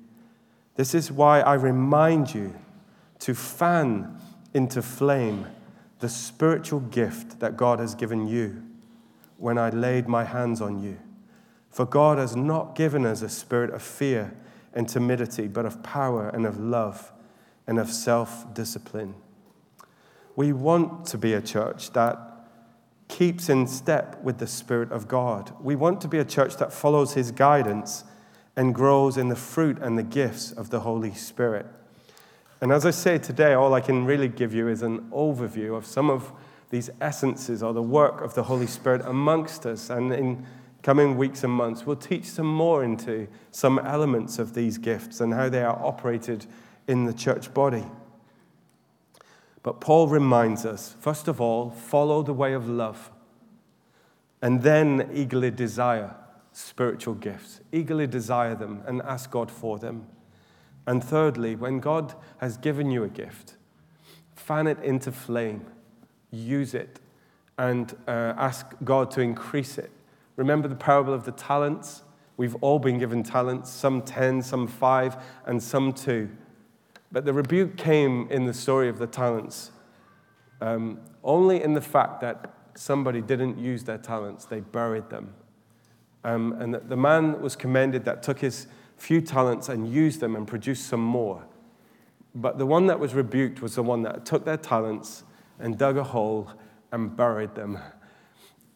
This 0.76 0.96
is 0.96 1.12
why 1.12 1.42
I 1.42 1.54
remind 1.54 2.34
you 2.34 2.56
to 3.20 3.34
fan 3.34 4.20
into 4.54 4.82
flame 4.82 5.48
the 6.00 6.10
spiritual 6.10 6.80
gift 6.80 7.40
that 7.40 7.56
God 7.56 7.80
has 7.80 7.96
given 7.96 8.28
you 8.28 8.64
when 9.38 9.58
I 9.58 9.70
laid 9.70 10.08
my 10.08 10.24
hands 10.24 10.62
on 10.62 10.84
you. 10.84 10.98
For 11.70 11.86
God 11.86 12.18
has 12.18 12.36
not 12.36 12.76
given 12.76 13.06
us 13.06 13.22
a 13.22 13.30
spirit 13.30 13.72
of 13.72 13.82
fear 13.82 14.34
and 14.74 14.88
timidity, 14.88 15.48
but 15.48 15.66
of 15.66 15.82
power 15.84 16.30
and 16.30 16.46
of 16.46 16.60
love 16.60 17.12
and 17.68 17.80
of 17.80 17.90
self 17.90 18.54
discipline. 18.54 19.16
We 20.36 20.52
want 20.54 21.06
to 21.08 21.18
be 21.18 21.34
a 21.34 21.42
church 21.42 21.92
that 21.94 22.20
keeps 23.08 23.50
in 23.50 23.68
step 23.68 24.22
with 24.24 24.40
the 24.40 24.48
Spirit 24.48 24.92
of 24.92 25.08
God. 25.08 25.54
We 25.62 25.76
want 25.76 26.02
to 26.02 26.08
be 26.08 26.18
a 26.18 26.26
church 26.26 26.58
that 26.58 26.74
follows 26.74 27.14
His 27.14 27.32
guidance 27.32 28.04
and 28.56 28.74
grows 28.74 29.18
in 29.18 29.30
the 29.30 29.36
fruit 29.36 29.80
and 29.80 29.98
the 29.98 30.04
gifts 30.04 30.52
of 30.52 30.70
the 30.70 30.82
Holy 30.82 31.14
Spirit. 31.14 31.66
And 32.62 32.72
as 32.72 32.86
I 32.86 32.92
say 32.92 33.18
today, 33.18 33.54
all 33.54 33.74
I 33.74 33.82
can 33.82 34.06
really 34.06 34.28
give 34.28 34.54
you 34.54 34.68
is 34.68 34.82
an 34.84 35.10
overview 35.12 35.76
of 35.76 35.86
some 35.86 36.10
of 36.10 36.32
these 36.70 36.90
essences 37.02 37.62
or 37.62 37.74
the 37.74 37.82
work 37.82 38.22
of 38.22 38.36
the 38.36 38.44
Holy 38.44 38.68
Spirit 38.68 39.02
amongst 39.06 39.66
us. 39.66 39.90
And 39.90 40.14
in 40.14 40.46
coming 40.82 41.18
weeks 41.18 41.44
and 41.44 41.52
months, 41.52 41.86
we'll 41.86 41.96
teach 41.96 42.26
some 42.26 42.48
more 42.48 42.84
into 42.84 43.28
some 43.52 43.80
elements 43.80 44.40
of 44.40 44.54
these 44.54 44.78
gifts 44.78 45.20
and 45.20 45.34
how 45.34 45.50
they 45.50 45.62
are 45.64 45.80
operated 45.84 46.46
in 46.88 47.06
the 47.06 47.14
church 47.14 47.54
body. 47.54 47.84
But 49.62 49.80
Paul 49.80 50.08
reminds 50.08 50.66
us 50.66 50.96
first 51.00 51.28
of 51.28 51.40
all, 51.40 51.70
follow 51.70 52.22
the 52.22 52.34
way 52.34 52.54
of 52.54 52.68
love, 52.70 53.12
and 54.42 54.62
then 54.62 55.10
eagerly 55.14 55.52
desire 55.52 56.16
spiritual 56.54 57.16
gifts. 57.16 57.60
Eagerly 57.72 58.08
desire 58.08 58.56
them 58.56 58.82
and 58.88 59.02
ask 59.02 59.30
God 59.30 59.52
for 59.52 59.78
them. 59.78 60.08
And 60.88 61.04
thirdly, 61.04 61.56
when 61.56 61.80
God 61.80 62.14
has 62.38 62.58
given 62.58 62.92
you 62.92 63.04
a 63.04 63.10
gift, 63.10 63.56
fan 64.36 64.68
it 64.68 64.80
into 64.80 65.12
flame, 65.12 65.66
use 66.32 66.74
it, 66.74 67.00
and 67.58 67.94
uh, 68.08 68.34
ask 68.38 68.66
God 68.84 69.12
to 69.12 69.22
increase 69.22 69.78
it. 69.78 69.92
Remember 70.36 70.68
the 70.68 70.76
parable 70.76 71.14
of 71.14 71.26
the 71.26 71.32
talents? 71.32 72.04
We've 72.38 72.56
all 72.62 72.80
been 72.80 72.98
given 72.98 73.24
talents, 73.24 73.70
some 73.70 74.02
10, 74.02 74.42
some 74.42 74.68
5, 74.68 75.18
and 75.46 75.62
some 75.62 75.94
2. 75.94 76.30
But 77.12 77.26
the 77.26 77.34
rebuke 77.34 77.78
came 77.78 78.28
in 78.32 78.46
the 78.46 78.54
story 78.54 78.90
of 78.90 78.98
the 78.98 79.08
talents 79.08 79.72
um, 80.64 81.02
only 81.24 81.62
in 81.62 81.74
the 81.74 81.82
fact 81.82 82.22
that 82.22 82.54
somebody 82.76 83.22
didn't 83.22 83.60
use 83.60 83.84
their 83.84 83.98
talents, 83.98 84.46
they 84.46 84.62
buried 84.62 85.10
them. 85.10 85.34
Um, 86.24 86.54
and 86.54 86.76
the 86.76 86.98
man 86.98 87.42
was 87.42 87.56
commended 87.56 88.06
that 88.06 88.24
took 88.24 88.40
his 88.40 88.68
few 88.98 89.22
talents 89.22 89.70
and 89.70 89.92
used 89.92 90.20
them 90.20 90.36
and 90.36 90.48
produced 90.48 90.88
some 90.88 91.02
more. 91.02 91.44
But 92.36 92.58
the 92.58 92.66
one 92.66 92.88
that 92.88 93.00
was 93.00 93.14
rebuked 93.14 93.62
was 93.62 93.76
the 93.76 93.84
one 93.84 94.04
that 94.04 94.26
took 94.26 94.46
their 94.46 94.58
talents 94.58 95.24
and 95.60 95.78
dug 95.78 95.98
a 95.98 96.04
hole 96.04 96.50
and 96.92 97.16
buried 97.16 97.56
them. 97.56 97.78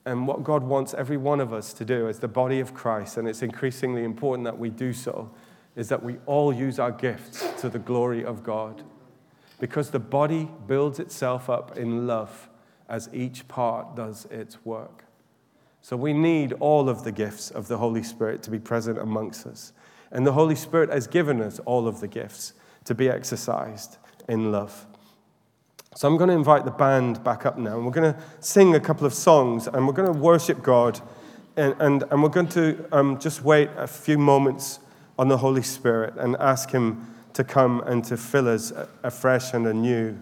And 0.05 0.27
what 0.27 0.43
God 0.43 0.63
wants 0.63 0.93
every 0.93 1.17
one 1.17 1.39
of 1.39 1.51
us 1.51 1.73
to 1.73 1.85
do 1.85 2.07
as 2.07 2.19
the 2.19 2.27
body 2.27 2.59
of 2.59 2.73
Christ, 2.73 3.17
and 3.17 3.27
it's 3.27 3.41
increasingly 3.41 4.03
important 4.03 4.45
that 4.45 4.57
we 4.57 4.69
do 4.69 4.93
so, 4.93 5.31
is 5.75 5.89
that 5.89 6.01
we 6.03 6.17
all 6.25 6.53
use 6.53 6.79
our 6.79 6.91
gifts 6.91 7.45
to 7.61 7.69
the 7.69 7.79
glory 7.79 8.23
of 8.23 8.43
God. 8.43 8.83
Because 9.59 9.89
the 9.89 9.99
body 9.99 10.49
builds 10.67 10.99
itself 10.99 11.49
up 11.49 11.77
in 11.77 12.07
love 12.07 12.49
as 12.87 13.09
each 13.11 13.47
part 13.47 13.95
does 13.95 14.25
its 14.25 14.63
work. 14.65 15.06
So 15.87 15.95
we 15.95 16.11
need 16.11 16.51
all 16.59 16.89
of 16.89 17.05
the 17.05 17.13
gifts 17.13 17.49
of 17.49 17.69
the 17.69 17.77
Holy 17.77 18.03
Spirit 18.03 18.43
to 18.43 18.51
be 18.51 18.59
present 18.59 18.97
amongst 18.97 19.47
us. 19.47 19.71
And 20.11 20.27
the 20.27 20.33
Holy 20.33 20.53
Spirit 20.53 20.89
has 20.89 21.07
given 21.07 21.41
us 21.41 21.59
all 21.59 21.87
of 21.87 22.01
the 22.01 22.09
gifts 22.09 22.51
to 22.83 22.93
be 22.93 23.09
exercised 23.09 23.95
in 24.27 24.51
love. 24.51 24.85
So 25.95 26.09
I'm 26.09 26.17
going 26.17 26.29
to 26.29 26.35
invite 26.35 26.65
the 26.65 26.71
band 26.71 27.23
back 27.23 27.45
up 27.45 27.57
now, 27.57 27.77
and 27.77 27.85
we're 27.85 27.93
going 27.93 28.13
to 28.13 28.19
sing 28.41 28.75
a 28.75 28.81
couple 28.81 29.07
of 29.07 29.13
songs, 29.13 29.67
and 29.67 29.87
we're 29.87 29.93
going 29.93 30.13
to 30.13 30.19
worship 30.19 30.61
God, 30.61 30.99
and, 31.55 31.73
and, 31.79 32.03
and 32.11 32.21
we're 32.21 32.27
going 32.27 32.49
to 32.49 32.85
um, 32.91 33.17
just 33.17 33.43
wait 33.43 33.69
a 33.77 33.87
few 33.87 34.17
moments 34.17 34.79
on 35.17 35.29
the 35.29 35.37
Holy 35.37 35.63
Spirit 35.63 36.15
and 36.17 36.35
ask 36.41 36.69
Him 36.69 37.15
to 37.31 37.45
come 37.45 37.79
and 37.87 38.03
to 38.03 38.17
fill 38.17 38.49
us 38.49 38.73
afresh 39.03 39.53
and 39.53 39.65
anew. 39.65 40.17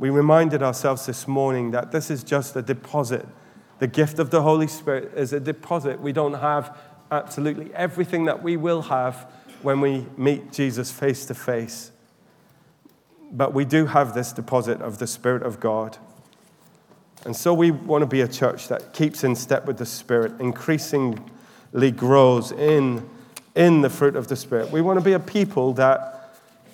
We 0.00 0.08
reminded 0.08 0.62
ourselves 0.62 1.04
this 1.04 1.28
morning 1.28 1.72
that 1.72 1.92
this 1.92 2.10
is 2.10 2.24
just 2.24 2.56
a 2.56 2.62
deposit. 2.62 3.28
The 3.80 3.86
gift 3.86 4.18
of 4.18 4.30
the 4.30 4.40
Holy 4.40 4.66
Spirit 4.66 5.12
is 5.14 5.34
a 5.34 5.38
deposit. 5.38 6.00
We 6.00 6.12
don't 6.12 6.32
have 6.40 6.74
absolutely 7.10 7.70
everything 7.74 8.24
that 8.24 8.42
we 8.42 8.56
will 8.56 8.80
have 8.80 9.30
when 9.60 9.82
we 9.82 10.06
meet 10.16 10.52
Jesus 10.52 10.90
face 10.90 11.26
to 11.26 11.34
face. 11.34 11.90
But 13.30 13.52
we 13.52 13.66
do 13.66 13.84
have 13.84 14.14
this 14.14 14.32
deposit 14.32 14.80
of 14.80 14.96
the 14.96 15.06
Spirit 15.06 15.42
of 15.42 15.60
God. 15.60 15.98
And 17.26 17.36
so 17.36 17.52
we 17.52 17.70
want 17.70 18.00
to 18.00 18.06
be 18.06 18.22
a 18.22 18.28
church 18.28 18.68
that 18.68 18.94
keeps 18.94 19.22
in 19.22 19.36
step 19.36 19.66
with 19.66 19.76
the 19.76 19.84
Spirit, 19.84 20.40
increasingly 20.40 21.90
grows 21.94 22.52
in, 22.52 23.06
in 23.54 23.82
the 23.82 23.90
fruit 23.90 24.16
of 24.16 24.28
the 24.28 24.36
Spirit. 24.36 24.70
We 24.70 24.80
want 24.80 24.98
to 24.98 25.04
be 25.04 25.12
a 25.12 25.20
people 25.20 25.74
that, 25.74 26.19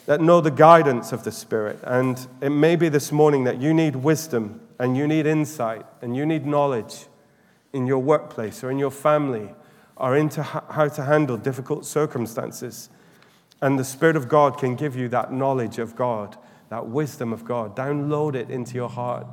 that 0.07 0.21
know 0.21 0.41
the 0.41 0.51
guidance 0.51 1.13
of 1.13 1.25
the 1.25 1.33
Spirit. 1.33 1.79
And 1.83 2.27
it 2.41 2.51
may 2.51 2.77
be 2.77 2.89
this 2.89 3.13
morning 3.13 3.45
that 3.45 3.61
you 3.61 3.75
need 3.75 3.97
wisdom 3.97 4.61
and 4.79 4.97
you 4.97 5.07
need 5.07 5.27
insight 5.27 5.85
and 6.01 6.17
you 6.17 6.25
need 6.25 6.47
knowledge 6.47 7.07
in 7.73 7.87
your 7.87 7.99
workplace 7.99 8.65
or 8.65 8.71
in 8.71 8.79
your 8.79 8.91
family 8.91 9.51
or 9.97 10.17
into 10.17 10.43
how 10.43 10.89
to 10.89 11.03
handle 11.05 11.37
difficult 11.37 11.85
circumstances. 11.85 12.89
And 13.61 13.79
the 13.79 13.85
Spirit 13.85 14.17
of 14.17 14.29
God 14.29 14.59
can 14.59 14.77
give 14.77 14.97
you 14.97 15.09
that 15.09 15.33
knowledge 15.33 15.79
of 15.79 15.97
God, 15.97 16.37
that 16.69 16.87
wisdom 16.87 17.33
of 17.33 17.45
God. 17.45 17.75
Download 17.77 18.35
it 18.35 18.51
into 18.51 18.75
your 18.75 18.89
heart 18.91 19.27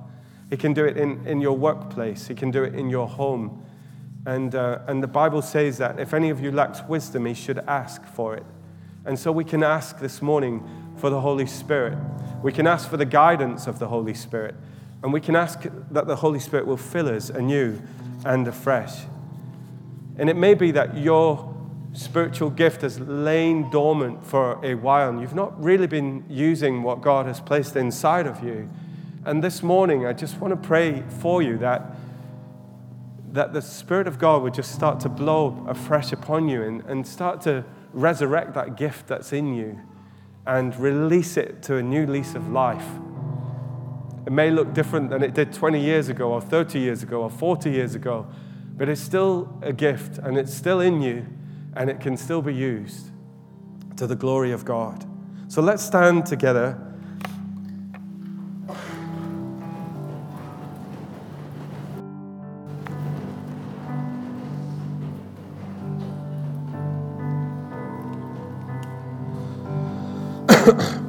he 0.53 0.57
can 0.57 0.73
do 0.73 0.85
it 0.85 0.97
in, 0.97 1.25
in 1.25 1.41
your 1.41 1.57
workplace, 1.57 2.27
He 2.27 2.35
can 2.35 2.51
do 2.51 2.63
it 2.63 2.75
in 2.75 2.87
your 2.87 3.07
home. 3.07 3.65
And, 4.27 4.53
uh, 4.53 4.81
and 4.85 5.01
the 5.01 5.07
Bible 5.07 5.41
says 5.41 5.79
that 5.79 5.99
if 5.99 6.13
any 6.13 6.29
of 6.29 6.39
you 6.39 6.51
lacks 6.51 6.83
wisdom, 6.87 7.25
he 7.25 7.33
should 7.33 7.57
ask 7.57 8.05
for 8.05 8.35
it. 8.35 8.45
And 9.05 9.19
so 9.19 9.31
we 9.31 9.43
can 9.43 9.63
ask 9.63 9.99
this 9.99 10.21
morning 10.21 10.63
for 10.97 11.09
the 11.09 11.19
Holy 11.19 11.45
Spirit. 11.45 11.97
We 12.41 12.53
can 12.53 12.65
ask 12.65 12.89
for 12.89 12.97
the 12.97 13.05
guidance 13.05 13.67
of 13.67 13.79
the 13.79 13.87
Holy 13.87 14.13
Spirit. 14.13 14.55
And 15.01 15.11
we 15.11 15.19
can 15.19 15.35
ask 15.35 15.63
that 15.91 16.07
the 16.07 16.15
Holy 16.15 16.39
Spirit 16.39 16.65
will 16.65 16.77
fill 16.77 17.09
us 17.09 17.29
anew 17.29 17.81
and 18.23 18.47
afresh. 18.47 19.01
And 20.17 20.29
it 20.29 20.37
may 20.37 20.53
be 20.53 20.71
that 20.71 20.97
your 20.97 21.53
spiritual 21.91 22.49
gift 22.49 22.81
has 22.81 22.99
lain 22.99 23.69
dormant 23.69 24.25
for 24.25 24.63
a 24.65 24.73
while 24.75 25.09
and 25.09 25.21
you've 25.21 25.35
not 25.35 25.61
really 25.61 25.85
been 25.85 26.23
using 26.29 26.81
what 26.81 27.01
God 27.01 27.25
has 27.25 27.39
placed 27.39 27.75
inside 27.75 28.25
of 28.25 28.43
you. 28.43 28.69
And 29.25 29.43
this 29.43 29.61
morning, 29.61 30.05
I 30.05 30.13
just 30.13 30.39
want 30.39 30.53
to 30.59 30.67
pray 30.67 31.03
for 31.19 31.41
you 31.41 31.57
that, 31.59 31.95
that 33.31 33.53
the 33.53 33.61
Spirit 33.61 34.07
of 34.07 34.17
God 34.17 34.41
would 34.43 34.53
just 34.53 34.71
start 34.73 34.99
to 35.01 35.09
blow 35.09 35.65
afresh 35.67 36.11
upon 36.11 36.49
you 36.49 36.63
and, 36.63 36.81
and 36.85 37.05
start 37.05 37.41
to 37.41 37.63
resurrect 37.93 38.53
that 38.55 38.75
gift 38.75 39.07
that's 39.07 39.31
in 39.31 39.53
you 39.53 39.79
and 40.45 40.75
release 40.77 41.37
it 41.37 41.63
to 41.63 41.77
a 41.77 41.83
new 41.83 42.05
lease 42.05 42.35
of 42.35 42.49
life. 42.49 42.85
It 44.25 44.31
may 44.31 44.51
look 44.51 44.73
different 44.73 45.09
than 45.09 45.23
it 45.23 45.33
did 45.33 45.53
20 45.53 45.79
years 45.79 46.09
ago, 46.09 46.31
or 46.31 46.41
30 46.41 46.79
years 46.79 47.03
ago, 47.03 47.21
or 47.21 47.29
40 47.29 47.69
years 47.69 47.95
ago, 47.95 48.27
but 48.75 48.89
it's 48.89 49.01
still 49.01 49.57
a 49.61 49.71
gift 49.71 50.17
and 50.17 50.37
it's 50.37 50.53
still 50.53 50.79
in 50.79 51.01
you 51.01 51.25
and 51.75 51.89
it 51.89 51.99
can 51.99 52.17
still 52.17 52.41
be 52.41 52.53
used 52.53 53.11
to 53.97 54.07
the 54.07 54.15
glory 54.15 54.51
of 54.51 54.65
God. 54.65 55.05
So 55.47 55.61
let's 55.61 55.83
stand 55.83 56.25
together. 56.25 56.92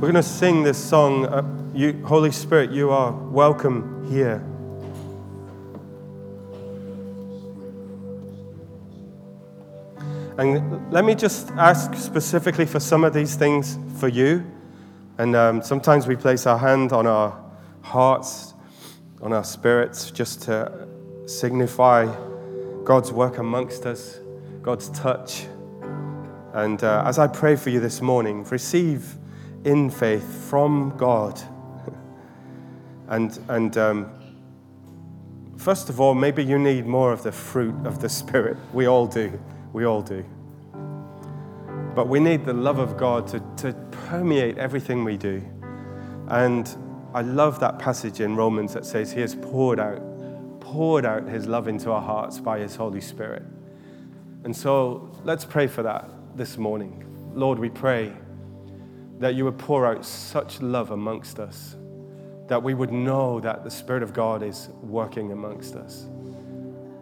We're 0.05 0.13
going 0.13 0.23
to 0.23 0.29
sing 0.29 0.63
this 0.63 0.77
song. 0.77 1.25
Uh, 1.25 1.43
you, 1.73 2.05
Holy 2.05 2.31
Spirit, 2.31 2.71
you 2.71 2.91
are 2.91 3.11
welcome 3.11 4.07
here. 4.11 4.45
And 10.37 10.93
let 10.93 11.07
me 11.07 11.15
just 11.15 11.53
ask 11.53 11.95
specifically 11.95 12.67
for 12.67 12.81
some 12.81 13.03
of 13.03 13.15
these 13.15 13.35
things 13.35 13.79
for 13.97 14.09
you. 14.09 14.45
And 15.17 15.35
um, 15.35 15.63
sometimes 15.63 16.07
we 16.07 16.17
place 16.17 16.47
our 16.47 16.59
hand 16.59 16.93
on 16.93 17.07
our 17.07 17.43
hearts, 17.81 18.53
on 19.23 19.33
our 19.33 19.43
spirits, 19.43 20.11
just 20.11 20.43
to 20.43 20.87
signify 21.25 22.15
God's 22.85 23.11
work 23.11 23.39
amongst 23.39 23.87
us, 23.87 24.21
God's 24.61 24.91
touch. 24.91 25.47
And 26.53 26.85
uh, 26.85 27.05
as 27.07 27.19
I 27.19 27.27
pray 27.27 27.57
for 27.57 27.71
you 27.71 27.81
this 27.81 28.03
morning, 28.03 28.45
receive 28.45 29.17
in 29.65 29.91
faith 29.91 30.49
from 30.49 30.97
God. 30.97 31.41
and 33.09 33.39
and 33.49 33.77
um, 33.77 34.11
first 35.57 35.89
of 35.89 36.01
all, 36.01 36.15
maybe 36.15 36.45
you 36.45 36.59
need 36.59 36.87
more 36.87 37.13
of 37.13 37.23
the 37.23 37.33
fruit 37.33 37.75
of 37.87 38.01
the 38.01 38.09
Spirit. 38.09 38.57
We 38.73 38.87
all 38.87 39.07
do. 39.07 39.41
We 39.73 39.85
all 39.85 40.03
do. 40.03 40.25
But 41.95 42.09
we 42.09 42.21
need 42.21 42.45
the 42.45 42.53
love 42.53 42.79
of 42.79 42.97
God 42.97 43.27
to, 43.29 43.41
to 43.59 43.73
permeate 44.09 44.59
everything 44.59 45.05
we 45.05 45.17
do. 45.17 45.43
And 46.29 46.69
I 47.15 47.23
love 47.23 47.61
that 47.61 47.79
passage 47.79 48.21
in 48.21 48.35
Romans 48.35 48.75
that 48.75 48.85
says 48.85 49.13
He 49.13 49.21
has 49.21 49.35
poured 49.35 49.79
out, 49.79 50.03
poured 50.61 51.05
out 51.05 51.29
His 51.29 51.47
love 51.47 51.69
into 51.69 51.93
our 51.93 52.03
hearts 52.03 52.41
by 52.41 52.59
His 52.59 52.75
Holy 52.75 53.01
Spirit. 53.01 53.43
And 54.45 54.55
so 54.55 55.17
let's 55.25 55.45
pray 55.45 55.67
for 55.67 55.83
that 55.85 56.11
this 56.37 56.59
morning. 56.59 57.05
Lord, 57.35 57.59
we 57.59 57.71
pray 57.71 58.13
that 59.19 59.35
you 59.35 59.45
would 59.45 59.59
pour 59.59 59.87
out 59.87 60.05
such 60.05 60.61
love 60.61 60.91
amongst 60.91 61.39
us, 61.39 61.77
that 62.49 62.63
we 62.63 62.75
would 62.75 62.93
know 62.93 63.41
that 63.41 63.65
the 63.65 63.71
Spirit 63.71 64.03
of 64.03 64.13
God 64.13 64.43
is 64.43 64.69
working 64.83 65.33
amongst 65.33 65.77
us. 65.77 66.07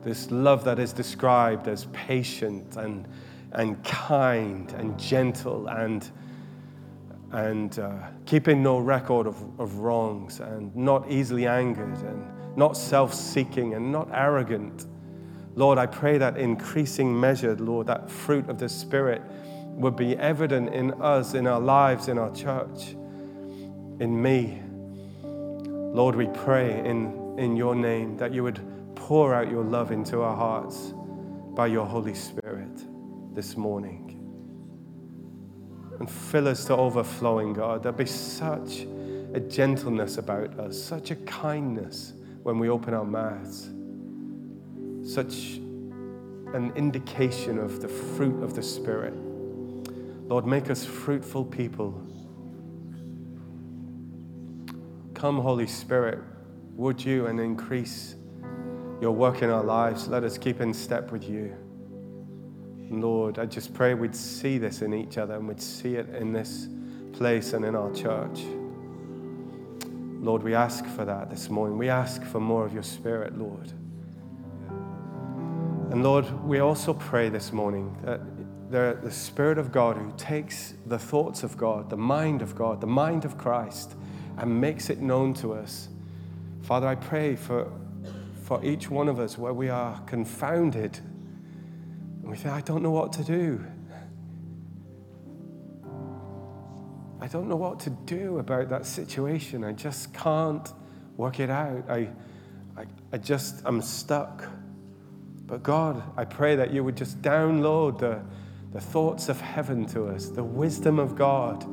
This 0.02 0.30
love 0.30 0.64
that 0.64 0.78
is 0.78 0.92
described 0.92 1.68
as 1.68 1.86
patient 1.92 2.76
and, 2.76 3.06
and 3.52 3.82
kind 3.84 4.70
and 4.72 4.98
gentle 4.98 5.68
and, 5.68 6.10
and 7.30 7.78
uh, 7.78 7.94
keeping 8.26 8.62
no 8.62 8.78
record 8.78 9.26
of, 9.26 9.36
of 9.60 9.76
wrongs 9.76 10.40
and 10.40 10.74
not 10.74 11.10
easily 11.10 11.46
angered 11.46 11.96
and 11.98 12.56
not 12.56 12.76
self 12.76 13.14
seeking 13.14 13.74
and 13.74 13.90
not 13.90 14.08
arrogant. 14.12 14.86
Lord, 15.54 15.78
I 15.78 15.86
pray 15.86 16.18
that 16.18 16.36
increasing 16.36 17.18
measure, 17.18 17.54
Lord, 17.56 17.86
that 17.86 18.10
fruit 18.10 18.48
of 18.48 18.58
the 18.58 18.68
Spirit 18.68 19.22
would 19.74 19.96
be 19.96 20.16
evident 20.16 20.72
in 20.74 20.92
us, 21.00 21.34
in 21.34 21.46
our 21.46 21.60
lives, 21.60 22.08
in 22.08 22.18
our 22.18 22.32
church, 22.34 22.90
in 24.00 24.20
me. 24.20 24.60
Lord, 25.22 26.14
we 26.14 26.26
pray 26.28 26.78
in, 26.84 27.38
in 27.38 27.56
your 27.56 27.74
name 27.74 28.16
that 28.18 28.32
you 28.32 28.42
would 28.42 28.60
pour 28.94 29.34
out 29.34 29.50
your 29.50 29.64
love 29.64 29.90
into 29.90 30.20
our 30.20 30.36
hearts 30.36 30.94
by 31.54 31.66
your 31.66 31.86
Holy 31.86 32.14
Spirit 32.14 32.84
this 33.34 33.56
morning. 33.56 34.18
And 35.98 36.10
fill 36.10 36.48
us 36.48 36.64
to 36.66 36.76
overflowing, 36.76 37.52
God. 37.52 37.82
There'll 37.82 37.96
be 37.96 38.06
such 38.06 38.86
a 39.34 39.40
gentleness 39.40 40.18
about 40.18 40.58
us, 40.58 40.80
such 40.80 41.10
a 41.10 41.16
kindness 41.16 42.12
when 42.42 42.58
we 42.58 42.68
open 42.68 42.94
our 42.94 43.04
mouths, 43.04 43.70
such 45.14 45.58
an 46.54 46.72
indication 46.76 47.58
of 47.58 47.80
the 47.80 47.88
fruit 47.88 48.42
of 48.42 48.54
the 48.54 48.62
Spirit. 48.62 49.14
Lord, 50.32 50.46
make 50.46 50.70
us 50.70 50.82
fruitful 50.82 51.44
people. 51.44 51.92
Come, 55.12 55.38
Holy 55.38 55.66
Spirit, 55.66 56.20
would 56.74 57.04
you 57.04 57.26
and 57.26 57.38
increase 57.38 58.14
your 59.02 59.10
work 59.10 59.42
in 59.42 59.50
our 59.50 59.62
lives. 59.62 60.08
Let 60.08 60.24
us 60.24 60.38
keep 60.38 60.62
in 60.62 60.72
step 60.72 61.12
with 61.12 61.28
you. 61.28 61.54
Lord, 62.88 63.38
I 63.38 63.44
just 63.44 63.74
pray 63.74 63.92
we'd 63.92 64.16
see 64.16 64.56
this 64.56 64.80
in 64.80 64.94
each 64.94 65.18
other 65.18 65.34
and 65.34 65.46
we'd 65.46 65.60
see 65.60 65.96
it 65.96 66.08
in 66.14 66.32
this 66.32 66.66
place 67.12 67.52
and 67.52 67.62
in 67.62 67.76
our 67.76 67.92
church. 67.92 68.40
Lord, 70.18 70.42
we 70.42 70.54
ask 70.54 70.86
for 70.86 71.04
that 71.04 71.28
this 71.28 71.50
morning. 71.50 71.76
We 71.76 71.90
ask 71.90 72.24
for 72.24 72.40
more 72.40 72.64
of 72.64 72.72
your 72.72 72.84
spirit, 72.84 73.36
Lord. 73.36 73.70
And 75.90 76.02
Lord, 76.02 76.24
we 76.42 76.60
also 76.60 76.94
pray 76.94 77.28
this 77.28 77.52
morning 77.52 77.94
that 78.02 78.22
the, 78.72 78.98
the 79.02 79.10
Spirit 79.10 79.58
of 79.58 79.70
God 79.70 79.96
who 79.96 80.12
takes 80.16 80.74
the 80.86 80.98
thoughts 80.98 81.44
of 81.44 81.56
God, 81.56 81.90
the 81.90 81.96
mind 81.96 82.42
of 82.42 82.56
God, 82.56 82.80
the 82.80 82.86
mind 82.86 83.24
of 83.24 83.38
Christ, 83.38 83.94
and 84.38 84.60
makes 84.60 84.90
it 84.90 85.00
known 85.00 85.34
to 85.34 85.52
us. 85.52 85.88
Father, 86.62 86.88
I 86.88 86.96
pray 86.96 87.36
for 87.36 87.70
for 88.52 88.62
each 88.64 88.90
one 88.90 89.08
of 89.08 89.18
us 89.18 89.38
where 89.38 89.54
we 89.54 89.68
are 89.68 89.98
confounded 90.00 90.98
and 90.98 92.30
we 92.30 92.36
think, 92.36 92.52
I 92.52 92.60
don't 92.60 92.82
know 92.82 92.90
what 92.90 93.12
to 93.14 93.24
do. 93.24 93.64
I 97.20 97.28
don't 97.28 97.48
know 97.48 97.56
what 97.56 97.80
to 97.80 97.90
do 97.90 98.40
about 98.40 98.68
that 98.68 98.84
situation. 98.84 99.64
I 99.64 99.72
just 99.72 100.12
can't 100.12 100.70
work 101.16 101.40
it 101.40 101.50
out. 101.50 101.88
I, 101.88 102.08
I, 102.76 102.84
I 103.12 103.16
just, 103.18 103.62
I'm 103.64 103.80
stuck. 103.80 104.44
But 105.46 105.62
God, 105.62 106.02
I 106.16 106.24
pray 106.24 106.56
that 106.56 106.72
you 106.72 106.82
would 106.82 106.96
just 106.96 107.22
download 107.22 108.00
the, 108.00 108.20
the 108.72 108.80
thoughts 108.80 109.28
of 109.28 109.40
heaven 109.40 109.86
to 109.86 110.06
us, 110.06 110.28
the 110.28 110.44
wisdom 110.44 110.98
of 110.98 111.14
God, 111.14 111.66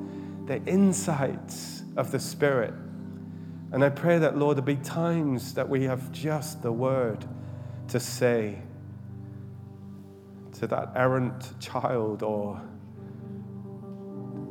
the 0.47 0.64
insights 0.66 1.84
of 1.95 2.12
the 2.12 2.20
Spirit. 2.20 2.74
And 3.72 3.84
I 3.84 3.89
pray 3.89 4.18
that, 4.20 4.38
Lord, 4.38 4.58
there 4.58 4.64
be 4.64 4.76
times 4.76 5.54
that 5.54 5.70
we 5.70 5.84
have 5.84 6.12
just 6.12 6.62
the 6.62 6.72
word 6.72 7.26
to 7.89 8.00
say 8.00 8.60
to 10.60 10.68
that 10.68 10.91
errant 10.95 11.60
child 11.60 12.24
or 12.24 12.62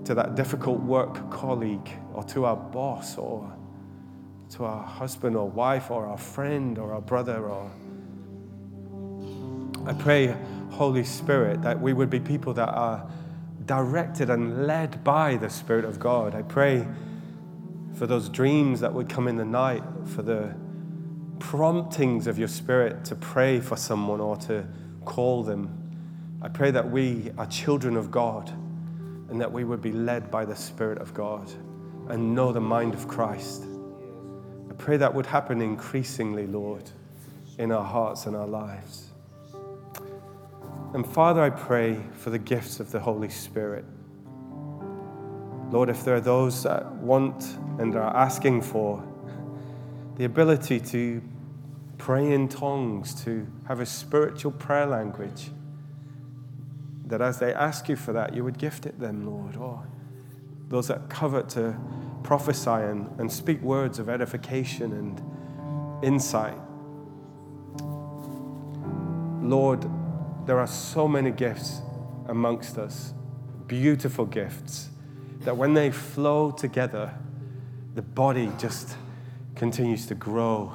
to 0.04 0.14
that 0.14 0.34
difficult 0.34 0.80
work 0.80 1.30
colleague 1.30 1.90
or 2.14 2.22
to 2.24 2.46
our 2.46 2.56
boss 2.56 3.18
or 3.18 3.52
to 4.50 4.64
our 4.64 4.82
husband 4.82 5.36
or 5.36 5.50
wife 5.50 5.90
or 5.90 6.06
our 6.06 6.16
friend 6.16 6.78
or 6.78 6.94
our 6.94 7.02
brother 7.02 7.46
or 7.46 7.70
I 9.88 9.94
pray 9.94 10.36
Holy 10.70 11.02
Spirit 11.02 11.62
that 11.62 11.80
we 11.80 11.94
would 11.94 12.10
be 12.10 12.20
people 12.20 12.52
that 12.54 12.68
are 12.68 13.08
directed 13.64 14.28
and 14.28 14.66
led 14.66 15.02
by 15.02 15.36
the 15.36 15.48
Spirit 15.48 15.86
of 15.86 15.98
God. 15.98 16.34
I 16.34 16.42
pray 16.42 16.86
for 17.94 18.06
those 18.06 18.28
dreams 18.28 18.80
that 18.80 18.92
would 18.92 19.08
come 19.08 19.28
in 19.28 19.36
the 19.36 19.46
night, 19.46 19.82
for 20.04 20.20
the 20.20 20.54
promptings 21.38 22.26
of 22.26 22.38
your 22.38 22.48
spirit 22.48 23.04
to 23.06 23.14
pray 23.14 23.60
for 23.60 23.76
someone 23.76 24.20
or 24.20 24.36
to 24.36 24.66
call 25.04 25.42
them. 25.42 26.38
I 26.42 26.48
pray 26.48 26.70
that 26.70 26.90
we 26.90 27.30
are 27.38 27.46
children 27.46 27.96
of 27.96 28.10
God 28.10 28.50
and 29.30 29.40
that 29.40 29.50
we 29.50 29.64
would 29.64 29.80
be 29.80 29.92
led 29.92 30.30
by 30.30 30.44
the 30.44 30.54
Spirit 30.54 30.98
of 30.98 31.14
God 31.14 31.50
and 32.08 32.34
know 32.34 32.52
the 32.52 32.60
mind 32.60 32.94
of 32.94 33.08
Christ. 33.08 33.64
I 34.70 34.74
pray 34.74 34.98
that 34.98 35.14
would 35.14 35.26
happen 35.26 35.60
increasingly, 35.62 36.46
Lord, 36.46 36.90
in 37.58 37.72
our 37.72 37.84
hearts 37.84 38.26
and 38.26 38.36
our 38.36 38.46
lives. 38.46 39.07
And 40.94 41.06
Father, 41.06 41.42
I 41.42 41.50
pray 41.50 42.00
for 42.16 42.30
the 42.30 42.38
gifts 42.38 42.80
of 42.80 42.90
the 42.90 43.00
Holy 43.00 43.28
Spirit. 43.28 43.84
Lord, 45.70 45.90
if 45.90 46.02
there 46.02 46.16
are 46.16 46.20
those 46.20 46.62
that 46.62 46.90
want 46.94 47.44
and 47.78 47.94
are 47.94 48.16
asking 48.16 48.62
for 48.62 49.04
the 50.16 50.24
ability 50.24 50.80
to 50.80 51.20
pray 51.98 52.32
in 52.32 52.48
tongues, 52.48 53.22
to 53.24 53.46
have 53.66 53.80
a 53.80 53.86
spiritual 53.86 54.52
prayer 54.52 54.86
language, 54.86 55.50
that 57.04 57.20
as 57.20 57.38
they 57.38 57.52
ask 57.52 57.88
you 57.90 57.96
for 57.96 58.14
that, 58.14 58.34
you 58.34 58.42
would 58.42 58.56
gift 58.56 58.86
it 58.86 58.98
them, 58.98 59.26
Lord. 59.26 59.56
Or 59.56 59.86
those 60.68 60.88
that 60.88 61.10
covet 61.10 61.50
to 61.50 61.78
prophesy 62.22 62.70
and, 62.70 63.08
and 63.20 63.30
speak 63.30 63.60
words 63.60 63.98
of 63.98 64.08
edification 64.08 64.92
and 64.92 66.04
insight. 66.04 66.58
Lord, 69.42 69.86
there 70.48 70.58
are 70.58 70.66
so 70.66 71.06
many 71.06 71.30
gifts 71.30 71.82
amongst 72.26 72.78
us, 72.78 73.12
beautiful 73.66 74.24
gifts 74.24 74.88
that 75.40 75.54
when 75.54 75.74
they 75.74 75.90
flow 75.90 76.50
together, 76.50 77.12
the 77.94 78.00
body 78.00 78.50
just 78.56 78.96
continues 79.56 80.06
to 80.06 80.14
grow 80.14 80.72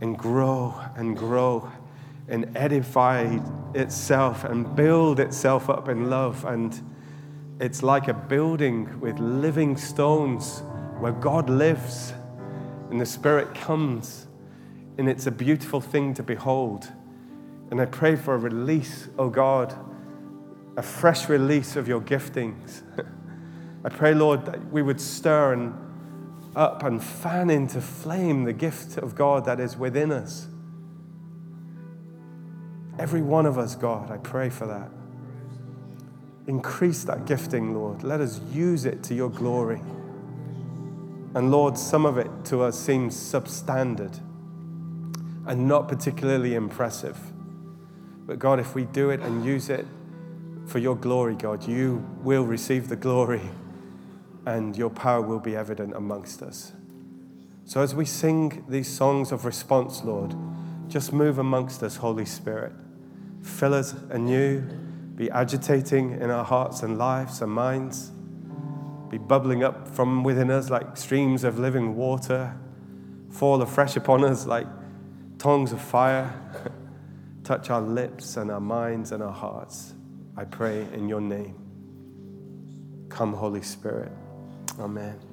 and 0.00 0.16
grow 0.16 0.80
and 0.94 1.16
grow 1.16 1.68
and 2.28 2.56
edify 2.56 3.40
itself 3.74 4.44
and 4.44 4.76
build 4.76 5.18
itself 5.18 5.68
up 5.68 5.88
in 5.88 6.08
love. 6.08 6.44
And 6.44 6.80
it's 7.58 7.82
like 7.82 8.06
a 8.06 8.14
building 8.14 9.00
with 9.00 9.18
living 9.18 9.76
stones 9.76 10.62
where 11.00 11.10
God 11.10 11.50
lives 11.50 12.12
and 12.88 13.00
the 13.00 13.06
Spirit 13.06 13.52
comes. 13.52 14.28
And 14.96 15.08
it's 15.08 15.26
a 15.26 15.32
beautiful 15.32 15.80
thing 15.80 16.14
to 16.14 16.22
behold. 16.22 16.86
And 17.72 17.80
I 17.80 17.86
pray 17.86 18.16
for 18.16 18.34
a 18.34 18.38
release, 18.38 19.08
oh 19.18 19.30
God, 19.30 19.74
a 20.76 20.82
fresh 20.82 21.30
release 21.30 21.74
of 21.74 21.88
your 21.88 22.02
giftings. 22.02 22.82
I 23.84 23.88
pray, 23.88 24.12
Lord, 24.12 24.44
that 24.44 24.70
we 24.70 24.82
would 24.82 25.00
stir 25.00 25.54
and 25.54 26.52
up 26.54 26.82
and 26.82 27.02
fan 27.02 27.48
into 27.48 27.80
flame 27.80 28.44
the 28.44 28.52
gift 28.52 28.98
of 28.98 29.14
God 29.14 29.46
that 29.46 29.58
is 29.58 29.78
within 29.78 30.12
us. 30.12 30.48
Every 32.98 33.22
one 33.22 33.46
of 33.46 33.56
us, 33.56 33.74
God, 33.74 34.10
I 34.10 34.18
pray 34.18 34.50
for 34.50 34.66
that. 34.66 34.90
increase 36.46 37.04
that 37.04 37.24
gifting, 37.24 37.72
Lord. 37.72 38.04
Let 38.04 38.20
us 38.20 38.38
use 38.52 38.84
it 38.84 39.02
to 39.04 39.14
your 39.14 39.30
glory. 39.30 39.80
And 41.34 41.50
Lord, 41.50 41.78
some 41.78 42.04
of 42.04 42.18
it 42.18 42.28
to 42.44 42.60
us 42.60 42.78
seems 42.78 43.16
substandard 43.16 44.20
and 45.46 45.66
not 45.66 45.88
particularly 45.88 46.54
impressive. 46.54 47.31
But 48.32 48.38
God, 48.38 48.60
if 48.60 48.74
we 48.74 48.86
do 48.86 49.10
it 49.10 49.20
and 49.20 49.44
use 49.44 49.68
it 49.68 49.84
for 50.64 50.78
your 50.78 50.96
glory, 50.96 51.34
God, 51.34 51.68
you 51.68 52.02
will 52.22 52.44
receive 52.44 52.88
the 52.88 52.96
glory 52.96 53.42
and 54.46 54.74
your 54.74 54.88
power 54.88 55.20
will 55.20 55.38
be 55.38 55.54
evident 55.54 55.94
amongst 55.94 56.40
us. 56.40 56.72
So 57.66 57.82
as 57.82 57.94
we 57.94 58.06
sing 58.06 58.64
these 58.66 58.88
songs 58.88 59.32
of 59.32 59.44
response, 59.44 60.02
Lord, 60.02 60.34
just 60.88 61.12
move 61.12 61.36
amongst 61.36 61.82
us, 61.82 61.96
Holy 61.96 62.24
Spirit. 62.24 62.72
Fill 63.42 63.74
us 63.74 63.92
anew, 64.08 64.62
be 65.14 65.30
agitating 65.30 66.12
in 66.12 66.30
our 66.30 66.44
hearts 66.44 66.82
and 66.82 66.96
lives 66.96 67.42
and 67.42 67.52
minds, 67.52 68.12
be 69.10 69.18
bubbling 69.18 69.62
up 69.62 69.86
from 69.86 70.24
within 70.24 70.50
us 70.50 70.70
like 70.70 70.96
streams 70.96 71.44
of 71.44 71.58
living 71.58 71.96
water, 71.96 72.56
fall 73.28 73.60
afresh 73.60 73.94
upon 73.94 74.24
us 74.24 74.46
like 74.46 74.66
tongues 75.36 75.70
of 75.72 75.82
fire, 75.82 76.32
touch 77.44 77.70
our 77.70 77.80
lips 77.80 78.36
and 78.36 78.50
our 78.50 78.60
minds 78.60 79.12
and 79.12 79.22
our 79.22 79.32
hearts. 79.32 79.94
I 80.36 80.44
pray 80.44 80.86
in 80.92 81.08
your 81.08 81.20
name. 81.20 81.56
Come, 83.08 83.32
Holy 83.32 83.62
Spirit. 83.62 84.12
Amen. 84.78 85.31